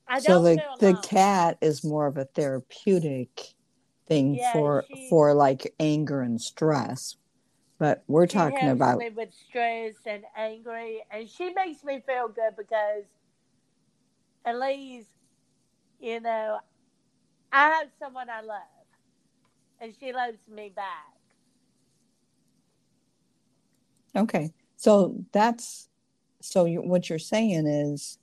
I 0.08 0.20
so 0.20 0.42
the 0.42 0.64
the 0.80 0.94
cat 0.96 1.58
is 1.62 1.84
more 1.84 2.06
of 2.06 2.18
a 2.18 2.26
therapeutic 2.26 3.42
thing 4.08 4.36
yeah, 4.36 4.52
for 4.52 4.86
she, 4.94 5.08
for 5.10 5.34
like 5.34 5.74
anger 5.80 6.22
and 6.22 6.40
stress 6.40 7.18
but 7.80 8.04
we're 8.08 8.28
talking 8.28 8.70
about 8.70 9.00
me 9.00 9.10
with 9.10 9.34
stress 9.34 9.96
and 10.06 10.24
angry 10.36 11.02
and 11.10 11.28
she 11.28 11.52
makes 11.54 11.84
me 11.84 12.04
feel 12.06 12.28
good 12.28 12.56
because 12.56 13.06
at 14.46 14.60
least 14.60 15.10
you 16.00 16.20
know 16.20 16.60
i 17.52 17.70
have 17.70 17.88
someone 18.00 18.30
i 18.30 18.42
love 18.42 18.62
and 19.80 19.94
she 20.00 20.14
loves 20.14 20.38
me 20.54 20.72
back 20.76 21.14
okay 24.16 24.52
so 24.76 25.16
that's 25.32 25.90
so 26.42 26.66
you, 26.66 26.82
what 26.82 27.10
you're 27.10 27.20
saying 27.20 27.68
is 27.68 28.18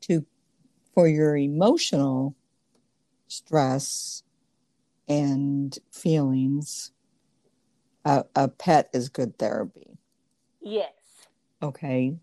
to 0.00 0.24
for 0.94 1.08
your 1.08 1.36
emotional 1.36 2.34
stress 3.28 4.22
and 5.08 5.78
feelings, 5.92 6.92
a, 8.04 8.24
a 8.34 8.48
pet 8.48 8.90
is 8.92 9.08
good 9.08 9.38
therapy. 9.38 9.98
Yes. 10.60 10.92
Okay. 11.62 12.16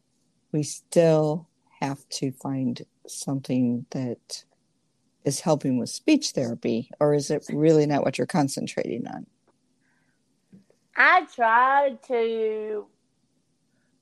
We 0.51 0.64
still 0.64 1.47
have 1.80 2.08
to 2.10 2.32
find 2.32 2.82
something 3.08 3.86
that 3.91 4.43
is 5.28 5.41
helping 5.41 5.78
with 5.78 5.89
speech 5.89 6.32
therapy, 6.32 6.89
or 6.99 7.13
is 7.13 7.30
it 7.30 7.45
really 7.51 7.86
not 7.86 8.03
what 8.03 8.17
you're 8.17 8.28
concentrating 8.28 9.07
on? 9.07 9.28
I 10.95 11.25
tried 11.36 12.03
to 12.07 12.88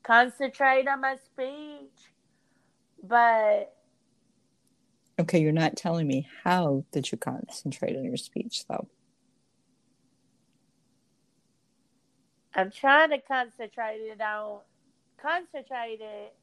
concentrate 0.03 0.87
on 0.87 1.01
my 1.01 1.17
speech, 1.17 2.11
but 3.03 3.73
Okay, 5.19 5.39
you're 5.41 5.51
not 5.53 5.77
telling 5.77 6.07
me 6.07 6.27
how 6.43 6.85
did 6.91 7.11
you 7.11 7.17
concentrate 7.17 7.95
on 7.95 8.03
your 8.05 8.17
speech 8.17 8.65
though? 8.67 8.87
I'm 12.55 12.71
trying 12.71 13.09
to 13.11 13.19
concentrate 13.19 13.99
it 14.01 14.21
on 14.21 14.59
concentrate 15.21 15.99
it 16.01 16.33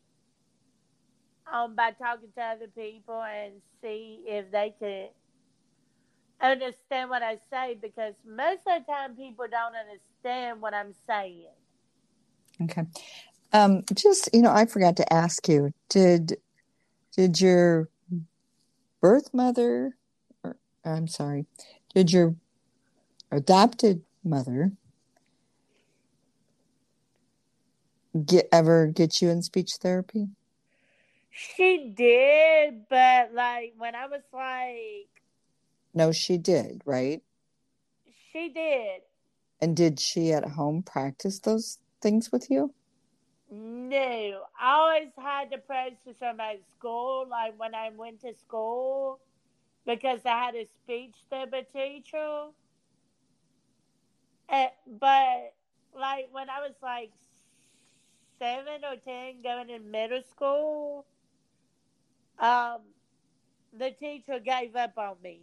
on 1.53 1.75
by 1.75 1.93
talking 1.93 2.29
to 2.37 2.43
other 2.43 2.69
people 2.69 3.23
and 3.23 3.53
see 3.83 4.25
if 4.27 4.51
they 4.51 4.75
can 4.79 5.09
understand 6.41 7.11
what 7.11 7.23
I 7.23 7.39
say 7.51 7.79
because 7.81 8.15
most 8.27 8.63
of 8.67 8.85
the 8.85 8.93
time 8.93 9.15
people 9.15 9.47
don't 9.51 9.75
understand 9.77 10.61
what 10.61 10.75
I'm 10.75 10.93
saying. 11.07 11.47
Okay. 12.63 12.85
Um, 13.53 13.83
just 13.95 14.31
you 14.33 14.43
know, 14.43 14.53
I 14.53 14.67
forgot 14.67 14.97
to 14.97 15.13
ask 15.13 15.49
you, 15.49 15.73
did 15.89 16.37
did 17.17 17.41
your 17.41 17.89
birth 19.01 19.33
mother, 19.33 19.97
or 20.43 20.57
I'm 20.85 21.07
sorry, 21.07 21.47
did 21.95 22.13
your 22.13 22.35
adopted 23.31 24.03
mother 24.25 24.73
get 28.25 28.49
ever 28.53 28.87
get 28.87 29.21
you 29.21 29.31
in 29.31 29.43
speech 29.43 29.73
therapy? 29.81 30.29
She 31.33 31.93
did, 31.97 32.89
but 32.91 33.33
like 33.33 33.73
when 33.79 33.95
I 33.95 34.07
was 34.07 34.23
like 34.33 35.09
No, 35.95 36.13
she 36.13 36.37
did, 36.37 36.83
right? 36.85 37.23
She 38.33 38.51
did. 38.51 39.03
And 39.61 39.77
did 39.77 39.99
she 39.99 40.33
at 40.33 40.45
home 40.51 40.83
practice 40.83 41.39
those 41.39 41.79
things 42.01 42.31
with 42.31 42.51
you? 42.51 42.75
No, 43.51 44.43
I 44.61 44.73
always 44.73 45.13
had 45.19 45.51
to 45.53 45.59
practice 45.59 46.17
them 46.21 46.41
at 46.41 46.61
school, 46.77 47.27
like 47.29 47.59
when 47.59 47.75
I 47.75 47.91
went 47.95 48.21
to 48.23 48.35
school, 48.35 49.21
because 49.87 50.21
I 50.25 50.45
had 50.47 50.55
a 50.55 50.67
speech 50.83 51.15
therapy 51.31 51.67
teacher. 51.75 52.47
Uh, 54.49 54.67
but 55.01 55.55
like 55.99 56.29
when 56.33 56.51
I 56.51 56.61
was 56.61 56.75
like 56.83 57.11
seven 58.39 58.85
or 58.85 58.97
ten, 58.97 59.43
going 59.43 59.71
in 59.71 59.91
middle 59.91 60.23
school, 60.31 61.05
um, 62.39 62.79
the 63.77 63.91
teacher 63.91 64.39
gave 64.39 64.77
up 64.77 64.97
on 64.97 65.17
me. 65.23 65.41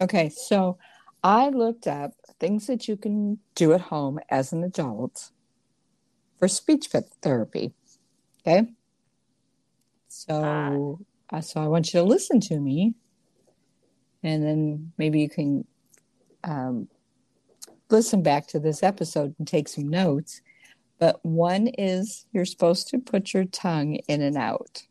Okay, 0.00 0.28
so 0.28 0.78
I 1.22 1.48
looked 1.48 1.86
up 1.86 2.12
things 2.40 2.66
that 2.66 2.88
you 2.88 2.96
can 2.96 3.38
do 3.54 3.72
at 3.72 3.82
home 3.82 4.18
as 4.28 4.52
an 4.52 4.64
adult 4.64 5.30
for 6.38 6.48
speech 6.48 6.88
therapy. 7.22 7.72
Okay. 8.40 8.66
So, 10.08 10.98
uh, 11.30 11.40
so 11.40 11.60
I 11.60 11.68
want 11.68 11.94
you 11.94 12.00
to 12.00 12.04
listen 12.04 12.40
to 12.40 12.58
me, 12.58 12.94
and 14.22 14.44
then 14.44 14.92
maybe 14.98 15.20
you 15.20 15.28
can 15.28 15.64
um, 16.44 16.88
listen 17.88 18.22
back 18.22 18.48
to 18.48 18.58
this 18.58 18.82
episode 18.82 19.34
and 19.38 19.46
take 19.46 19.68
some 19.68 19.88
notes. 19.88 20.40
But 20.98 21.24
one 21.24 21.66
is 21.66 22.26
you're 22.32 22.44
supposed 22.44 22.88
to 22.88 22.98
put 22.98 23.34
your 23.34 23.44
tongue 23.44 23.96
in 24.08 24.22
and 24.22 24.36
out. 24.36 24.84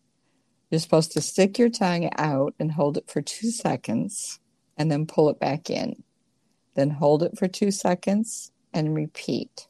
You're 0.69 0.79
supposed 0.79 1.11
to 1.13 1.21
stick 1.21 1.57
your 1.57 1.69
tongue 1.69 2.09
out 2.17 2.53
and 2.59 2.71
hold 2.71 2.97
it 2.97 3.09
for 3.09 3.21
two 3.21 3.51
seconds 3.51 4.39
and 4.77 4.91
then 4.91 5.05
pull 5.05 5.29
it 5.29 5.39
back 5.39 5.69
in. 5.69 6.03
Then 6.75 6.89
hold 6.89 7.23
it 7.23 7.37
for 7.37 7.47
two 7.47 7.71
seconds 7.71 8.51
and 8.73 8.95
repeat. 8.95 9.67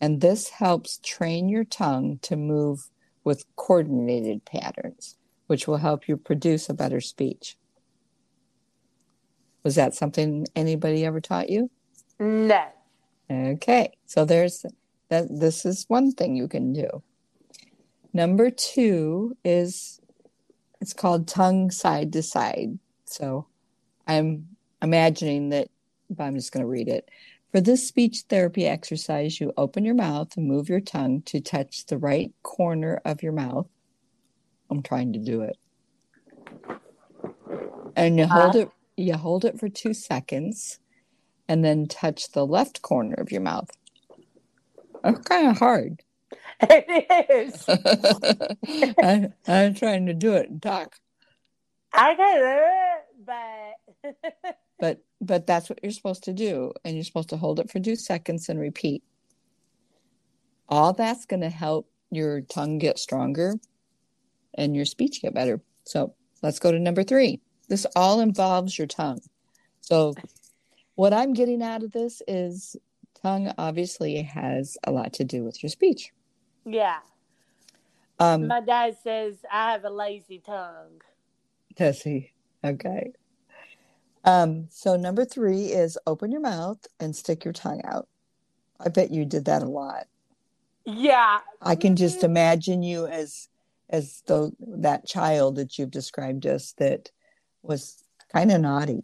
And 0.00 0.20
this 0.20 0.48
helps 0.48 0.98
train 0.98 1.48
your 1.48 1.64
tongue 1.64 2.18
to 2.22 2.36
move 2.36 2.90
with 3.22 3.44
coordinated 3.56 4.44
patterns, 4.44 5.16
which 5.46 5.66
will 5.66 5.78
help 5.78 6.08
you 6.08 6.16
produce 6.16 6.68
a 6.68 6.74
better 6.74 7.00
speech. 7.00 7.56
Was 9.62 9.76
that 9.76 9.94
something 9.94 10.46
anybody 10.54 11.04
ever 11.06 11.20
taught 11.20 11.48
you? 11.48 11.70
No. 12.18 12.64
Okay, 13.30 13.92
so 14.04 14.24
there's 14.24 14.66
that. 15.14 15.40
This 15.40 15.64
is 15.64 15.84
one 15.88 16.12
thing 16.12 16.36
you 16.36 16.48
can 16.48 16.72
do. 16.72 17.02
Number 18.12 18.50
two 18.50 19.36
is 19.44 20.00
it's 20.80 20.92
called 20.92 21.26
tongue 21.26 21.70
side 21.70 22.12
to 22.12 22.22
side. 22.22 22.78
So 23.06 23.46
I'm 24.06 24.48
imagining 24.82 25.48
that, 25.50 25.68
but 26.10 26.24
I'm 26.24 26.34
just 26.34 26.52
going 26.52 26.62
to 26.62 26.70
read 26.70 26.88
it. 26.88 27.08
For 27.52 27.60
this 27.60 27.86
speech 27.86 28.24
therapy 28.28 28.66
exercise, 28.66 29.40
you 29.40 29.52
open 29.56 29.84
your 29.84 29.94
mouth 29.94 30.36
and 30.36 30.46
move 30.46 30.68
your 30.68 30.80
tongue 30.80 31.22
to 31.22 31.40
touch 31.40 31.86
the 31.86 31.98
right 31.98 32.32
corner 32.42 33.00
of 33.04 33.22
your 33.22 33.32
mouth. 33.32 33.68
I'm 34.70 34.82
trying 34.82 35.12
to 35.12 35.18
do 35.18 35.42
it. 35.42 35.56
And 37.96 38.18
you 38.18 38.26
hold 38.26 38.56
uh, 38.56 38.60
it 38.60 38.70
you 38.96 39.14
hold 39.14 39.44
it 39.44 39.58
for 39.58 39.68
2 39.68 39.94
seconds 39.94 40.78
and 41.48 41.64
then 41.64 41.86
touch 41.86 42.30
the 42.30 42.46
left 42.46 42.82
corner 42.82 43.14
of 43.14 43.32
your 43.32 43.40
mouth. 43.40 43.70
That's 45.04 45.20
kind 45.20 45.48
of 45.48 45.58
hard. 45.58 46.02
It 46.60 47.26
is. 47.30 47.64
I, 49.02 49.28
I'm 49.46 49.74
trying 49.74 50.06
to 50.06 50.14
do 50.14 50.34
it 50.34 50.48
and 50.48 50.62
talk. 50.62 50.96
I 51.92 52.14
can 52.14 52.38
do 52.38 54.14
it, 54.14 54.24
but 54.42 54.56
but 54.78 55.04
but 55.20 55.46
that's 55.46 55.68
what 55.68 55.80
you're 55.82 55.92
supposed 55.92 56.24
to 56.24 56.32
do, 56.32 56.72
and 56.84 56.94
you're 56.94 57.04
supposed 57.04 57.30
to 57.30 57.36
hold 57.36 57.58
it 57.58 57.70
for 57.70 57.80
two 57.80 57.96
seconds 57.96 58.48
and 58.48 58.60
repeat. 58.60 59.02
All 60.68 60.92
that's 60.92 61.26
going 61.26 61.42
to 61.42 61.50
help 61.50 61.90
your 62.10 62.40
tongue 62.40 62.78
get 62.78 62.98
stronger 62.98 63.54
and 64.54 64.74
your 64.76 64.86
speech 64.86 65.20
get 65.22 65.34
better. 65.34 65.60
So 65.84 66.14
let's 66.42 66.60
go 66.60 66.70
to 66.72 66.78
number 66.78 67.02
three. 67.02 67.40
This 67.68 67.84
all 67.96 68.20
involves 68.20 68.78
your 68.78 68.86
tongue. 68.86 69.20
So 69.80 70.14
what 70.94 71.12
I'm 71.12 71.34
getting 71.34 71.62
out 71.62 71.82
of 71.82 71.92
this 71.92 72.22
is 72.26 72.76
tongue 73.24 73.52
obviously 73.56 74.20
has 74.22 74.76
a 74.84 74.92
lot 74.92 75.14
to 75.14 75.24
do 75.24 75.44
with 75.44 75.62
your 75.62 75.70
speech. 75.70 76.12
Yeah. 76.66 76.98
Um, 78.18 78.46
My 78.48 78.60
dad 78.60 78.96
says 79.02 79.36
I 79.50 79.72
have 79.72 79.84
a 79.84 79.90
lazy 79.90 80.40
tongue. 80.44 81.00
Does 81.74 82.02
he? 82.02 82.32
Okay. 82.62 83.12
Um, 84.24 84.66
so 84.70 84.96
number 84.96 85.24
three 85.24 85.66
is 85.66 85.98
open 86.06 86.32
your 86.32 86.40
mouth 86.40 86.86
and 87.00 87.16
stick 87.16 87.44
your 87.44 87.52
tongue 87.52 87.82
out. 87.84 88.08
I 88.78 88.90
bet 88.90 89.10
you 89.10 89.24
did 89.24 89.46
that 89.46 89.62
a 89.62 89.68
lot. 89.68 90.06
Yeah. 90.84 91.40
I 91.62 91.76
can 91.76 91.96
just 91.96 92.24
imagine 92.24 92.82
you 92.82 93.06
as 93.06 93.48
as 93.90 94.22
though 94.26 94.52
that 94.60 95.06
child 95.06 95.56
that 95.56 95.78
you've 95.78 95.90
described 95.90 96.46
us 96.46 96.74
that 96.78 97.10
was 97.62 98.02
kind 98.32 98.50
of 98.50 98.60
naughty 98.60 99.02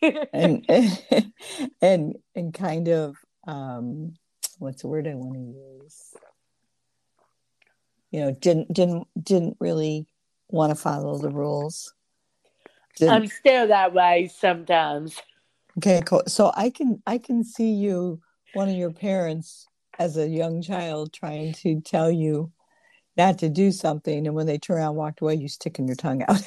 and 0.32 0.64
and 1.82 2.16
and 2.34 2.54
kind 2.54 2.88
of 2.88 3.16
um 3.46 4.14
what's 4.58 4.82
the 4.82 4.88
word 4.88 5.06
I 5.06 5.14
want 5.14 5.34
to 5.34 5.40
use? 5.40 6.14
You 8.10 8.20
know, 8.20 8.32
didn't 8.32 8.72
didn't 8.72 9.08
didn't 9.22 9.56
really 9.60 10.06
want 10.48 10.70
to 10.70 10.76
follow 10.76 11.18
the 11.18 11.30
rules. 11.30 11.94
Didn't... 12.96 13.14
I'm 13.14 13.26
still 13.26 13.68
that 13.68 13.94
way 13.94 14.30
sometimes. 14.34 15.20
Okay, 15.78 16.02
cool. 16.04 16.22
So 16.26 16.52
I 16.54 16.70
can 16.70 17.02
I 17.06 17.18
can 17.18 17.44
see 17.44 17.72
you, 17.72 18.20
one 18.52 18.68
of 18.68 18.76
your 18.76 18.92
parents, 18.92 19.66
as 19.98 20.16
a 20.16 20.28
young 20.28 20.62
child, 20.62 21.12
trying 21.12 21.54
to 21.54 21.80
tell 21.80 22.10
you 22.10 22.52
not 23.16 23.38
to 23.38 23.48
do 23.48 23.72
something, 23.72 24.26
and 24.26 24.34
when 24.34 24.46
they 24.46 24.58
turn 24.58 24.78
around 24.78 24.88
and 24.88 24.96
walked 24.96 25.20
away, 25.20 25.34
you 25.34 25.48
sticking 25.48 25.86
your 25.86 25.96
tongue 25.96 26.22
out 26.28 26.42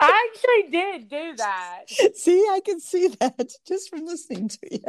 I 0.00 0.28
actually 0.28 0.70
did 0.70 1.08
do 1.08 1.36
that. 1.36 1.82
See, 2.14 2.40
I 2.50 2.60
can 2.64 2.80
see 2.80 3.08
that 3.20 3.52
just 3.66 3.90
from 3.90 4.04
listening 4.04 4.48
to 4.48 4.58
you. 4.70 4.80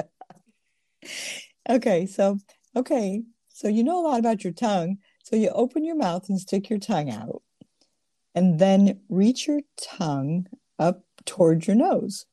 Okay, 1.69 2.05
so 2.05 2.39
okay, 2.75 3.23
so 3.49 3.67
you 3.67 3.83
know 3.83 3.99
a 3.99 4.05
lot 4.07 4.19
about 4.19 4.43
your 4.43 4.53
tongue. 4.53 4.97
So 5.23 5.35
you 5.35 5.49
open 5.49 5.83
your 5.83 5.95
mouth 5.95 6.29
and 6.29 6.39
stick 6.39 6.69
your 6.69 6.79
tongue 6.79 7.09
out, 7.09 7.41
and 8.33 8.59
then 8.59 9.01
reach 9.09 9.47
your 9.47 9.61
tongue 9.81 10.47
up 10.77 11.03
towards 11.25 11.67
your 11.67 11.75
nose 11.75 12.25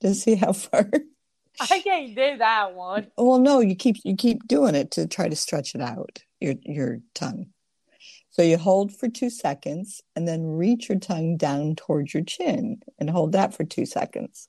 to 0.00 0.14
see 0.14 0.34
how 0.34 0.52
far. 0.52 0.90
I 1.60 1.80
can't 1.80 2.14
do 2.14 2.36
that 2.38 2.74
one. 2.74 3.08
Well, 3.16 3.38
no, 3.38 3.60
you 3.60 3.74
keep 3.74 3.96
you 4.04 4.16
keep 4.16 4.46
doing 4.46 4.74
it 4.74 4.92
to 4.92 5.06
try 5.06 5.28
to 5.28 5.36
stretch 5.36 5.74
it 5.74 5.80
out 5.80 6.20
your 6.40 6.54
your 6.64 7.00
tongue. 7.14 7.46
So 8.30 8.42
you 8.42 8.56
hold 8.56 8.94
for 8.94 9.08
two 9.08 9.30
seconds 9.30 10.00
and 10.14 10.28
then 10.28 10.46
reach 10.46 10.88
your 10.88 10.98
tongue 11.00 11.36
down 11.36 11.74
towards 11.74 12.14
your 12.14 12.22
chin 12.22 12.82
and 12.98 13.10
hold 13.10 13.32
that 13.32 13.54
for 13.54 13.64
two 13.64 13.84
seconds. 13.84 14.48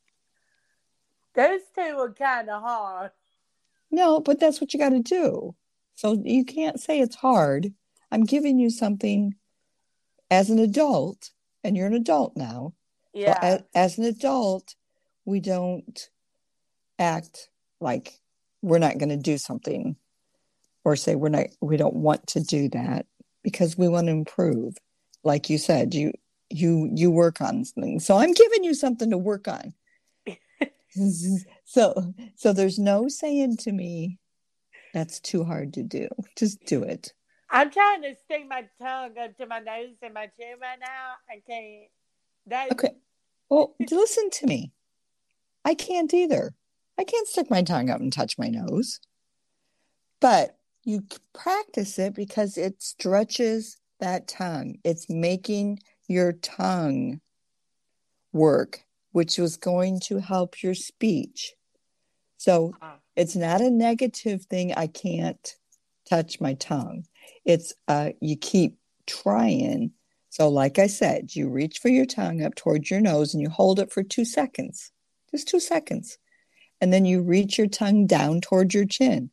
Those 1.34 1.62
two 1.74 1.98
are 1.98 2.14
kind 2.14 2.50
of 2.50 2.62
hard. 2.62 3.12
No, 3.92 4.20
but 4.20 4.40
that's 4.40 4.62
what 4.62 4.74
you 4.74 4.80
got 4.80 4.90
to 4.90 5.02
do. 5.02 5.56
So 5.96 6.22
you 6.24 6.46
can't 6.46 6.80
say 6.80 7.00
it's 7.00 7.16
hard. 7.16 7.74
I'm 8.12 8.24
giving 8.24 8.60
you 8.60 8.70
something 8.70 9.36
as 10.32 10.50
an 10.50 10.60
adult, 10.60 11.32
and 11.64 11.76
you're 11.76 11.88
an 11.88 11.94
adult 11.94 12.36
now. 12.36 12.74
Yeah. 13.14 13.34
So 13.34 13.48
as, 13.48 13.64
as 13.76 13.98
an 13.98 14.06
adult, 14.06 14.76
we 15.26 15.40
don't 15.40 16.10
act 16.98 17.50
like 17.82 18.20
we're 18.62 18.80
not 18.80 18.98
going 18.98 19.10
to 19.10 19.18
do 19.18 19.38
something 19.38 19.96
or 20.84 20.96
say 20.96 21.16
we're 21.16 21.30
not 21.30 21.48
we 21.62 21.78
don't 21.78 21.96
want 21.96 22.28
to 22.28 22.42
do 22.42 22.70
that 22.70 23.06
because 23.44 23.78
we 23.78 23.88
want 23.88 24.08
to 24.08 24.12
improve. 24.12 24.76
Like 25.24 25.50
you 25.50 25.58
said, 25.58 25.94
you 25.94 26.14
you 26.50 26.90
you 26.94 27.12
work 27.12 27.42
on 27.42 27.64
things. 27.64 28.06
So 28.06 28.18
I'm 28.18 28.34
giving 28.34 28.64
you 28.64 28.74
something 28.74 29.10
to 29.12 29.18
work 29.18 29.48
on. 29.48 29.74
so 31.70 32.16
so 32.36 32.52
there's 32.52 32.80
no 32.80 33.08
saying 33.08 33.58
to 33.58 33.72
me 33.72 34.18
that's 34.92 35.20
too 35.20 35.44
hard 35.44 35.72
to 35.74 35.84
do. 35.84 36.08
Just 36.36 36.66
do 36.66 36.82
it. 36.82 37.14
I'm 37.52 37.70
trying 37.70 38.02
to 38.02 38.16
stick 38.26 38.48
my 38.50 38.66
tongue 38.82 39.16
up 39.24 39.38
to 39.38 39.46
my 39.46 39.60
nose 39.60 39.96
and 40.02 40.16
my 40.16 40.32
chin 40.36 40.56
right 40.60 40.80
now. 40.80 41.14
I 41.30 41.42
can't. 41.48 41.92
That 42.48 42.72
okay. 42.72 42.96
Well, 43.50 43.76
listen 43.92 44.32
to 44.32 44.48
me. 44.48 44.72
I 45.64 45.76
can't 45.76 46.12
either. 46.12 46.56
I 46.98 47.04
can't 47.04 47.28
stick 47.28 47.52
my 47.52 47.62
tongue 47.62 47.92
up 47.92 48.00
and 48.00 48.12
touch 48.12 48.40
my 48.40 48.48
nose. 48.48 49.00
But 50.20 50.58
you 50.84 51.04
practice 51.34 52.00
it 52.00 52.16
because 52.16 52.58
it 52.58 52.82
stretches 52.82 53.78
that 54.00 54.28
tongue. 54.28 54.80
It's 54.84 55.08
making 55.08 55.82
your 56.08 56.34
tongue 56.34 57.22
work, 58.34 58.86
which 59.12 59.38
was 59.38 59.56
going 59.56 60.00
to 60.06 60.18
help 60.18 60.64
your 60.64 60.74
speech. 60.74 61.54
So 62.40 62.74
it's 63.18 63.36
not 63.36 63.60
a 63.60 63.70
negative 63.70 64.46
thing. 64.46 64.74
I 64.74 64.88
can't 64.88 65.56
touch 66.10 66.40
my 66.40 66.54
tongue. 66.54 67.04
It's 67.44 67.74
uh, 67.90 68.12
you 68.22 68.38
keep 68.38 68.78
trying. 69.06 69.92
So, 70.30 70.48
like 70.48 70.80
I 70.80 70.88
said, 70.88 71.36
you 71.36 71.50
reach 71.50 71.80
for 71.80 71.90
your 71.90 72.06
tongue 72.06 72.42
up 72.42 72.56
towards 72.56 72.90
your 72.90 73.02
nose 73.02 73.34
and 73.34 73.42
you 73.42 73.50
hold 73.50 73.78
it 73.80 73.92
for 73.92 74.04
two 74.04 74.24
seconds. 74.24 74.92
just 75.30 75.50
two 75.50 75.60
seconds. 75.60 76.18
And 76.80 76.94
then 76.94 77.04
you 77.04 77.22
reach 77.22 77.58
your 77.58 77.68
tongue 77.68 78.08
down 78.08 78.40
towards 78.40 78.74
your 78.74 78.86
chin 78.86 79.32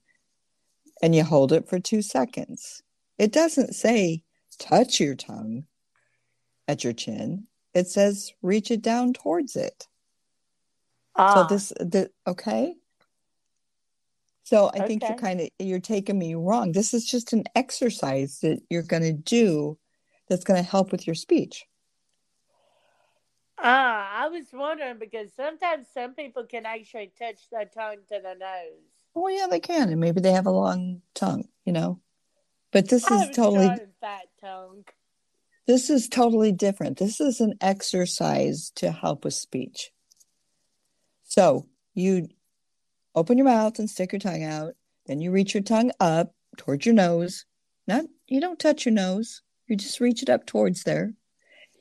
and 1.00 1.14
you 1.14 1.22
hold 1.22 1.52
it 1.52 1.68
for 1.68 1.78
two 1.78 2.02
seconds. 2.02 2.82
It 3.18 3.30
doesn't 3.30 3.76
say 3.76 4.24
touch 4.58 4.98
your 4.98 5.14
tongue 5.14 5.66
at 6.66 6.82
your 6.82 6.92
chin, 6.92 7.46
it 7.72 7.86
says 7.86 8.32
reach 8.42 8.72
it 8.72 8.82
down 8.82 9.12
towards 9.12 9.54
it. 9.54 9.86
Ah. 11.14 11.34
So 11.34 11.54
this, 11.54 11.68
the, 11.78 12.10
okay. 12.26 12.74
So 14.46 14.68
I 14.68 14.76
okay. 14.76 14.86
think 14.86 15.02
you're 15.02 15.18
kind 15.18 15.40
of 15.40 15.48
you're 15.58 15.80
taking 15.80 16.20
me 16.20 16.36
wrong. 16.36 16.70
This 16.70 16.94
is 16.94 17.04
just 17.04 17.32
an 17.32 17.42
exercise 17.56 18.38
that 18.42 18.60
you're 18.70 18.84
going 18.84 19.02
to 19.02 19.12
do 19.12 19.76
that's 20.28 20.44
going 20.44 20.62
to 20.62 20.70
help 20.70 20.92
with 20.92 21.04
your 21.04 21.16
speech. 21.16 21.66
Ah, 23.58 24.22
I 24.22 24.28
was 24.28 24.44
wondering 24.52 24.98
because 24.98 25.32
sometimes 25.34 25.88
some 25.92 26.14
people 26.14 26.44
can 26.44 26.64
actually 26.64 27.10
touch 27.18 27.50
their 27.50 27.64
tongue 27.64 28.04
to 28.12 28.20
the 28.22 28.36
nose. 28.38 28.84
Well, 29.14 29.34
yeah, 29.34 29.48
they 29.50 29.58
can, 29.58 29.88
and 29.88 30.00
maybe 30.00 30.20
they 30.20 30.32
have 30.32 30.46
a 30.46 30.52
long 30.52 31.02
tongue, 31.12 31.48
you 31.64 31.72
know. 31.72 32.00
But 32.70 32.88
this 32.88 33.10
I 33.10 33.24
is 33.24 33.34
totally 33.34 33.80
fat 34.00 34.28
tongue. 34.40 34.84
This 35.66 35.90
is 35.90 36.08
totally 36.08 36.52
different. 36.52 36.98
This 36.98 37.20
is 37.20 37.40
an 37.40 37.54
exercise 37.60 38.70
to 38.76 38.92
help 38.92 39.24
with 39.24 39.34
speech. 39.34 39.90
So 41.24 41.66
you 41.94 42.28
open 43.16 43.38
your 43.38 43.46
mouth 43.46 43.78
and 43.80 43.90
stick 43.90 44.12
your 44.12 44.20
tongue 44.20 44.44
out. 44.44 44.74
Then 45.06 45.20
you 45.20 45.32
reach 45.32 45.54
your 45.54 45.62
tongue 45.62 45.90
up 45.98 46.32
towards 46.56 46.86
your 46.86 46.94
nose. 46.94 47.46
Not 47.88 48.04
you 48.28 48.40
don't 48.40 48.58
touch 48.58 48.84
your 48.84 48.94
nose. 48.94 49.42
You 49.66 49.76
just 49.76 49.98
reach 49.98 50.22
it 50.22 50.30
up 50.30 50.46
towards 50.46 50.84
there, 50.84 51.12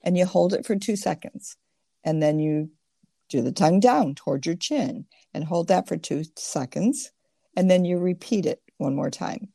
and 0.03 0.17
you 0.17 0.25
hold 0.25 0.53
it 0.53 0.65
for 0.65 0.75
two 0.75 0.95
seconds 0.95 1.57
and 2.05 2.21
then 2.21 2.39
you 2.39 2.69
do 3.27 3.41
the 3.41 3.51
tongue 3.51 3.79
down 3.79 4.15
towards 4.15 4.45
your 4.45 4.55
chin 4.55 5.05
and 5.33 5.43
hold 5.43 5.67
that 5.67 5.87
for 5.87 5.97
two 5.97 6.23
seconds 6.37 7.11
and 7.57 7.69
then 7.69 7.83
you 7.83 7.97
repeat 7.97 8.45
it 8.45 8.61
one 8.77 8.95
more 8.95 9.09
time 9.09 9.49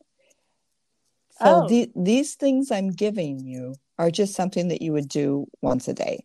so 1.41 1.63
oh. 1.63 1.69
the, 1.69 1.91
these 1.95 2.35
things 2.35 2.71
i'm 2.71 2.91
giving 2.91 3.39
you 3.39 3.75
are 3.99 4.11
just 4.11 4.35
something 4.35 4.69
that 4.69 4.83
you 4.83 4.93
would 4.93 5.09
do 5.09 5.47
once 5.63 5.87
a 5.87 5.95
day 5.95 6.25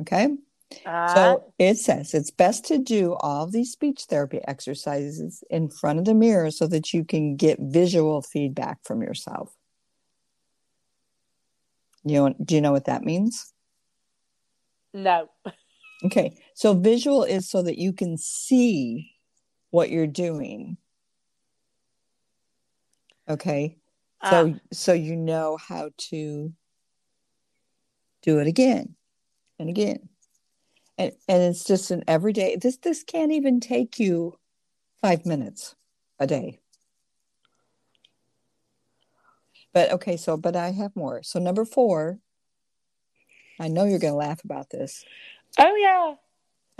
okay 0.00 0.28
uh, 0.86 1.14
so 1.14 1.52
it 1.58 1.76
says 1.76 2.14
it's 2.14 2.30
best 2.30 2.64
to 2.64 2.78
do 2.78 3.14
all 3.20 3.46
these 3.46 3.72
speech 3.72 4.04
therapy 4.08 4.40
exercises 4.46 5.42
in 5.50 5.68
front 5.68 5.98
of 5.98 6.04
the 6.04 6.14
mirror 6.14 6.50
so 6.50 6.66
that 6.66 6.92
you 6.92 7.04
can 7.04 7.36
get 7.36 7.58
visual 7.60 8.22
feedback 8.22 8.78
from 8.84 9.02
yourself 9.02 9.54
you 12.04 12.14
know, 12.14 12.34
do 12.42 12.54
you 12.54 12.60
know 12.60 12.72
what 12.72 12.86
that 12.86 13.04
means 13.04 13.52
no. 14.92 15.28
Okay. 16.04 16.36
So 16.54 16.74
visual 16.74 17.24
is 17.24 17.48
so 17.48 17.62
that 17.62 17.78
you 17.78 17.92
can 17.92 18.16
see 18.16 19.12
what 19.70 19.90
you're 19.90 20.06
doing. 20.06 20.76
Okay. 23.28 23.76
So 24.24 24.54
ah. 24.54 24.58
so 24.72 24.92
you 24.92 25.16
know 25.16 25.56
how 25.56 25.90
to 25.96 26.52
do 28.22 28.38
it 28.38 28.46
again 28.46 28.96
and 29.58 29.68
again. 29.68 30.08
And 31.00 31.12
and 31.28 31.42
it's 31.42 31.64
just 31.64 31.90
an 31.90 32.04
everyday 32.06 32.56
this 32.56 32.76
this 32.76 33.02
can't 33.02 33.32
even 33.32 33.58
take 33.58 33.98
you 33.98 34.38
5 35.00 35.24
minutes 35.24 35.74
a 36.18 36.26
day. 36.26 36.60
But 39.72 39.92
okay, 39.92 40.18
so 40.18 40.36
but 40.36 40.56
I 40.56 40.72
have 40.72 40.94
more. 40.94 41.22
So 41.22 41.38
number 41.38 41.64
4 41.64 42.18
I 43.58 43.68
know 43.68 43.84
you're 43.84 43.98
going 43.98 44.12
to 44.12 44.16
laugh 44.16 44.44
about 44.44 44.68
this. 44.68 45.02
Oh 45.58 45.74
yeah. 45.76 46.14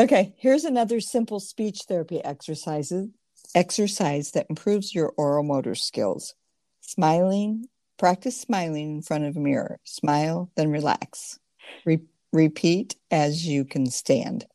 Okay, 0.05 0.35
here's 0.37 0.65
another 0.65 1.01
simple 1.01 1.41
speech 1.41 1.81
therapy 1.89 2.23
exercises 2.23 3.09
exercise 3.55 4.33
that 4.33 4.47
improves 4.51 4.95
your 4.95 5.15
oral 5.17 5.45
motor 5.45 5.75
skills. 5.75 6.35
Smiling, 6.83 7.69
practice 7.99 8.39
smiling 8.39 8.97
in 8.97 9.03
front 9.03 9.25
of 9.25 9.37
a 9.37 9.41
mirror. 9.41 9.79
Smile, 9.85 10.51
then 10.57 10.71
relax. 10.71 11.39
Re- 11.87 12.05
repeat 12.33 12.97
as 13.11 13.47
you 13.47 13.65
can 13.65 13.87
stand. 13.87 14.47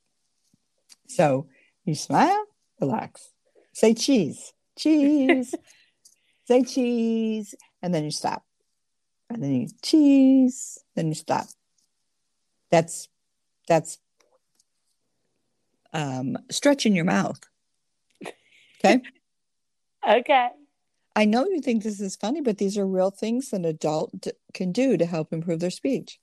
So 1.08 1.48
you 1.84 1.96
smile, 1.96 2.46
relax. 2.80 3.30
Say 3.74 3.94
cheese, 3.94 4.54
cheese. 4.78 5.54
Say 6.48 6.62
cheese, 6.64 7.56
and 7.82 7.94
then 7.94 8.04
you 8.04 8.12
stop. 8.12 8.44
And 9.30 9.42
then 9.42 9.62
you 9.62 9.68
cheese, 9.82 10.78
then 10.96 11.08
you 11.08 11.16
stop. 11.16 11.48
That's 12.70 13.08
that's 13.68 13.98
um, 15.92 16.38
stretching 16.52 16.96
your 16.96 17.06
mouth. 17.06 17.40
Okay. 18.84 19.02
okay. 20.08 20.50
I 21.16 21.26
know 21.26 21.46
you 21.46 21.62
think 21.62 21.82
this 21.82 22.02
is 22.02 22.16
funny, 22.16 22.42
but 22.42 22.58
these 22.58 22.78
are 22.78 22.86
real 22.86 23.10
things 23.10 23.54
an 23.54 23.66
adult 23.66 24.28
can 24.54 24.72
do 24.72 24.98
to 24.98 25.06
help 25.06 25.34
improve 25.34 25.62
their 25.62 25.70
speech. 25.72 26.20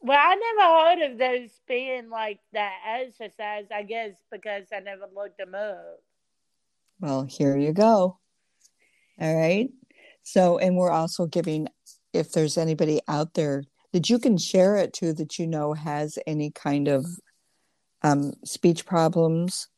Well, 0.00 0.18
I 0.18 0.34
never 0.36 1.02
heard 1.02 1.12
of 1.12 1.18
those 1.18 1.50
being 1.66 2.08
like 2.08 2.38
that 2.52 2.74
exercise, 2.86 3.66
I 3.74 3.82
guess, 3.82 4.12
because 4.30 4.66
I 4.72 4.80
never 4.80 5.06
looked 5.14 5.38
them 5.38 5.54
up. 5.54 6.00
Well, 7.00 7.24
here 7.24 7.56
you 7.56 7.72
go. 7.72 8.18
All 9.20 9.36
right. 9.36 9.70
So, 10.22 10.58
and 10.58 10.76
we're 10.76 10.90
also 10.90 11.26
giving, 11.26 11.68
if 12.12 12.30
there's 12.32 12.58
anybody 12.58 13.00
out 13.08 13.34
there 13.34 13.64
that 13.92 14.08
you 14.08 14.18
can 14.18 14.38
share 14.38 14.76
it 14.76 14.92
to 14.94 15.12
that 15.14 15.38
you 15.38 15.46
know 15.46 15.72
has 15.72 16.18
any 16.26 16.50
kind 16.50 16.86
of 16.86 17.04
um, 18.02 18.34
speech 18.44 18.86
problems, 18.86 19.68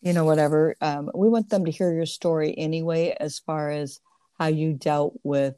you 0.00 0.12
know, 0.12 0.24
whatever. 0.24 0.76
Um, 0.80 1.10
we 1.14 1.28
want 1.28 1.48
them 1.48 1.64
to 1.64 1.70
hear 1.70 1.92
your 1.92 2.06
story 2.06 2.56
anyway, 2.56 3.16
as 3.18 3.40
far 3.40 3.70
as 3.70 4.00
how 4.38 4.46
you 4.46 4.74
dealt 4.74 5.18
with 5.24 5.56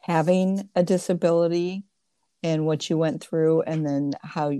having 0.00 0.68
a 0.74 0.82
disability 0.82 1.84
and 2.44 2.64
what 2.64 2.88
you 2.88 2.96
went 2.96 3.20
through, 3.20 3.62
and 3.62 3.84
then 3.84 4.12
how, 4.22 4.50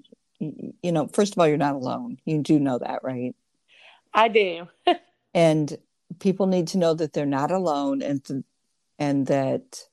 you 0.41 0.93
know, 0.93 1.07
first 1.13 1.35
of 1.35 1.39
all, 1.39 1.47
you're 1.47 1.57
not 1.57 1.77
alone. 1.77 2.19
You 2.25 2.43
do 2.43 2.59
know 2.59 2.79
that, 2.79 3.05
right? 3.05 3.37
I 4.13 4.27
do. 4.27 4.67
and 5.35 5.79
people 6.19 6.47
need 6.47 6.69
to 6.69 6.79
know 6.79 6.95
that 6.95 7.13
they're 7.13 7.27
not 7.27 7.53
alone 7.53 8.03
and 8.03 8.25
th- 8.25 8.45
and 8.99 9.27
that 9.29 9.85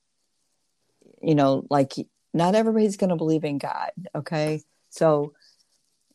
you 1.22 1.34
know, 1.34 1.64
like 1.70 1.92
not 2.34 2.54
everybody's 2.54 2.96
going 2.96 3.10
to 3.10 3.16
believe 3.16 3.44
in 3.44 3.58
God. 3.58 3.90
Okay. 4.14 4.60
So 4.90 5.32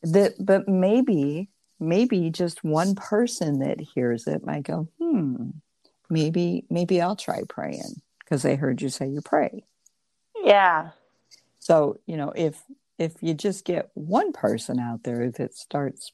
that, 0.03 0.33
but 0.39 0.67
maybe, 0.67 1.49
maybe 1.79 2.29
just 2.29 2.63
one 2.63 2.95
person 2.95 3.59
that 3.59 3.79
hears 3.79 4.27
it 4.27 4.45
might 4.45 4.63
go, 4.63 4.87
hmm, 4.99 5.49
maybe, 6.09 6.65
maybe 6.69 7.01
I'll 7.01 7.15
try 7.15 7.41
praying 7.47 8.01
because 8.19 8.41
they 8.41 8.55
heard 8.55 8.81
you 8.81 8.89
say 8.89 9.07
you 9.07 9.21
pray. 9.21 9.63
Yeah. 10.43 10.91
So, 11.67 11.99
you 12.05 12.15
know, 12.15 12.31
if, 12.33 12.63
if 12.97 13.15
you 13.19 13.33
just 13.33 13.65
get 13.65 13.91
one 13.93 14.31
person 14.31 14.79
out 14.79 15.03
there 15.03 15.29
that 15.31 15.53
starts 15.53 16.13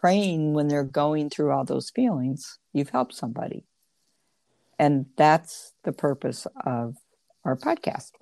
praying 0.00 0.54
when 0.54 0.68
they're 0.68 0.82
going 0.82 1.28
through 1.28 1.50
all 1.50 1.66
those 1.66 1.90
feelings, 1.90 2.58
you've 2.72 2.88
helped 2.88 3.12
somebody. 3.12 3.66
And 4.78 5.04
that's 5.18 5.74
the 5.82 5.92
purpose 5.92 6.46
of 6.64 6.96
our 7.44 7.54
podcast. 7.54 8.12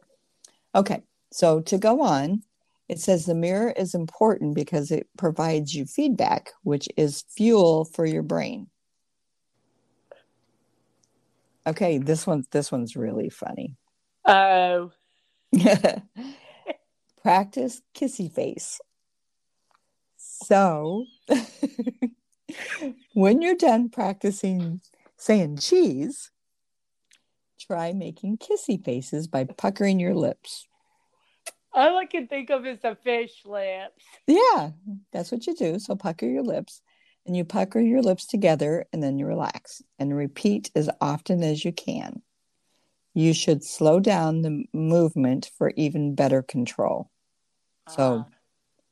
Okay, 0.75 1.05
so 1.31 1.61
to 1.61 1.79
go 1.79 2.03
on, 2.03 2.43
it 2.89 2.99
says 2.99 3.27
the 3.27 3.35
mirror 3.37 3.71
is 3.77 3.95
important 3.95 4.57
because 4.57 4.91
it 4.91 5.07
provides 5.17 5.77
you 5.77 5.87
feedback, 5.87 6.51
which 6.65 6.89
is 6.97 7.23
fuel 7.29 7.85
for 7.85 8.05
your 8.05 8.25
brain. 8.25 8.67
Okay, 11.65 11.99
this 11.99 12.27
one 12.27 12.45
this 12.51 12.73
one's 12.73 12.97
really 12.97 13.31
funny. 13.31 13.77
Oh. 14.27 14.91
Practice 17.23 17.81
kissy 17.95 18.31
face. 18.31 18.81
So 20.17 21.07
when 23.15 23.43
you're 23.43 23.55
done 23.55 23.89
practicing 23.89 24.81
saying 25.17 25.59
cheese, 25.59 26.31
try 27.61 27.93
making 27.93 28.39
kissy 28.39 28.85
faces 28.85 29.29
by 29.29 29.45
puckering 29.45 30.01
your 30.01 30.15
lips. 30.15 30.67
All 31.73 31.97
I 31.97 32.07
can 32.07 32.27
think 32.27 32.51
of 32.51 32.67
is 32.67 32.81
the 32.81 32.97
fish 33.03 33.43
lips. 33.47 34.03
Yeah, 34.27 34.71
that's 35.13 35.31
what 35.31 35.47
you 35.47 35.55
do. 35.55 35.79
So 35.79 35.95
pucker 35.95 36.27
your 36.27 36.43
lips 36.43 36.83
and 37.25 37.37
you 37.37 37.45
pucker 37.45 37.81
your 37.81 38.03
lips 38.03 38.27
together 38.27 38.85
and 38.93 39.03
then 39.03 39.19
you 39.19 39.27
relax 39.27 39.81
and 39.99 40.15
repeat 40.15 40.71
as 40.75 40.91
often 41.01 41.43
as 41.43 41.65
you 41.65 41.73
can. 41.73 42.21
You 43.15 43.33
should 43.33 43.63
slow 43.63 44.01
down 44.01 44.43
the 44.43 44.65
movement 44.73 45.51
for 45.57 45.73
even 45.77 46.15
better 46.15 46.43
control. 46.43 47.12
So, 47.95 48.15
uh 48.15 48.25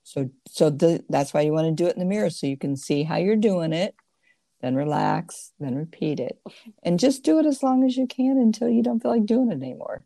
so, 0.02 0.30
so 0.48 0.70
the, 0.70 1.04
that's 1.08 1.32
why 1.32 1.42
you 1.42 1.52
want 1.52 1.66
to 1.66 1.72
do 1.72 1.86
it 1.86 1.94
in 1.94 2.00
the 2.00 2.06
mirror 2.06 2.30
so 2.30 2.46
you 2.46 2.56
can 2.56 2.74
see 2.74 3.04
how 3.04 3.16
you're 3.16 3.36
doing 3.36 3.72
it 3.72 3.94
then 4.60 4.74
relax, 4.74 5.52
then 5.58 5.74
repeat 5.74 6.20
it. 6.20 6.38
And 6.82 6.98
just 6.98 7.22
do 7.22 7.38
it 7.38 7.46
as 7.46 7.62
long 7.62 7.84
as 7.84 7.96
you 7.96 8.06
can 8.06 8.38
until 8.38 8.68
you 8.68 8.82
don't 8.82 9.00
feel 9.00 9.12
like 9.12 9.26
doing 9.26 9.50
it 9.50 9.54
anymore, 9.54 10.04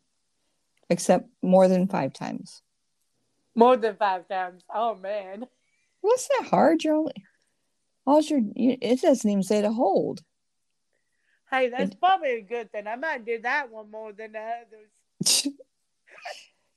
except 0.89 1.29
more 1.43 1.69
than 1.69 1.89
five 1.89 2.13
times. 2.13 2.63
More 3.55 3.77
than 3.77 3.97
five 3.97 4.29
times. 4.29 4.63
Oh, 4.73 4.95
man. 4.95 5.47
What's 6.01 6.29
that 6.29 6.49
hard? 6.49 6.85
You're 6.85 6.97
only 6.97 7.15
all 8.07 8.21
your 8.21 8.43
it 8.55 9.01
doesn't 9.01 9.31
even 9.31 9.43
say 9.43 9.63
to 9.63 9.73
hold. 9.73 10.23
Hey, 11.51 11.71
that's 11.71 11.95
it, 11.95 11.99
probably 11.99 12.33
a 12.33 12.43
good 12.43 12.71
thing. 12.71 12.87
I 12.87 12.97
might 12.97 13.25
do 13.25 13.41
that 13.43 13.71
one 13.71 13.91
more 13.91 14.13
than 14.13 14.33
the 14.33 14.41
others. 14.41 15.55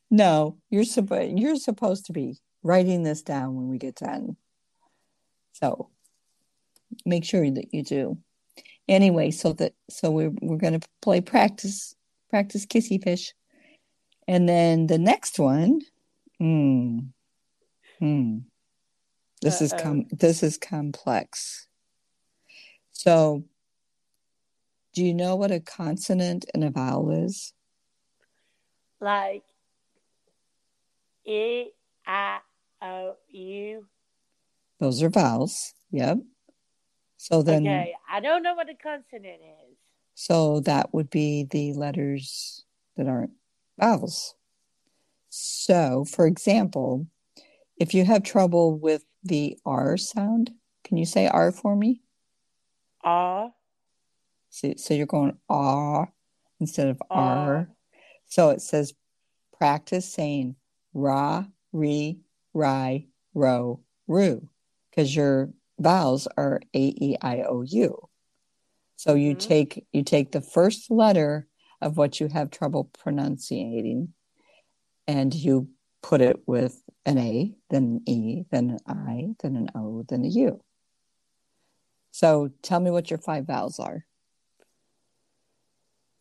no, 0.10 0.58
you're 0.70 0.84
supposed 0.84 1.38
you're 1.38 1.56
supposed 1.56 2.06
to 2.06 2.14
be 2.14 2.38
writing 2.64 3.04
this 3.04 3.22
down 3.22 3.56
when 3.56 3.70
we 3.70 3.78
get 3.78 3.96
done. 3.96 4.38
So 5.54 5.90
make 7.06 7.26
sure 7.26 7.50
that 7.50 7.74
you 7.74 7.84
do. 7.84 8.18
Anyway, 8.88 9.32
so 9.32 9.54
that 9.54 9.74
so 9.90 10.12
we're 10.12 10.34
we're 10.42 10.58
gonna 10.58 10.80
play 11.02 11.22
practice 11.22 11.96
practice 12.30 12.66
kissy 12.66 13.04
fish. 13.04 13.34
And 14.28 14.48
then 14.48 14.88
the 14.88 14.98
next 14.98 15.40
one, 15.40 15.82
hmm, 16.38 17.00
hmm. 18.00 18.40
This 19.42 19.62
Uh-oh. 19.62 19.66
is 19.66 19.74
com 19.74 20.06
this 20.12 20.44
is 20.44 20.58
complex. 20.58 21.68
So 22.92 23.44
do 24.94 25.06
you 25.06 25.14
know 25.14 25.36
what 25.36 25.52
a 25.52 25.60
consonant 25.60 26.46
and 26.54 26.64
a 26.64 26.72
vowel 26.72 27.12
is? 27.12 27.54
Like 29.00 29.44
E 31.28 31.72
I 32.06 32.40
O 32.82 33.16
U. 33.30 33.86
Those 34.80 35.04
are 35.04 35.10
vowels. 35.10 35.74
Yep. 35.92 36.20
So 37.18 37.42
then 37.44 37.68
Okay, 37.68 37.94
I 38.10 38.20
don't 38.20 38.44
know 38.44 38.54
what 38.54 38.70
a 38.70 38.76
consonant 38.76 39.42
is. 39.42 39.78
So 40.16 40.62
that 40.62 40.94
would 40.94 41.10
be 41.10 41.44
the 41.44 41.74
letters 41.74 42.66
that 42.96 43.08
aren't 43.08 43.32
vowels. 43.80 44.36
So, 45.30 46.06
for 46.06 46.26
example, 46.26 47.08
if 47.78 47.94
you 47.94 48.06
have 48.06 48.24
trouble 48.24 48.78
with 48.78 49.04
the 49.24 49.58
R 49.66 49.98
sound, 49.98 50.52
can 50.84 50.98
you 50.98 51.06
say 51.06 51.28
R 51.28 51.52
for 51.52 51.76
me? 51.76 52.02
R. 53.02 53.52
So, 54.50 54.74
so 54.78 54.94
you're 54.94 55.06
going 55.06 55.38
R 55.50 56.12
instead 56.60 56.88
of 56.88 57.02
R. 57.10 57.70
So 58.28 58.50
it 58.50 58.62
says 58.62 58.94
practice 59.58 60.12
saying 60.12 60.56
ra, 60.98 61.46
re, 61.72 62.20
ri, 62.54 63.08
ro, 63.34 63.80
ru, 64.08 64.50
because 64.90 65.16
your 65.16 65.52
vowels 65.80 66.28
are 66.38 66.60
A, 66.74 66.80
E, 66.80 67.16
I, 67.22 67.44
O, 67.44 67.62
U. 67.62 68.10
So 68.96 69.14
you 69.14 69.36
mm-hmm. 69.36 69.48
take 69.48 69.86
you 69.94 70.04
take 70.04 70.32
the 70.32 70.42
first 70.42 70.90
letter 70.90 71.48
of 71.82 71.98
what 71.98 72.20
you 72.20 72.28
have 72.30 72.50
trouble 72.50 72.86
pronunciating 72.86 74.14
and 75.08 75.34
you 75.34 75.70
put 76.02 76.22
it 76.22 76.38
with 76.48 76.82
an 77.06 77.20
A, 77.20 77.54
then 77.70 77.84
an 77.84 78.02
E, 78.08 78.44
then 78.50 78.72
an 78.72 78.80
I, 78.88 79.28
then 79.42 79.56
an 79.56 79.70
O, 79.76 80.04
then 80.10 80.26
a 80.26 80.28
U. 80.28 80.64
So 82.10 82.50
tell 82.64 82.80
me 82.80 82.90
what 82.90 83.12
your 83.12 83.20
five 83.20 83.46
vowels 83.46 83.80
are. 83.80 84.06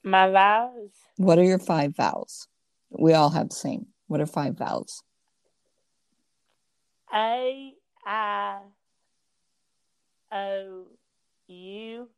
My 0.04 0.30
vowels? 0.30 0.92
What 1.16 1.38
are 1.38 1.44
your 1.44 1.58
five 1.58 1.96
vowels? 1.96 2.46
We 2.90 3.14
all 3.14 3.30
have 3.30 3.48
the 3.48 3.54
same. 3.54 3.86
What 4.06 4.20
are 4.20 4.26
five 4.26 4.56
vowels? 4.56 5.02
A, 7.12 7.72
I, 8.04 8.58
O, 10.32 10.86
U, 11.48 12.08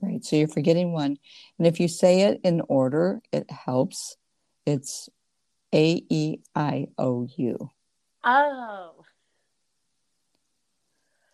Right. 0.00 0.24
So 0.24 0.36
you're 0.36 0.48
forgetting 0.48 0.92
one. 0.92 1.18
And 1.58 1.66
if 1.66 1.78
you 1.78 1.88
say 1.88 2.22
it 2.22 2.40
in 2.42 2.62
order, 2.68 3.20
it 3.32 3.50
helps. 3.50 4.16
It's 4.64 5.08
A 5.74 6.02
E 6.08 6.38
I 6.54 6.88
O 6.96 7.26
U. 7.36 7.70
Oh. 8.24 9.04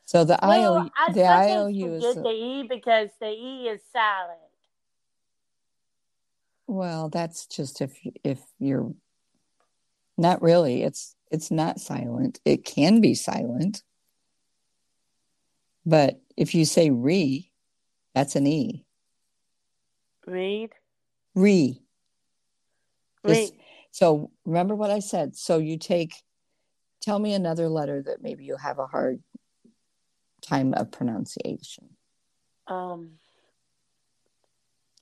So 0.04 0.24
the 0.24 0.38
well, 0.42 0.90
I 0.96 1.08
O 1.08 1.12
the 1.12 1.24
I 1.24 1.50
O 1.56 1.66
U 1.66 1.94
is 1.94 2.14
the 2.14 2.28
E 2.28 2.66
because 2.68 3.10
the 3.20 3.30
E 3.30 3.68
is 3.68 3.80
silent. 3.92 4.40
Well, 6.66 7.08
that's 7.08 7.46
just 7.46 7.80
if 7.80 7.96
if 8.24 8.40
you're 8.58 8.92
not 10.16 10.42
really. 10.42 10.82
It's 10.82 11.14
it's 11.30 11.50
not 11.50 11.80
silent. 11.80 12.40
It 12.44 12.64
can 12.64 13.00
be 13.00 13.14
silent. 13.14 13.82
But 15.84 16.20
if 16.36 16.54
you 16.54 16.64
say 16.64 16.90
re, 16.90 17.50
that's 18.14 18.36
an 18.36 18.46
E. 18.46 18.84
Read. 20.26 20.70
Re. 21.34 21.80
Read. 23.22 23.50
So 23.90 24.30
remember 24.44 24.74
what 24.74 24.90
I 24.90 24.98
said. 24.98 25.36
So 25.36 25.58
you 25.58 25.78
take, 25.78 26.14
tell 27.00 27.18
me 27.18 27.32
another 27.32 27.68
letter 27.68 28.02
that 28.02 28.22
maybe 28.22 28.44
you 28.44 28.56
have 28.56 28.78
a 28.78 28.86
hard 28.86 29.22
time 30.42 30.74
of 30.74 30.90
pronunciation. 30.90 31.90
Um. 32.66 33.12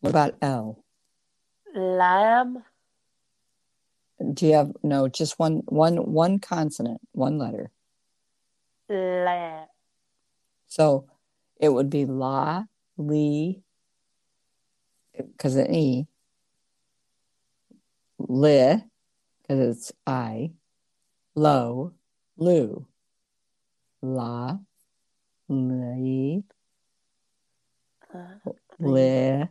What 0.00 0.10
about 0.10 0.34
L? 0.42 0.84
Lamb. 1.74 2.62
Do 4.32 4.46
you 4.46 4.54
have 4.54 4.72
no? 4.82 5.08
Just 5.08 5.38
one, 5.38 5.62
one, 5.66 5.96
one 5.96 6.38
consonant, 6.38 7.00
one 7.12 7.38
letter. 7.38 7.70
La. 8.88 9.64
So 10.66 11.06
it 11.56 11.68
would 11.68 11.90
be 11.90 12.04
la, 12.06 12.64
Lee, 12.96 13.62
because 15.16 15.56
of 15.56 15.68
E, 15.68 16.06
Li, 18.18 18.82
because 19.42 19.76
it's 19.76 19.92
I, 20.06 20.52
Lo, 21.34 21.92
Lu, 22.36 22.86
La, 24.02 24.58
Li, 25.48 26.44
Li. 28.80 29.48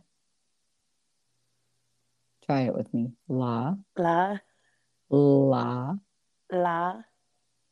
Try 2.46 2.60
it 2.62 2.74
with 2.74 2.92
me. 2.92 3.12
La. 3.28 3.74
La. 3.96 4.36
La. 5.14 5.94
La. 6.50 7.02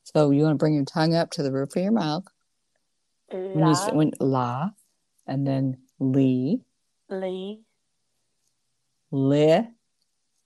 So 0.05 0.31
you 0.31 0.43
want 0.43 0.55
to 0.55 0.59
bring 0.59 0.75
your 0.75 0.85
tongue 0.85 1.15
up 1.15 1.31
to 1.33 1.43
the 1.43 1.53
roof 1.53 1.77
of 1.77 1.83
your 1.83 1.93
mouth. 1.93 2.25
La. 3.33 3.39
When 3.39 3.69
you, 3.69 3.75
say, 3.75 3.93
when, 3.93 4.13
la 4.21 4.71
and 5.27 5.47
then 5.47 5.79
li. 5.99 6.61
Lee. 7.09 7.61
Li. 9.11 9.69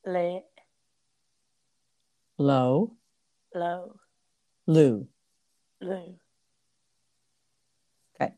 Li. 0.04 0.42
Low. 2.38 2.92
Low. 3.54 3.96
Lou. 4.66 5.08
Lou. 5.80 6.14
Okay. 8.20 8.32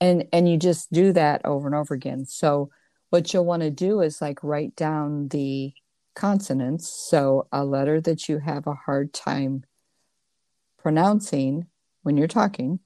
And 0.00 0.26
and 0.32 0.48
you 0.48 0.56
just 0.56 0.90
do 0.92 1.12
that 1.12 1.44
over 1.44 1.66
and 1.66 1.74
over 1.74 1.94
again. 1.94 2.24
So 2.26 2.70
what 3.10 3.32
you'll 3.32 3.44
want 3.44 3.62
to 3.62 3.70
do 3.70 4.00
is 4.00 4.20
like 4.20 4.42
write 4.42 4.74
down 4.76 5.28
the 5.28 5.72
consonants. 6.16 6.88
So 6.88 7.46
a 7.52 7.64
letter 7.64 8.00
that 8.00 8.28
you 8.28 8.38
have 8.40 8.66
a 8.66 8.74
hard 8.74 9.12
time 9.12 9.64
pronouncing 10.78 11.66
when 12.02 12.16
you're 12.16 12.26
talking 12.26 12.80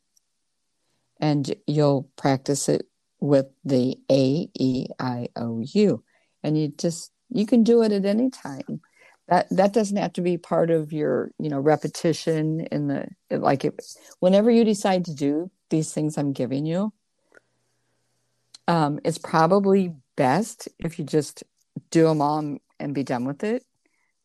and 1.19 1.55
you'll 1.67 2.11
practice 2.17 2.69
it 2.69 2.87
with 3.21 3.47
the 3.65 3.99
A 4.11 4.49
E 4.59 4.87
I 4.99 5.29
O 5.37 5.61
U. 5.61 6.03
And 6.43 6.59
you 6.59 6.69
just 6.69 7.13
you 7.31 7.47
can 7.47 7.63
do 7.63 7.83
it 7.83 7.93
at 7.93 8.05
any 8.05 8.31
time. 8.31 8.81
That 9.29 9.47
that 9.51 9.73
doesn't 9.73 9.97
have 9.97 10.15
to 10.15 10.23
be 10.23 10.37
part 10.39 10.71
of 10.71 10.93
your, 10.93 11.31
you 11.39 11.51
know, 11.51 11.61
repetition 11.61 12.61
in 12.73 12.89
the 12.89 13.09
like 13.31 13.65
it 13.65 13.81
whenever 14.19 14.51
you 14.51 14.65
decide 14.65 15.05
to 15.05 15.15
do 15.15 15.51
these 15.69 15.93
things 15.93 16.19
I'm 16.19 16.33
giving 16.33 16.67
you. 16.67 16.93
Um, 18.67 19.01
it's 19.05 19.19
probably 19.19 19.95
best 20.17 20.69
if 20.79 20.99
you 20.99 21.05
just 21.05 21.45
do 21.91 22.05
them 22.05 22.21
all 22.21 22.59
and 22.81 22.95
be 22.95 23.05
done 23.05 23.25
with 23.25 23.45
it. 23.45 23.65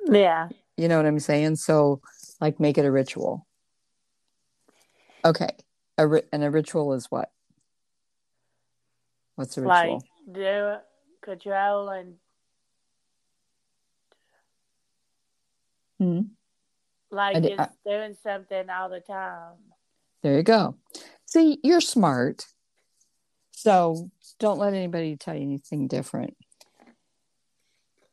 Yeah. 0.10 0.50
You 0.78 0.88
know 0.88 0.98
what 0.98 1.06
I'm 1.06 1.20
saying? 1.20 1.58
So 1.58 2.02
like 2.40 2.60
make 2.60 2.78
it 2.78 2.86
a 2.86 2.92
ritual. 2.92 3.46
Okay. 5.24 5.50
A 5.98 6.08
ri- 6.08 6.24
and 6.32 6.44
a 6.44 6.52
ritual 6.52 6.94
is 6.94 7.08
what? 7.10 7.32
What's 9.36 9.58
a 9.58 9.62
ritual? 9.62 9.74
Like 9.74 10.02
do 10.34 10.76
control 11.22 11.90
and 11.90 12.16
hmm 15.98 16.22
like 17.10 17.42
did, 17.42 17.60
I, 17.60 17.68
doing 17.86 18.16
something 18.22 18.70
all 18.70 18.90
the 18.90 19.00
time. 19.00 19.54
There 20.22 20.36
you 20.36 20.44
go. 20.44 20.76
See, 21.26 21.60
you're 21.64 21.82
smart. 21.82 22.46
So 23.52 24.12
don't 24.40 24.60
let 24.60 24.74
anybody 24.74 25.16
tell 25.16 25.36
you 25.36 25.44
anything 25.44 25.88
different. 25.88 26.36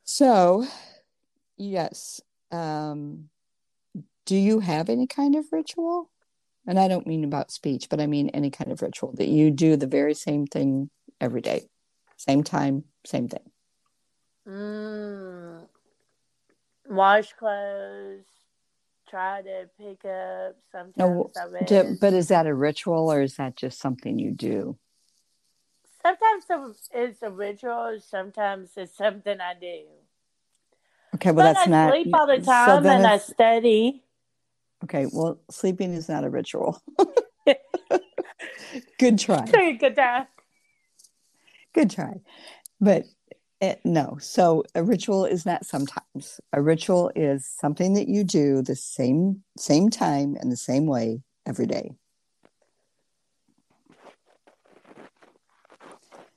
So, 0.04 0.66
yes. 1.56 2.20
Um, 2.50 3.28
do 4.26 4.36
you 4.36 4.60
have 4.60 4.88
any 4.88 5.06
kind 5.06 5.34
of 5.34 5.46
ritual? 5.52 6.10
and 6.66 6.78
I 6.78 6.88
don't 6.88 7.06
mean 7.06 7.24
about 7.24 7.50
speech, 7.50 7.88
but 7.90 8.00
I 8.00 8.06
mean 8.06 8.28
any 8.30 8.50
kind 8.50 8.70
of 8.70 8.82
ritual 8.82 9.12
that 9.16 9.28
you 9.28 9.50
do 9.50 9.76
the 9.76 9.86
very 9.86 10.14
same 10.14 10.46
thing 10.46 10.90
every 11.20 11.40
day, 11.40 11.68
same 12.16 12.44
time, 12.44 12.84
same 13.04 13.28
thing. 13.28 13.50
Mm. 14.46 15.66
Wash 16.88 17.32
clothes, 17.34 18.24
try 19.08 19.42
to 19.42 19.68
pick 19.78 20.04
up. 20.04 20.56
Sometimes 20.70 20.96
No, 20.96 21.30
but 22.00 22.12
is 22.12 22.28
that 22.28 22.46
a 22.46 22.54
ritual 22.54 23.10
or 23.10 23.22
is 23.22 23.36
that 23.36 23.56
just 23.56 23.80
something 23.80 24.18
you 24.18 24.32
do? 24.32 24.78
Sometimes 26.02 26.88
it's 26.92 27.22
a 27.22 27.30
ritual. 27.30 27.98
Sometimes 28.00 28.70
it's 28.76 28.96
something 28.96 29.40
I 29.40 29.54
do. 29.54 29.82
Okay, 31.14 31.30
well 31.30 31.46
but 31.46 31.54
that's 31.54 31.68
I 31.68 31.70
not. 31.70 31.92
sleep 31.92 32.14
all 32.14 32.26
the 32.26 32.40
time 32.40 32.82
then 32.82 32.98
and 32.98 33.06
I 33.06 33.18
study. 33.18 34.02
Okay, 34.84 35.06
well, 35.12 35.38
sleeping 35.50 35.94
is 35.94 36.08
not 36.08 36.24
a 36.24 36.30
ritual. 36.30 36.82
Good 38.98 39.18
try. 39.18 39.46
Good 39.46 39.94
try. 39.94 40.26
Good 41.74 41.90
try. 41.90 42.20
But 42.80 43.04
eh, 43.60 43.76
no, 43.84 44.18
so 44.20 44.64
a 44.74 44.82
ritual 44.82 45.24
is 45.24 45.46
not 45.46 45.64
sometimes. 45.64 46.40
A 46.52 46.60
ritual 46.60 47.12
is 47.14 47.46
something 47.46 47.94
that 47.94 48.08
you 48.08 48.24
do 48.24 48.62
the 48.62 48.74
same 48.76 49.42
same 49.56 49.88
time 49.88 50.36
and 50.40 50.50
the 50.50 50.56
same 50.56 50.86
way 50.86 51.22
every 51.46 51.66
day. 51.66 51.92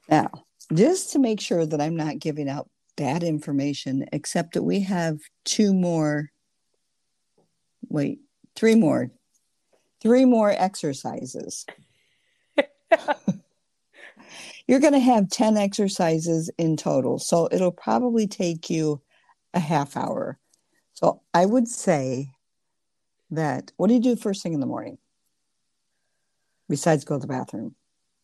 Now, 0.10 0.30
just 0.74 1.12
to 1.14 1.20
make 1.20 1.40
sure 1.42 1.66
that 1.66 1.82
I'm 1.82 1.96
not 1.96 2.20
giving 2.20 2.50
out 2.50 2.70
bad 2.96 3.24
information, 3.24 4.06
except 4.12 4.54
that 4.54 4.64
we 4.64 4.82
have 4.82 5.20
two 5.44 5.74
more, 5.74 6.32
wait, 7.90 8.20
three 8.56 8.76
more, 8.76 9.12
three 10.02 10.26
more 10.26 10.52
exercises. 10.52 11.66
You're 14.68 14.80
going 14.80 14.94
to 14.94 15.00
have 15.00 15.30
10 15.30 15.58
exercises 15.58 16.50
in 16.58 16.78
total. 16.78 17.20
So 17.20 17.48
it'll 17.52 17.72
probably 17.72 18.26
take 18.28 18.70
you 18.70 19.02
a 19.54 19.60
half 19.60 19.96
hour. 19.96 20.40
So 20.94 21.22
I 21.34 21.46
would 21.46 21.68
say 21.68 22.32
that 23.32 23.72
what 23.78 23.88
do 23.88 23.94
you 23.94 24.00
do 24.00 24.16
first 24.16 24.42
thing 24.42 24.54
in 24.54 24.60
the 24.60 24.66
morning? 24.66 24.98
Besides 26.68 27.06
go 27.06 27.16
to 27.16 27.20
the 27.20 27.28
bathroom. 27.28 27.76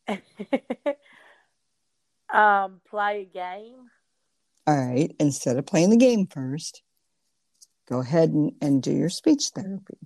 um, 2.34 2.82
play 2.90 3.22
a 3.22 3.26
game. 3.26 3.90
All 4.68 4.78
right. 4.78 5.14
Instead 5.20 5.58
of 5.58 5.66
playing 5.66 5.90
the 5.90 5.98
game 5.98 6.28
first, 6.28 6.82
go 7.90 8.00
ahead 8.00 8.30
and, 8.30 8.54
and 8.62 8.82
do 8.82 8.92
your 8.92 9.10
speech 9.10 9.50
therapy. 9.56 9.98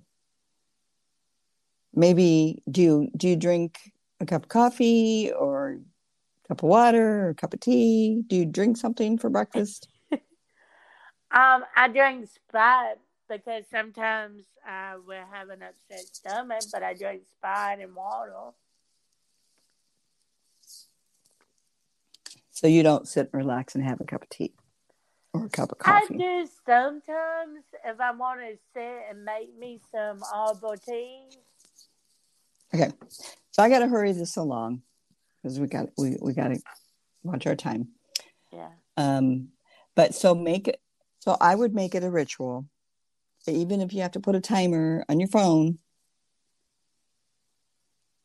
Maybe 1.94 2.62
do 2.70 2.82
you 2.82 3.10
do 3.16 3.28
you 3.28 3.36
drink 3.36 3.78
a 4.20 4.26
cup 4.26 4.44
of 4.44 4.48
coffee 4.48 5.32
or 5.32 5.78
a 6.44 6.48
cup 6.48 6.62
of 6.62 6.68
water 6.68 7.26
or 7.26 7.28
a 7.30 7.34
cup 7.34 7.54
of 7.54 7.60
tea? 7.60 8.22
Do 8.26 8.36
you 8.36 8.44
drink 8.44 8.76
something 8.76 9.18
for 9.18 9.30
breakfast? 9.30 9.88
Um, 11.28 11.64
I 11.74 11.88
drink 11.88 12.28
Sprite 12.28 12.98
because 13.28 13.64
sometimes 13.70 14.44
I 14.64 14.94
will 14.96 15.24
have 15.30 15.50
an 15.50 15.60
upset 15.60 16.06
stomach, 16.14 16.62
but 16.72 16.82
I 16.82 16.94
drink 16.94 17.22
Sprite 17.36 17.80
and 17.80 17.94
water. 17.94 18.52
So 22.56 22.68
you 22.68 22.82
don't 22.82 23.06
sit 23.06 23.28
and 23.30 23.34
relax 23.34 23.74
and 23.74 23.84
have 23.84 24.00
a 24.00 24.04
cup 24.04 24.22
of 24.22 24.30
tea 24.30 24.54
or 25.34 25.44
a 25.44 25.48
cup 25.50 25.72
of 25.72 25.78
coffee. 25.78 26.14
I 26.14 26.16
do 26.16 26.48
sometimes 26.64 27.64
if 27.84 28.00
I 28.00 28.12
want 28.12 28.40
to 28.40 28.56
sit 28.72 29.02
and 29.10 29.26
make 29.26 29.54
me 29.58 29.78
some 29.92 30.22
herbal 30.34 30.76
tea. 30.78 31.20
Okay. 32.74 32.92
So 33.50 33.62
I 33.62 33.68
got 33.68 33.80
to 33.80 33.88
hurry 33.88 34.12
this 34.12 34.38
along 34.38 34.80
because 35.36 35.60
we 35.60 35.66
got 35.66 35.90
we 35.98 36.16
we 36.22 36.32
got 36.32 36.48
to 36.48 36.58
watch 37.22 37.46
our 37.46 37.56
time. 37.56 37.88
Yeah. 38.50 38.70
Um, 38.96 39.48
but 39.94 40.14
so 40.14 40.34
make 40.34 40.66
it. 40.66 40.80
So 41.18 41.36
I 41.38 41.54
would 41.54 41.74
make 41.74 41.94
it 41.94 42.04
a 42.04 42.10
ritual, 42.10 42.64
even 43.46 43.82
if 43.82 43.92
you 43.92 44.00
have 44.00 44.12
to 44.12 44.20
put 44.20 44.34
a 44.34 44.40
timer 44.40 45.04
on 45.10 45.20
your 45.20 45.28
phone. 45.28 45.78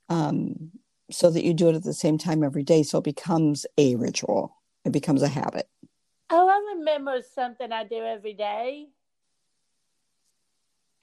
Um, 0.08 0.72
so 1.12 1.30
that 1.30 1.44
you 1.44 1.54
do 1.54 1.70
it 1.70 1.76
at 1.76 1.84
the 1.84 1.94
same 1.94 2.18
time 2.18 2.44
every 2.44 2.64
day, 2.64 2.84
so 2.84 3.00
it 3.00 3.04
becomes 3.04 3.66
a 3.78 3.96
ritual. 3.96 4.56
It 4.86 4.92
becomes 4.92 5.22
a 5.22 5.28
habit. 5.28 5.70
Oh, 6.30 6.48
I 6.48 6.76
remember 6.78 7.22
something 7.36 7.72
I 7.72 7.84
do 7.84 7.98
every 7.98 8.34
day 8.34 8.88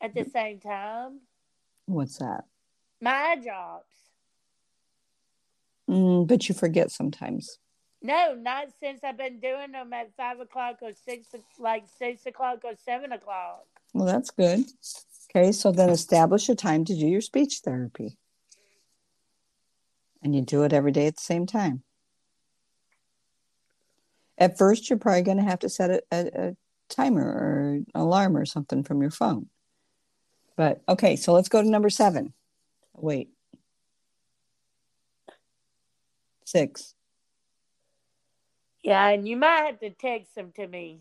at 0.01 0.15
the 0.15 0.25
same 0.25 0.59
time. 0.59 1.21
What's 1.87 2.19
that? 2.19 2.45
My 3.01 3.37
drops. 3.43 3.95
Mm, 5.89 6.27
but 6.27 6.49
you 6.49 6.55
forget 6.55 6.91
sometimes. 6.91 7.59
No, 8.03 8.35
not 8.35 8.69
since 8.81 9.01
I've 9.03 9.17
been 9.17 9.41
doing 9.41 9.73
them 9.73 9.93
at 9.93 10.15
five 10.17 10.39
o'clock 10.41 10.79
or 10.83 10.93
six, 10.93 11.29
like 11.59 11.85
six 11.99 12.27
o'clock 12.27 12.61
or 12.65 12.73
seven 12.85 13.13
o'clock. 13.13 13.67
Well, 13.93 14.07
that's 14.07 14.31
good. 14.31 14.65
Okay, 15.31 15.53
so 15.53 15.73
then 15.73 15.91
establish 15.91 16.49
a 16.49 16.55
time 16.55 16.85
to 16.85 16.95
do 16.95 17.07
your 17.07 17.21
speech 17.21 17.61
therapy. 17.65 18.17
And 20.23 20.35
you 20.35 20.43
do 20.43 20.65
it 20.65 20.73
every 20.73 20.93
day 20.93 21.07
at 21.07 21.17
the 21.17 21.23
same 21.23 21.47
time. 21.47 21.83
At 24.37 24.59
first, 24.59 24.89
you're 24.89 24.99
probably 24.99 25.23
going 25.23 25.39
to 25.39 25.43
have 25.45 25.61
to 25.61 25.69
set 25.69 25.91
a, 25.91 26.03
a, 26.13 26.49
a 26.49 26.57
timer 26.89 27.25
or 27.25 27.81
alarm 27.95 28.37
or 28.37 28.45
something 28.45 28.85
from 28.85 29.01
your 29.01 29.11
phone. 29.11 29.49
But 30.57 30.83
okay, 30.89 31.17
so 31.17 31.33
let's 31.33 31.49
go 31.49 31.63
to 31.63 31.69
number 31.69 31.91
seven. 31.91 32.33
Wait. 32.95 33.31
Six. 36.45 36.95
Yeah, 38.83 39.09
and 39.09 39.29
you 39.29 39.37
might 39.37 39.67
have 39.67 39.81
to 39.81 39.91
text 39.91 40.35
them 40.35 40.53
to 40.57 40.67
me. 40.67 41.01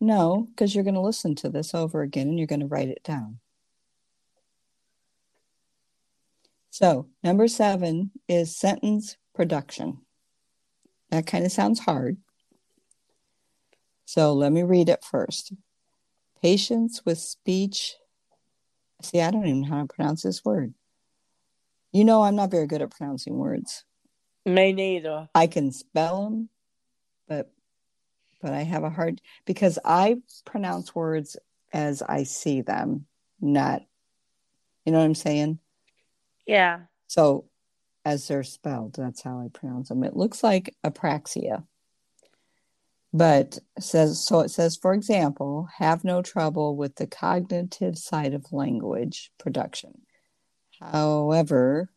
No, 0.00 0.48
because 0.50 0.74
you're 0.74 0.84
going 0.84 0.94
to 0.94 1.00
listen 1.00 1.34
to 1.36 1.48
this 1.48 1.74
over 1.74 2.02
again 2.02 2.28
and 2.28 2.38
you're 2.38 2.46
going 2.46 2.60
to 2.60 2.66
write 2.66 2.88
it 2.88 3.02
down. 3.02 3.38
So, 6.74 7.06
number 7.22 7.46
seven 7.46 8.10
is 8.26 8.56
sentence 8.56 9.16
production. 9.32 9.98
That 11.08 11.24
kind 11.24 11.46
of 11.46 11.52
sounds 11.52 11.78
hard. 11.78 12.16
So, 14.06 14.32
let 14.32 14.50
me 14.50 14.64
read 14.64 14.88
it 14.88 15.04
first. 15.08 15.52
Patients 16.42 17.00
with 17.06 17.18
speech. 17.18 17.94
See, 19.02 19.20
I 19.20 19.30
don't 19.30 19.46
even 19.46 19.60
know 19.60 19.68
how 19.68 19.82
to 19.82 19.86
pronounce 19.86 20.22
this 20.22 20.44
word. 20.44 20.74
You 21.92 22.04
know, 22.04 22.22
I'm 22.22 22.34
not 22.34 22.50
very 22.50 22.66
good 22.66 22.82
at 22.82 22.90
pronouncing 22.90 23.38
words. 23.38 23.84
Me 24.44 24.72
neither. 24.72 25.28
I 25.32 25.46
can 25.46 25.70
spell 25.70 26.24
them, 26.24 26.48
but 27.28 27.52
but 28.42 28.52
I 28.52 28.62
have 28.62 28.82
a 28.82 28.90
hard 28.90 29.20
because 29.44 29.78
I 29.84 30.16
pronounce 30.44 30.92
words 30.92 31.36
as 31.72 32.02
I 32.02 32.24
see 32.24 32.62
them, 32.62 33.06
not 33.40 33.82
you 34.84 34.90
know 34.90 34.98
what 34.98 35.04
I'm 35.04 35.14
saying? 35.14 35.60
Yeah. 36.46 36.80
So 37.06 37.46
as 38.04 38.28
they're 38.28 38.42
spelled, 38.42 38.94
that's 38.94 39.22
how 39.22 39.40
I 39.40 39.48
pronounce 39.48 39.88
them. 39.88 40.04
It 40.04 40.16
looks 40.16 40.42
like 40.42 40.74
apraxia. 40.84 41.64
But 43.12 43.58
says 43.78 44.20
so 44.26 44.40
it 44.40 44.50
says, 44.50 44.76
for 44.76 44.92
example, 44.92 45.68
have 45.78 46.02
no 46.02 46.20
trouble 46.20 46.76
with 46.76 46.96
the 46.96 47.06
cognitive 47.06 47.96
side 47.96 48.34
of 48.34 48.52
language 48.52 49.30
production. 49.38 50.02
However, 50.80 51.90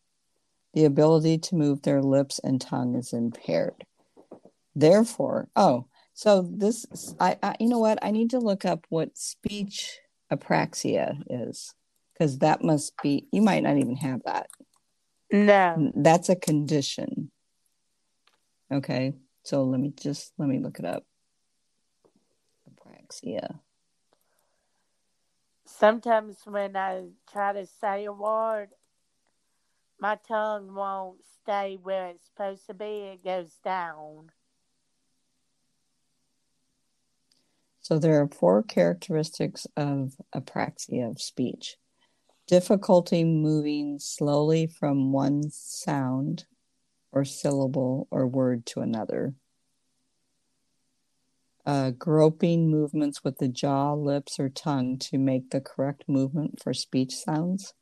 the 0.75 0.85
ability 0.85 1.39
to 1.39 1.55
move 1.55 1.81
their 1.81 2.03
lips 2.03 2.39
and 2.43 2.61
tongue 2.61 2.95
is 2.95 3.13
impaired. 3.13 3.83
Therefore, 4.75 5.49
oh, 5.55 5.87
so 6.13 6.47
this 6.51 6.85
I, 7.19 7.37
I 7.41 7.55
you 7.59 7.67
know 7.67 7.79
what? 7.79 7.97
I 8.03 8.11
need 8.11 8.29
to 8.29 8.39
look 8.39 8.63
up 8.63 8.85
what 8.89 9.17
speech 9.17 9.99
apraxia 10.31 11.23
is 11.29 11.73
because 12.17 12.39
that 12.39 12.63
must 12.63 12.93
be 13.01 13.27
you 13.31 13.41
might 13.41 13.63
not 13.63 13.77
even 13.77 13.95
have 13.97 14.21
that. 14.25 14.47
No. 15.31 15.91
That's 15.95 16.29
a 16.29 16.35
condition. 16.35 17.31
Okay. 18.71 19.13
So 19.43 19.63
let 19.63 19.79
me 19.79 19.93
just 19.95 20.33
let 20.37 20.49
me 20.49 20.59
look 20.59 20.79
it 20.79 20.85
up. 20.85 21.03
Apraxia. 22.69 23.59
Sometimes 25.65 26.37
when 26.45 26.75
I 26.75 27.05
try 27.31 27.53
to 27.53 27.65
say 27.65 28.05
a 28.05 28.11
word, 28.11 28.69
my 29.99 30.17
tongue 30.27 30.73
won't 30.73 31.19
stay 31.43 31.77
where 31.81 32.07
it's 32.07 32.25
supposed 32.25 32.65
to 32.67 32.73
be. 32.73 32.85
It 32.85 33.23
goes 33.23 33.51
down. 33.63 34.31
So 37.81 37.99
there 37.99 38.21
are 38.21 38.27
four 38.27 38.63
characteristics 38.63 39.65
of 39.77 40.15
apraxia 40.35 41.09
of 41.09 41.21
speech. 41.21 41.77
Difficulty 42.47 43.25
moving 43.25 43.99
slowly 43.99 44.67
from 44.67 45.11
one 45.11 45.49
sound 45.51 46.45
or 47.11 47.25
syllable 47.25 48.07
or 48.09 48.25
word 48.25 48.65
to 48.67 48.79
another. 48.79 49.33
Uh, 51.65 51.91
groping 51.91 52.69
movements 52.69 53.21
with 53.21 53.39
the 53.39 53.49
jaw, 53.49 53.91
lips, 53.93 54.39
or 54.39 54.47
tongue 54.47 54.97
to 54.97 55.17
make 55.17 55.49
the 55.49 55.59
correct 55.59 56.05
movement 56.07 56.63
for 56.63 56.73
speech 56.73 57.13
sounds. 57.13 57.73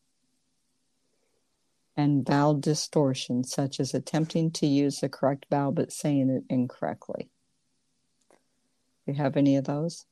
And 1.96 2.26
vowel 2.26 2.56
distortion, 2.56 3.44
such 3.44 3.80
as 3.80 3.94
attempting 3.94 4.50
to 4.54 4.66
use 4.66 5.00
the 5.00 5.10
correct 5.10 5.46
vowel 5.52 5.74
but 5.74 5.92
saying 5.92 6.32
it 6.32 6.44
incorrectly. 6.50 7.30
Do 9.06 9.12
you 9.12 9.14
have 9.14 9.38
any 9.38 9.58
of 9.58 9.66
those? 9.66 10.08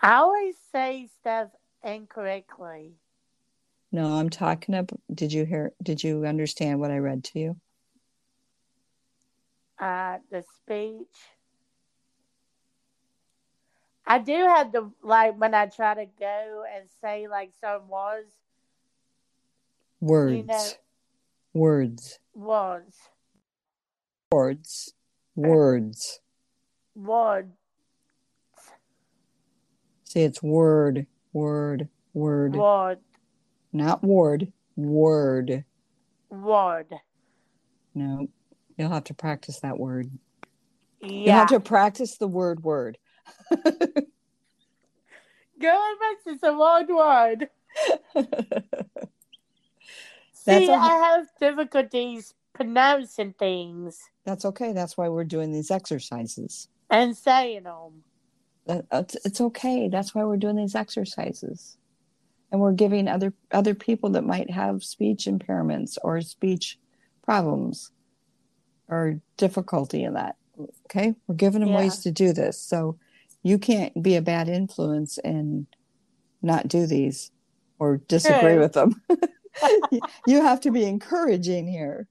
I 0.00 0.14
always 0.14 0.56
say 0.72 1.10
stuff 1.20 1.50
incorrectly. 1.82 2.94
No, 3.94 4.14
I'm 4.14 4.28
talking 4.28 4.74
about. 4.74 4.98
Did 5.14 5.32
you 5.32 5.44
hear? 5.44 5.70
Did 5.80 6.02
you 6.02 6.26
understand 6.26 6.80
what 6.80 6.90
I 6.90 6.98
read 6.98 7.22
to 7.26 7.38
you? 7.38 7.56
Uh, 9.78 10.18
the 10.32 10.42
speech. 10.56 11.06
I 14.04 14.18
do 14.18 14.32
have 14.32 14.72
to 14.72 14.90
like 15.04 15.38
when 15.38 15.54
I 15.54 15.66
try 15.66 15.94
to 15.94 16.06
go 16.18 16.64
and 16.74 16.88
say 17.00 17.28
like 17.28 17.52
some 17.60 17.88
words. 17.88 18.32
Words. 20.00 20.38
You 20.38 20.42
know, 20.42 20.68
words. 21.52 22.18
words. 22.34 22.96
Words. 24.32 24.92
Words. 25.36 26.18
Words. 26.96 27.52
See, 30.02 30.22
it's 30.22 30.42
word, 30.42 31.06
word, 31.32 31.88
word. 32.12 32.56
Word. 32.56 32.98
Not 33.74 34.04
ward, 34.04 34.52
word. 34.76 35.64
Word. 36.30 36.94
No, 37.92 38.28
you'll 38.78 38.88
have 38.88 39.04
to 39.04 39.14
practice 39.14 39.58
that 39.60 39.78
word. 39.78 40.10
Yeah. 41.00 41.08
You'll 41.08 41.34
have 41.34 41.48
to 41.48 41.60
practice 41.60 42.16
the 42.16 42.28
word 42.28 42.62
word. 42.62 42.98
Go 43.50 43.92
and 45.60 45.98
it's 46.26 46.42
a 46.44 46.52
long 46.52 46.86
word. 46.86 47.48
See, 50.32 50.70
I 50.70 50.86
have 50.86 51.26
difficulties 51.40 52.34
pronouncing 52.52 53.34
things 53.36 53.98
That's 54.24 54.44
okay. 54.44 54.72
That's 54.72 54.96
why 54.96 55.08
we're 55.08 55.24
doing 55.24 55.50
these 55.50 55.72
exercises. 55.72 56.68
and 56.90 57.16
saying 57.16 57.64
them. 57.64 58.04
It's 58.92 59.40
okay. 59.40 59.88
That's 59.88 60.14
why 60.14 60.22
we're 60.24 60.36
doing 60.36 60.56
these 60.56 60.76
exercises. 60.76 61.76
And 62.54 62.60
we're 62.60 62.70
giving 62.70 63.08
other 63.08 63.34
other 63.50 63.74
people 63.74 64.10
that 64.10 64.22
might 64.22 64.48
have 64.48 64.84
speech 64.84 65.24
impairments 65.24 65.98
or 66.04 66.20
speech 66.20 66.78
problems 67.24 67.90
or 68.88 69.20
difficulty 69.36 70.04
in 70.04 70.14
that. 70.14 70.36
Okay? 70.86 71.16
We're 71.26 71.34
giving 71.34 71.62
them 71.62 71.70
Yeah. 71.70 71.78
ways 71.78 72.04
to 72.04 72.12
do 72.12 72.32
this. 72.32 72.60
So 72.60 72.96
you 73.42 73.58
can't 73.58 74.00
be 74.00 74.14
a 74.14 74.22
bad 74.22 74.48
influence 74.48 75.18
and 75.18 75.66
not 76.42 76.68
do 76.68 76.86
these 76.86 77.32
or 77.80 77.96
disagree 77.96 78.56
with 78.56 78.74
them. 78.74 79.02
you 80.24 80.40
have 80.40 80.60
to 80.60 80.70
be 80.70 80.84
encouraging 80.84 81.66
here. 81.66 82.06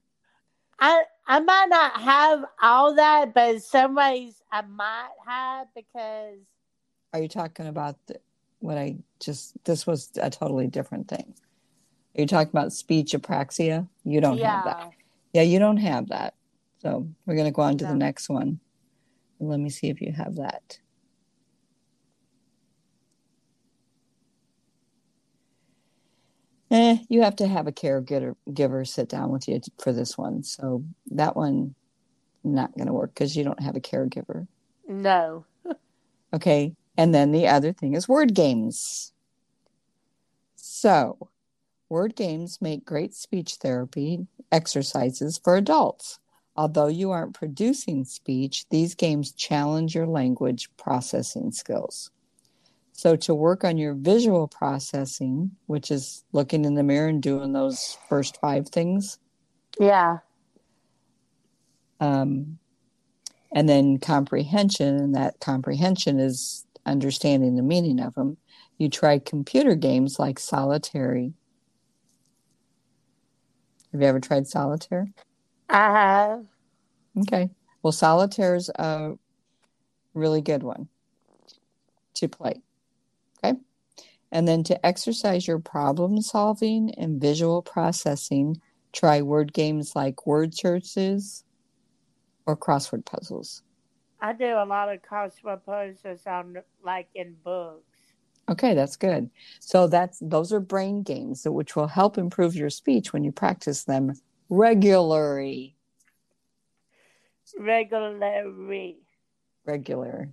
I 0.78 1.03
I 1.26 1.40
might 1.40 1.70
not 1.70 2.02
have 2.02 2.44
all 2.61 2.95
that, 2.95 3.34
but 3.34 3.56
in 3.56 3.60
some 3.61 3.95
ways 3.95 4.41
I 4.52 4.64
might 4.64 5.15
have 5.26 5.68
because 5.74 6.40
Are 7.14 7.22
you 7.22 7.30
talking 7.30 7.68
about 7.68 7.95
the, 8.07 8.20
what 8.64 8.77
I 8.77 8.95
just? 9.19 9.53
This 9.65 9.85
was 9.85 10.10
a 10.19 10.30
totally 10.30 10.68
different 10.68 11.10
thing. 11.10 11.35
Are 12.18 12.22
you 12.22 12.27
talking 12.27 12.49
about 12.49 12.72
speech 12.72 13.11
apraxia? 13.11 13.88
You 14.06 14.22
don't 14.22 14.38
have 14.40 14.64
that. 14.64 14.77
yeah, 15.34 15.41
Yeah, 15.41 15.41
you 15.41 15.60
don't 15.60 15.77
have 15.77 16.10
that. 16.10 16.35
So 16.81 17.10
we're 17.26 17.35
going 17.35 17.48
to 17.48 17.52
go 17.52 17.61
on 17.61 17.77
to 17.77 17.85
the 17.85 17.95
next 17.95 18.30
one. 18.30 18.60
Let 19.40 19.60
me 19.60 19.69
see 19.69 19.90
if 19.90 19.99
you 19.99 20.14
have 20.14 20.35
that. 20.35 20.80
Eh, 26.72 26.98
you 27.10 27.22
have 27.22 27.35
to 27.38 27.48
have 27.48 27.68
a 27.68 27.72
caregiver 27.72 28.35
giver 28.53 28.85
sit 28.85 29.10
down 29.10 29.30
with 29.30 29.48
you 29.48 29.60
for 29.80 29.91
this 29.91 30.18
one. 30.18 30.44
So 30.44 30.84
that 31.11 31.35
one 31.35 31.76
not 32.44 32.76
going 32.77 32.88
to 32.88 32.94
work 32.94 33.14
because 33.14 33.35
you 33.35 33.44
don't 33.44 33.61
have 33.61 33.76
a 33.76 33.81
caregiver. 33.81 34.48
no, 34.88 35.45
Okay. 36.34 36.73
And 36.98 37.14
then 37.14 37.32
the 37.32 37.48
other 37.48 37.74
thing 37.74 37.95
is 37.95 38.07
word 38.07 38.34
games. 38.34 39.11
So, 40.56 41.30
word 41.90 42.15
games 42.15 42.60
make 42.61 42.86
great 42.86 43.14
speech 43.14 43.56
therapy 43.56 44.28
exercises 44.52 45.40
for 45.44 45.56
adults. 45.56 46.20
Although 46.56 46.88
you 46.88 47.10
aren't 47.10 47.34
producing 47.34 48.06
speech, 48.06 48.70
these 48.70 48.94
games 48.94 49.32
challenge 49.32 49.95
your 49.95 50.06
language 50.06 50.70
processing 50.78 51.52
skills. 51.52 52.11
So, 52.91 53.15
to 53.15 53.34
work 53.34 53.64
on 53.64 53.78
your 53.78 53.95
visual 53.95 54.48
processing, 54.48 55.52
which 55.65 55.90
is 55.90 56.24
looking 56.32 56.64
in 56.64 56.76
the 56.76 56.84
mirror 56.84 57.07
and 57.07 57.24
doing 57.24 57.53
those 57.53 57.98
first 58.07 58.40
five 58.40 58.70
things, 58.70 59.18
yeah, 59.80 60.20
um, 61.99 62.60
and 63.52 63.68
then 63.68 63.98
comprehension, 63.98 64.95
and 64.95 65.15
that 65.15 65.40
comprehension 65.40 66.20
is 66.20 66.65
understanding 66.85 67.55
the 67.55 67.61
meaning 67.64 67.99
of 67.99 68.15
them. 68.15 68.38
You 68.77 68.89
try 68.89 69.19
computer 69.19 69.76
games 69.76 70.19
like 70.19 70.39
solitary. 70.39 71.34
Have 73.91 74.01
you 74.01 74.07
ever 74.07 74.19
tried 74.19 74.47
solitaire? 74.47 75.07
I 75.69 75.77
have. 75.77 76.45
Okay. 77.19 77.49
Well, 77.81 77.91
solitaire's 77.91 78.69
a 78.69 79.14
really 80.14 80.41
good 80.41 80.64
one 80.64 80.89
to 82.15 82.27
play. 82.27 82.61
Okay. 83.43 83.57
And 84.31 84.47
then 84.47 84.64
to 84.64 84.85
exercise 84.85 85.47
your 85.47 85.60
problem 85.60 86.22
solving 86.22 86.93
and 86.95 87.22
visual 87.22 87.61
processing, 87.61 88.60
try 88.91 89.22
word 89.22 89.53
games 89.53 89.95
like 89.95 90.26
word 90.26 90.55
searches 90.55 91.43
or 92.45 92.57
crossword 92.57 93.05
puzzles. 93.05 93.61
I 94.24 94.32
do 94.32 94.45
a 94.45 94.64
lot 94.64 94.88
of 94.88 95.02
crossword 95.02 95.66
puzzles 95.66 96.26
on 96.26 96.56
like 96.82 97.10
in 97.14 97.36
books. 97.44 97.84
Okay, 98.50 98.74
that's 98.74 98.95
good. 98.95 99.30
So 99.60 99.88
that's 99.88 100.18
those 100.22 100.54
are 100.54 100.62
brain 100.62 101.04
games 101.04 101.45
which 101.45 101.76
will 101.76 101.88
help 101.88 102.18
improve 102.18 102.56
your 102.56 102.70
speech 102.70 103.12
when 103.12 103.26
you 103.26 103.34
practice 103.34 103.84
them 103.84 104.14
regularly. 104.48 105.76
Regularly. 107.60 109.02
Regular. 109.66 110.30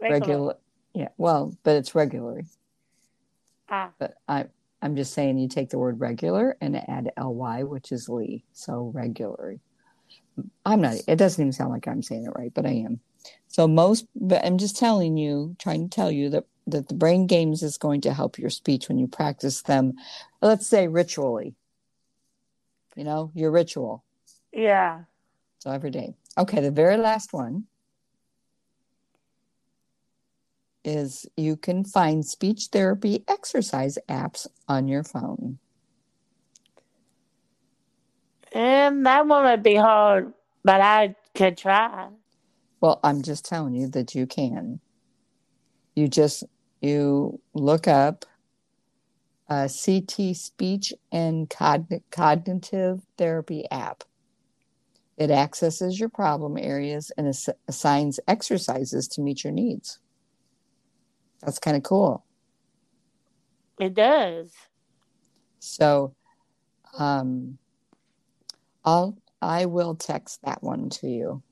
Regular. 0.00 0.20
Regular. 0.20 0.54
Yeah. 0.92 1.08
Well, 1.16 1.56
but 1.62 1.76
it's 1.76 1.94
regularly. 1.94 2.46
Ah, 3.68 3.90
But 4.00 4.14
I 4.26 4.46
I'm 4.82 4.96
just 4.96 5.12
saying 5.14 5.38
you 5.38 5.46
take 5.46 5.70
the 5.70 5.78
word 5.78 6.00
regular 6.00 6.56
and 6.60 6.76
add 6.76 7.12
ly, 7.16 7.62
which 7.62 7.92
is 7.92 8.08
lee. 8.08 8.44
So 8.52 8.90
regularly. 8.92 9.60
I'm 10.64 10.80
not 10.80 10.96
it 11.06 11.16
doesn't 11.16 11.42
even 11.42 11.52
sound 11.52 11.70
like 11.70 11.88
I'm 11.88 12.02
saying 12.02 12.26
it 12.26 12.32
right, 12.34 12.52
but 12.54 12.66
I 12.66 12.70
am. 12.70 13.00
So 13.48 13.66
most 13.66 14.06
but 14.14 14.44
I'm 14.44 14.58
just 14.58 14.78
telling 14.78 15.16
you, 15.16 15.56
trying 15.58 15.88
to 15.88 15.94
tell 15.94 16.10
you 16.10 16.30
that 16.30 16.44
that 16.66 16.88
the 16.88 16.94
brain 16.94 17.26
games 17.26 17.62
is 17.62 17.78
going 17.78 18.00
to 18.02 18.14
help 18.14 18.38
your 18.38 18.50
speech 18.50 18.88
when 18.88 18.98
you 18.98 19.08
practice 19.08 19.62
them, 19.62 19.94
let's 20.40 20.66
say 20.66 20.88
ritually. 20.88 21.54
You 22.96 23.04
know, 23.04 23.30
your 23.34 23.50
ritual. 23.50 24.04
yeah. 24.52 25.02
So 25.60 25.70
every 25.70 25.90
day. 25.90 26.14
Okay, 26.38 26.60
the 26.60 26.70
very 26.70 26.96
last 26.96 27.32
one 27.32 27.66
is 30.84 31.26
you 31.36 31.56
can 31.56 31.84
find 31.84 32.24
speech 32.24 32.68
therapy 32.72 33.24
exercise 33.28 33.98
apps 34.08 34.46
on 34.68 34.88
your 34.88 35.04
phone. 35.04 35.58
And 38.52 39.06
that 39.06 39.26
one 39.26 39.44
would 39.44 39.62
be 39.62 39.76
hard, 39.76 40.32
but 40.64 40.80
I 40.80 41.14
could 41.34 41.56
try. 41.56 42.08
Well, 42.80 42.98
I'm 43.04 43.22
just 43.22 43.44
telling 43.44 43.74
you 43.74 43.88
that 43.88 44.14
you 44.14 44.26
can. 44.26 44.80
You 45.94 46.08
just 46.08 46.44
you 46.80 47.40
look 47.52 47.86
up 47.86 48.24
a 49.48 49.68
CT 49.68 50.34
speech 50.36 50.92
and 51.12 51.48
cogn- 51.50 52.02
cognitive 52.10 53.02
therapy 53.18 53.64
app. 53.70 54.04
It 55.16 55.30
accesses 55.30 56.00
your 56.00 56.08
problem 56.08 56.56
areas 56.56 57.12
and 57.18 57.28
ass- 57.28 57.50
assigns 57.68 58.20
exercises 58.26 59.06
to 59.08 59.20
meet 59.20 59.44
your 59.44 59.52
needs. 59.52 59.98
That's 61.42 61.58
kind 61.58 61.76
of 61.76 61.82
cool. 61.82 62.24
It 63.78 63.94
does. 63.94 64.52
So, 65.58 66.14
um, 66.98 67.58
I'll 68.84 69.16
I 69.42 69.66
will 69.66 69.94
text 69.94 70.42
that 70.42 70.62
one 70.62 70.90
to 70.90 71.08
you. 71.08 71.42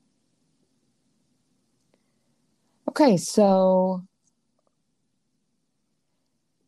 Okay, 2.87 3.17
so 3.17 4.03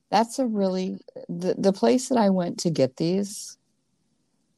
that's 0.09 0.39
a 0.39 0.45
really 0.45 0.97
the 1.29 1.55
the 1.57 1.73
place 1.73 2.09
that 2.09 2.17
I 2.17 2.29
went 2.29 2.59
to 2.59 2.69
get 2.69 2.97
these 2.97 3.57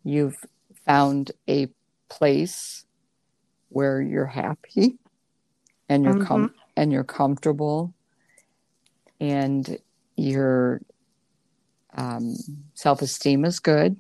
you've 0.03 0.45
found 0.86 1.32
a 1.49 1.68
place 2.10 2.86
where 3.70 4.02
you're 4.02 4.26
happy 4.26 4.98
and 5.88 6.03
you're 6.03 6.16
mm-hmm. 6.16 6.48
and 6.76 6.91
you're 6.91 7.03
comfortable 7.03 7.94
and 9.20 9.78
your 10.16 10.82
um, 11.94 12.36
self-esteem 12.74 13.45
is 13.45 13.60
good. 13.60 13.95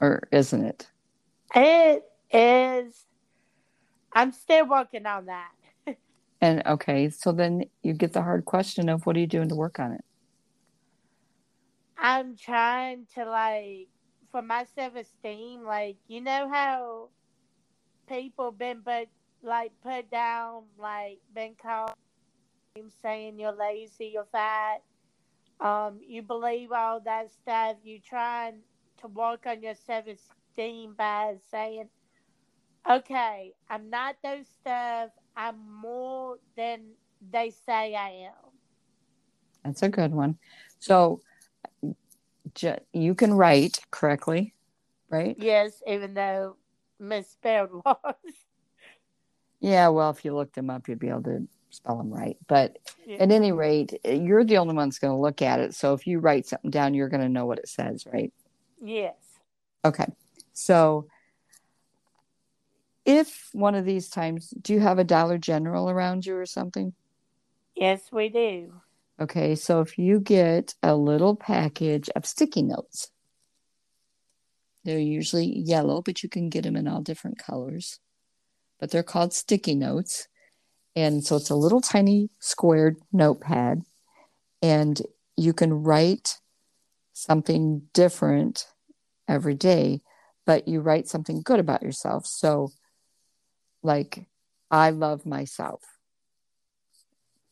Or 0.00 0.22
isn't 0.30 0.64
it? 0.64 0.86
It 1.54 2.04
is. 2.32 3.04
I'm 4.12 4.32
still 4.32 4.66
working 4.66 5.06
on 5.06 5.26
that. 5.26 5.50
And 6.40 6.62
okay 6.66 7.10
so 7.10 7.32
then 7.32 7.64
you 7.82 7.94
get 7.94 8.12
the 8.12 8.22
hard 8.22 8.44
question 8.44 8.88
of 8.88 9.06
what 9.06 9.16
are 9.16 9.20
you 9.20 9.26
doing 9.26 9.48
to 9.48 9.56
work 9.56 9.80
on 9.80 9.92
it? 9.92 10.04
I'm 11.98 12.36
trying 12.36 13.06
to 13.16 13.24
like 13.24 13.88
for 14.30 14.42
my 14.42 14.64
self-esteem 14.74 15.64
like 15.64 15.96
you 16.06 16.20
know 16.20 16.48
how 16.48 17.08
people 18.08 18.50
been 18.50 18.80
but 18.84 19.06
like 19.42 19.72
put 19.82 20.10
down 20.10 20.62
like 20.78 21.18
been 21.34 21.54
called 21.60 21.92
saying 23.02 23.38
you're 23.38 23.52
lazy 23.52 24.10
you're 24.14 24.26
fat 24.30 24.82
um 25.60 25.98
you 26.06 26.22
believe 26.22 26.70
all 26.72 27.00
that 27.00 27.30
stuff 27.30 27.76
you 27.82 27.98
trying 27.98 28.54
to 29.00 29.08
work 29.08 29.46
on 29.46 29.62
your 29.62 29.74
self-esteem 29.74 30.94
by 30.96 31.34
saying 31.50 31.88
okay 32.88 33.52
i'm 33.68 33.90
not 33.90 34.16
those 34.22 34.46
stuff 34.60 35.10
i'm 35.36 35.56
more 35.80 36.38
than 36.56 36.80
they 37.30 37.50
say 37.50 37.94
i 37.94 38.10
am. 38.26 38.48
That's 39.64 39.82
a 39.82 39.88
good 39.88 40.12
one. 40.12 40.38
So 40.78 41.20
you 42.92 43.14
can 43.14 43.34
write 43.34 43.80
correctly, 43.90 44.54
right? 45.10 45.36
Yes, 45.38 45.82
even 45.86 46.14
though 46.14 46.56
misspelled 46.98 47.70
was. 47.84 48.14
Yeah, 49.60 49.88
well, 49.88 50.10
if 50.10 50.24
you 50.24 50.34
looked 50.34 50.54
them 50.54 50.70
up, 50.70 50.88
you'd 50.88 50.98
be 50.98 51.08
able 51.08 51.24
to 51.24 51.48
spell 51.70 51.98
them 51.98 52.10
right. 52.10 52.36
But 52.46 52.78
yeah. 53.06 53.16
at 53.16 53.30
any 53.30 53.52
rate, 53.52 53.98
you're 54.04 54.44
the 54.44 54.58
only 54.58 54.74
one 54.74 54.88
that's 54.88 54.98
going 54.98 55.14
to 55.14 55.20
look 55.20 55.42
at 55.42 55.60
it. 55.60 55.74
So 55.74 55.94
if 55.94 56.06
you 56.06 56.20
write 56.20 56.46
something 56.46 56.70
down, 56.70 56.94
you're 56.94 57.08
going 57.08 57.22
to 57.22 57.28
know 57.28 57.46
what 57.46 57.58
it 57.58 57.68
says, 57.68 58.06
right? 58.12 58.32
Yes. 58.80 59.16
Okay. 59.84 60.06
So 60.52 61.06
if 63.04 63.48
one 63.52 63.74
of 63.74 63.84
these 63.84 64.08
times, 64.08 64.50
do 64.60 64.72
you 64.72 64.80
have 64.80 64.98
a 64.98 65.04
Dollar 65.04 65.38
General 65.38 65.90
around 65.90 66.26
you 66.26 66.36
or 66.36 66.46
something? 66.46 66.92
Yes, 67.74 68.02
we 68.12 68.28
do. 68.28 68.72
Okay, 69.20 69.56
so 69.56 69.80
if 69.80 69.98
you 69.98 70.20
get 70.20 70.74
a 70.80 70.94
little 70.94 71.34
package 71.34 72.08
of 72.14 72.24
sticky 72.24 72.62
notes, 72.62 73.10
they're 74.84 75.00
usually 75.00 75.58
yellow, 75.58 76.02
but 76.02 76.22
you 76.22 76.28
can 76.28 76.48
get 76.48 76.62
them 76.62 76.76
in 76.76 76.86
all 76.86 77.02
different 77.02 77.36
colors. 77.36 77.98
But 78.78 78.92
they're 78.92 79.02
called 79.02 79.34
sticky 79.34 79.74
notes. 79.74 80.28
And 80.94 81.24
so 81.24 81.34
it's 81.34 81.50
a 81.50 81.56
little 81.56 81.80
tiny 81.80 82.30
squared 82.38 82.96
notepad, 83.12 83.82
and 84.62 85.02
you 85.36 85.52
can 85.52 85.72
write 85.72 86.38
something 87.12 87.82
different 87.92 88.66
every 89.26 89.54
day, 89.54 90.00
but 90.46 90.68
you 90.68 90.80
write 90.80 91.08
something 91.08 91.42
good 91.42 91.58
about 91.58 91.82
yourself. 91.82 92.24
So, 92.26 92.70
like, 93.82 94.26
I 94.70 94.90
love 94.90 95.26
myself 95.26 95.97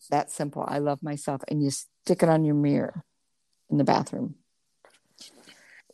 that 0.09 0.31
simple. 0.31 0.65
I 0.66 0.78
love 0.78 1.03
myself. 1.03 1.43
And 1.49 1.62
you 1.62 1.70
stick 1.70 2.23
it 2.23 2.28
on 2.28 2.45
your 2.45 2.55
mirror 2.55 3.05
in 3.70 3.78
the 3.78 3.85
bathroom. 3.85 4.37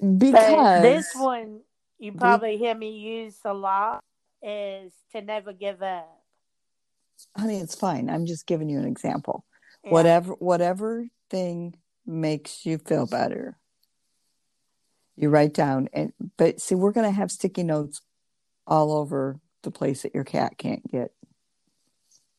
Because 0.00 0.32
but 0.32 0.82
this 0.82 1.14
one 1.14 1.60
you 1.98 2.12
probably 2.12 2.56
hear 2.58 2.74
me 2.74 2.90
use 2.90 3.36
a 3.44 3.54
lot 3.54 4.00
is 4.42 4.92
to 5.12 5.22
never 5.22 5.52
give 5.52 5.82
up. 5.82 6.08
Honey, 7.36 7.58
it's 7.58 7.76
fine. 7.76 8.10
I'm 8.10 8.26
just 8.26 8.46
giving 8.46 8.68
you 8.68 8.78
an 8.78 8.86
example. 8.86 9.44
Yeah. 9.84 9.92
Whatever 9.92 10.32
whatever 10.34 11.06
thing 11.30 11.76
makes 12.04 12.66
you 12.66 12.78
feel 12.78 13.06
better. 13.06 13.56
You 15.14 15.28
write 15.28 15.54
down 15.54 15.88
and 15.92 16.12
but 16.36 16.60
see 16.60 16.74
we're 16.74 16.92
gonna 16.92 17.12
have 17.12 17.30
sticky 17.30 17.62
notes 17.62 18.00
all 18.66 18.92
over 18.92 19.38
the 19.62 19.70
place 19.70 20.02
that 20.02 20.14
your 20.14 20.24
cat 20.24 20.58
can't 20.58 20.84
get. 20.90 21.12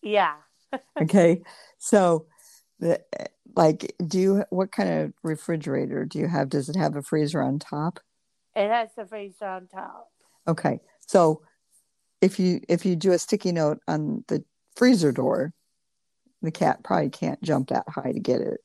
Yeah 0.02 0.34
okay. 1.02 1.42
So, 1.78 2.28
the, 2.80 3.02
like, 3.56 3.96
do 4.06 4.20
you, 4.20 4.46
what 4.50 4.72
kind 4.72 4.90
of 4.90 5.14
refrigerator 5.24 6.06
do 6.06 6.20
you 6.20 6.28
have? 6.28 6.50
Does 6.50 6.70
it 6.70 6.76
have 6.76 6.96
a 6.96 7.02
freezer 7.02 7.42
on 7.42 7.60
top? 7.60 8.00
It 8.56 8.70
has 8.70 8.90
a 8.98 9.06
freezer 9.06 9.46
on 9.46 9.68
top. 9.68 10.12
Okay. 10.48 10.80
So, 11.08 11.42
if 12.22 12.40
you 12.40 12.62
if 12.70 12.86
you 12.86 12.96
do 12.96 13.12
a 13.12 13.20
sticky 13.20 13.52
note 13.52 13.80
on 13.88 14.24
the 14.30 14.44
freezer 14.76 15.12
door, 15.12 15.54
the 16.42 16.52
cat 16.52 16.84
probably 16.84 17.10
can't 17.10 17.42
jump 17.42 17.70
that 17.70 17.88
high 17.90 18.14
to 18.14 18.20
get 18.20 18.42
it. 18.42 18.62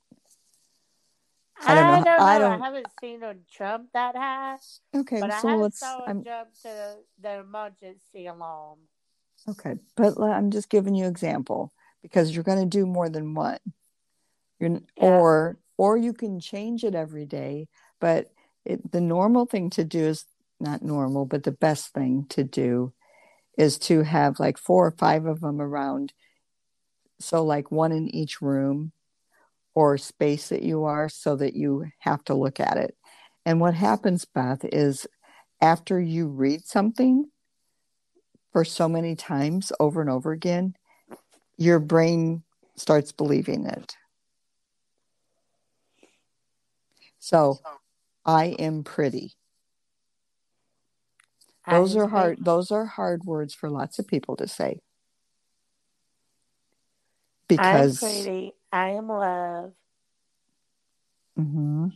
I 1.60 1.74
don't 1.74 1.84
know. 1.84 1.90
I, 1.90 1.94
don't 1.96 2.04
know. 2.04 2.24
I, 2.24 2.38
don't, 2.38 2.62
I 2.62 2.64
haven't 2.64 2.86
seen 3.00 3.20
them 3.20 3.40
jump 3.48 3.88
that 3.92 4.14
high. 4.14 4.56
Okay, 4.94 5.20
but 5.20 5.40
so 5.40 5.48
I 5.48 5.54
let's. 5.56 5.80
them 5.80 6.22
jump 6.24 6.50
to 6.62 6.96
the 7.20 7.40
emergency 7.40 8.26
alarm. 8.26 8.78
Okay, 9.48 9.74
but 9.96 10.20
I'm 10.20 10.50
just 10.50 10.68
giving 10.68 10.94
you 10.94 11.06
example 11.06 11.72
because 12.02 12.34
you're 12.34 12.44
going 12.44 12.60
to 12.60 12.78
do 12.78 12.86
more 12.86 13.08
than 13.08 13.34
one. 13.34 13.58
You're, 14.60 14.70
yeah. 14.70 14.78
Or 14.96 15.58
or 15.76 15.96
you 15.96 16.12
can 16.12 16.40
change 16.40 16.82
it 16.82 16.94
every 16.94 17.24
day, 17.24 17.68
but 18.00 18.32
it, 18.64 18.90
the 18.90 19.00
normal 19.00 19.46
thing 19.46 19.70
to 19.70 19.84
do 19.84 20.04
is 20.04 20.24
not 20.60 20.82
normal, 20.82 21.24
but 21.24 21.44
the 21.44 21.52
best 21.52 21.92
thing 21.94 22.26
to 22.30 22.42
do 22.42 22.92
is 23.56 23.78
to 23.78 24.02
have 24.02 24.40
like 24.40 24.58
four 24.58 24.86
or 24.86 24.90
five 24.90 25.26
of 25.26 25.40
them 25.40 25.60
around. 25.60 26.12
So 27.20 27.44
like 27.44 27.70
one 27.70 27.92
in 27.92 28.12
each 28.14 28.40
room 28.40 28.92
or 29.74 29.98
space 29.98 30.48
that 30.48 30.62
you 30.62 30.84
are 30.84 31.08
so 31.08 31.36
that 31.36 31.54
you 31.54 31.86
have 32.00 32.24
to 32.24 32.34
look 32.34 32.58
at 32.58 32.76
it. 32.76 32.96
And 33.46 33.60
what 33.60 33.74
happens, 33.74 34.24
Beth, 34.24 34.64
is 34.64 35.06
after 35.60 36.00
you 36.00 36.28
read 36.28 36.66
something 36.66 37.30
for 38.52 38.64
so 38.64 38.88
many 38.88 39.14
times 39.14 39.72
over 39.78 40.00
and 40.00 40.10
over 40.10 40.32
again, 40.32 40.74
your 41.58 41.80
brain 41.80 42.42
starts 42.76 43.12
believing 43.12 43.66
it. 43.66 43.96
So, 47.18 47.58
I 48.24 48.46
am 48.58 48.84
pretty. 48.84 49.34
Those 51.70 51.96
are 51.96 52.08
hard 52.08 52.38
those 52.40 52.70
are 52.70 52.86
hard 52.86 53.24
words 53.24 53.52
for 53.52 53.68
lots 53.68 53.98
of 53.98 54.06
people 54.06 54.36
to 54.36 54.48
say. 54.48 54.80
Because 57.46 58.02
I'm 58.02 58.08
pretty. 58.08 58.52
I 58.72 58.90
am 58.90 59.08
love. 59.08 59.72
Mm-hmm. 61.38 61.88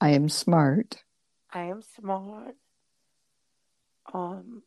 I 0.00 0.10
am 0.10 0.28
smart. 0.28 1.04
I 1.52 1.64
am 1.64 1.82
smart. 1.82 2.56
Um 4.12 4.62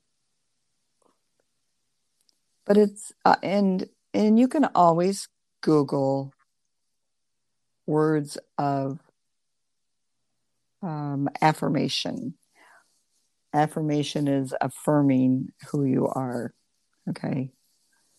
but 2.65 2.77
it's 2.77 3.11
uh, 3.25 3.35
and 3.43 3.87
and 4.13 4.39
you 4.39 4.47
can 4.47 4.65
always 4.75 5.27
google 5.61 6.33
words 7.85 8.37
of 8.57 8.99
um, 10.81 11.29
affirmation. 11.41 12.35
Affirmation 13.53 14.27
is 14.27 14.53
affirming 14.59 15.51
who 15.69 15.85
you 15.85 16.07
are 16.07 16.53
okay? 17.09 17.51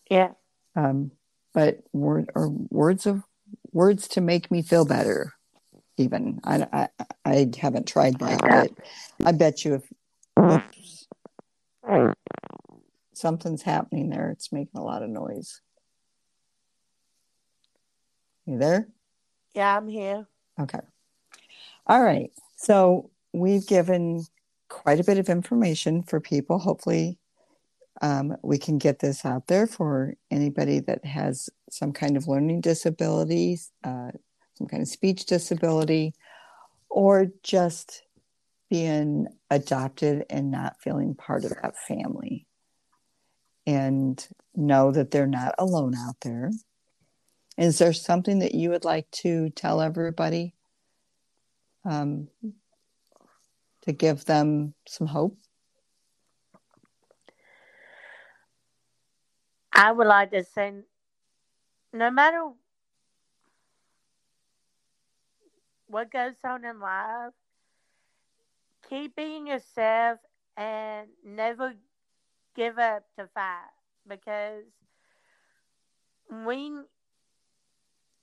Yeah. 0.09 0.31
Um 0.75 1.11
but 1.53 1.79
word 1.93 2.29
or 2.35 2.49
words 2.49 3.05
of 3.05 3.23
words 3.71 4.07
to 4.09 4.21
make 4.21 4.51
me 4.51 4.61
feel 4.61 4.85
better 4.85 5.33
even. 5.97 6.39
I 6.43 6.67
i, 6.73 7.05
I 7.25 7.51
haven't 7.57 7.87
tried 7.87 8.19
that 8.19 8.41
but 8.41 8.71
i 9.25 9.31
bet 9.31 9.63
you 9.63 9.75
if 9.75 9.83
oops, 10.39 11.07
something's 13.17 13.61
happening 13.61 14.09
there. 14.09 14.29
It's 14.31 14.51
making 14.51 14.79
a 14.79 14.83
lot 14.83 15.03
of 15.03 15.09
noise. 15.09 15.61
You 18.45 18.57
there? 18.57 18.87
Yeah, 19.53 19.77
I'm 19.77 19.87
here. 19.87 20.27
Okay. 20.59 20.79
All 21.87 22.03
right. 22.03 22.31
So 22.57 23.09
we've 23.33 23.65
given 23.65 24.25
quite 24.69 24.99
a 24.99 25.03
bit 25.03 25.17
of 25.17 25.29
information 25.29 26.03
for 26.03 26.19
people. 26.19 26.59
Hopefully, 26.59 27.17
um, 28.01 28.35
we 28.43 28.57
can 28.57 28.77
get 28.77 28.99
this 28.99 29.25
out 29.25 29.47
there 29.47 29.67
for 29.67 30.15
anybody 30.29 30.79
that 30.81 31.05
has 31.05 31.49
some 31.69 31.91
kind 31.91 32.17
of 32.17 32.27
learning 32.27 32.61
disability, 32.61 33.59
uh, 33.83 34.11
some 34.55 34.67
kind 34.67 34.81
of 34.81 34.89
speech 34.89 35.25
disability, 35.25 36.13
or 36.89 37.27
just 37.43 38.03
being 38.69 39.27
adopted 39.49 40.25
and 40.29 40.51
not 40.51 40.81
feeling 40.81 41.15
part 41.15 41.45
of 41.45 41.51
that 41.61 41.77
family. 41.77 42.47
And 43.67 44.25
know 44.55 44.91
that 44.91 45.11
they're 45.11 45.27
not 45.27 45.55
alone 45.57 45.95
out 45.95 46.15
there. 46.21 46.51
Is 47.57 47.79
there 47.79 47.93
something 47.93 48.39
that 48.39 48.53
you 48.53 48.69
would 48.71 48.85
like 48.85 49.09
to 49.11 49.49
tell 49.51 49.81
everybody 49.81 50.53
um, 51.85 52.27
to 53.83 53.93
give 53.93 54.25
them 54.25 54.73
some 54.87 55.07
hope? 55.07 55.37
I 59.71 59.91
would 59.91 60.07
like 60.07 60.31
to 60.31 60.43
say 60.43 60.73
no 61.93 62.11
matter 62.11 62.49
what 65.87 66.11
goes 66.11 66.35
on 66.43 66.65
in 66.65 66.79
life, 66.79 67.33
keep 68.89 69.15
being 69.15 69.47
yourself 69.47 70.19
and 70.57 71.07
never 71.23 71.73
give 72.55 72.77
up 72.79 73.03
to 73.17 73.27
fight 73.33 73.71
because 74.07 74.63
when 76.29 76.85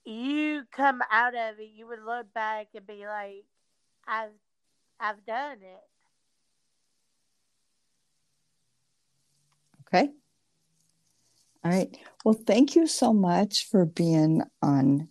you 0.05 0.63
come 0.73 1.01
out 1.11 1.35
of 1.35 1.59
it, 1.59 1.71
you 1.75 1.87
would 1.87 2.03
look 2.05 2.33
back 2.35 2.69
and 2.75 2.87
be 2.87 3.07
like, 3.07 3.45
I've 4.07 4.31
I've 4.99 5.25
done 5.27 5.59
it. 5.63 5.83
Okay. 9.87 10.11
All 11.65 11.71
right. 11.71 11.97
Well, 12.25 12.35
thank 12.35 12.75
you 12.75 12.87
so 12.87 13.13
much 13.13 13.69
for 13.71 13.85
being 13.85 14.43
on 14.63 15.09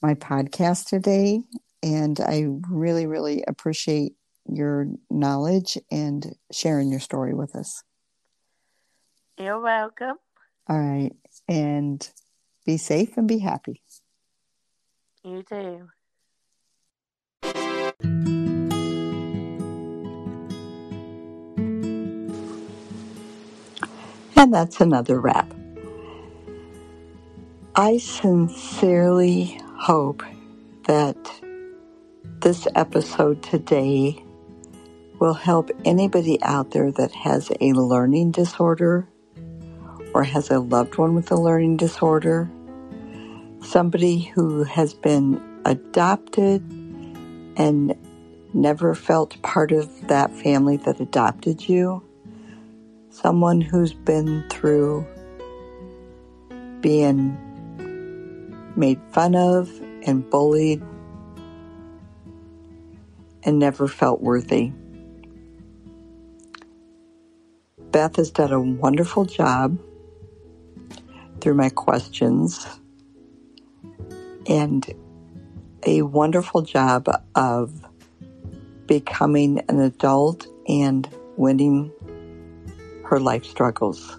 my 0.00 0.14
podcast 0.14 0.86
today. 0.86 1.42
And 1.82 2.18
I 2.20 2.46
really, 2.70 3.06
really 3.06 3.44
appreciate 3.46 4.14
your 4.46 4.86
knowledge 5.10 5.76
and 5.90 6.34
sharing 6.52 6.90
your 6.90 7.00
story 7.00 7.34
with 7.34 7.54
us. 7.54 7.82
You're 9.38 9.60
welcome. 9.60 10.16
All 10.68 10.78
right. 10.78 11.12
And 11.48 12.08
be 12.64 12.76
safe 12.76 13.16
and 13.16 13.26
be 13.26 13.38
happy. 13.38 13.82
You 15.24 15.42
too. 15.42 15.88
And 24.36 24.52
that's 24.52 24.80
another 24.80 25.20
wrap. 25.20 25.52
I 27.74 27.98
sincerely 27.98 29.60
hope 29.76 30.22
that 30.86 31.16
this 32.40 32.68
episode 32.74 33.42
today 33.42 34.22
will 35.18 35.34
help 35.34 35.70
anybody 35.84 36.40
out 36.42 36.70
there 36.70 36.92
that 36.92 37.12
has 37.12 37.50
a 37.60 37.72
learning 37.72 38.30
disorder 38.30 39.08
or 40.14 40.22
has 40.22 40.48
a 40.48 40.60
loved 40.60 40.96
one 40.96 41.14
with 41.14 41.30
a 41.32 41.36
learning 41.36 41.76
disorder, 41.76 42.48
somebody 43.60 44.20
who 44.20 44.62
has 44.62 44.94
been 44.94 45.42
adopted 45.64 46.62
and 47.56 47.94
never 48.54 48.94
felt 48.94 49.40
part 49.42 49.72
of 49.72 50.06
that 50.06 50.30
family 50.30 50.76
that 50.76 51.00
adopted 51.00 51.68
you, 51.68 52.00
someone 53.10 53.60
who's 53.60 53.92
been 53.92 54.44
through 54.50 55.04
being 56.80 57.36
made 58.76 59.00
fun 59.10 59.34
of 59.34 59.68
and 60.06 60.30
bullied 60.30 60.80
and 63.42 63.58
never 63.58 63.88
felt 63.88 64.20
worthy. 64.20 64.72
Beth 67.90 68.16
has 68.16 68.30
done 68.30 68.52
a 68.52 68.60
wonderful 68.60 69.24
job 69.24 69.76
through 71.44 71.52
my 71.52 71.68
questions 71.68 72.66
and 74.46 74.94
a 75.84 76.00
wonderful 76.00 76.62
job 76.62 77.06
of 77.34 77.86
becoming 78.86 79.60
an 79.68 79.78
adult 79.78 80.46
and 80.66 81.06
winning 81.36 81.92
her 83.04 83.20
life 83.20 83.44
struggles. 83.44 84.18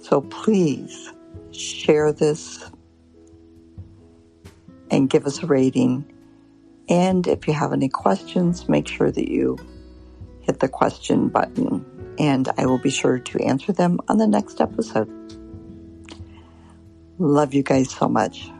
So 0.00 0.22
please 0.22 1.12
share 1.52 2.10
this 2.10 2.70
and 4.90 5.10
give 5.10 5.26
us 5.26 5.42
a 5.42 5.46
rating. 5.46 6.10
And 6.88 7.26
if 7.26 7.46
you 7.46 7.52
have 7.52 7.74
any 7.74 7.90
questions, 7.90 8.66
make 8.66 8.88
sure 8.88 9.10
that 9.10 9.30
you 9.30 9.58
hit 10.40 10.60
the 10.60 10.68
question 10.68 11.28
button 11.28 11.97
and 12.18 12.48
I 12.58 12.66
will 12.66 12.78
be 12.78 12.90
sure 12.90 13.18
to 13.18 13.44
answer 13.44 13.72
them 13.72 14.00
on 14.08 14.18
the 14.18 14.26
next 14.26 14.60
episode. 14.60 15.08
Love 17.18 17.54
you 17.54 17.62
guys 17.62 17.90
so 17.90 18.08
much. 18.08 18.50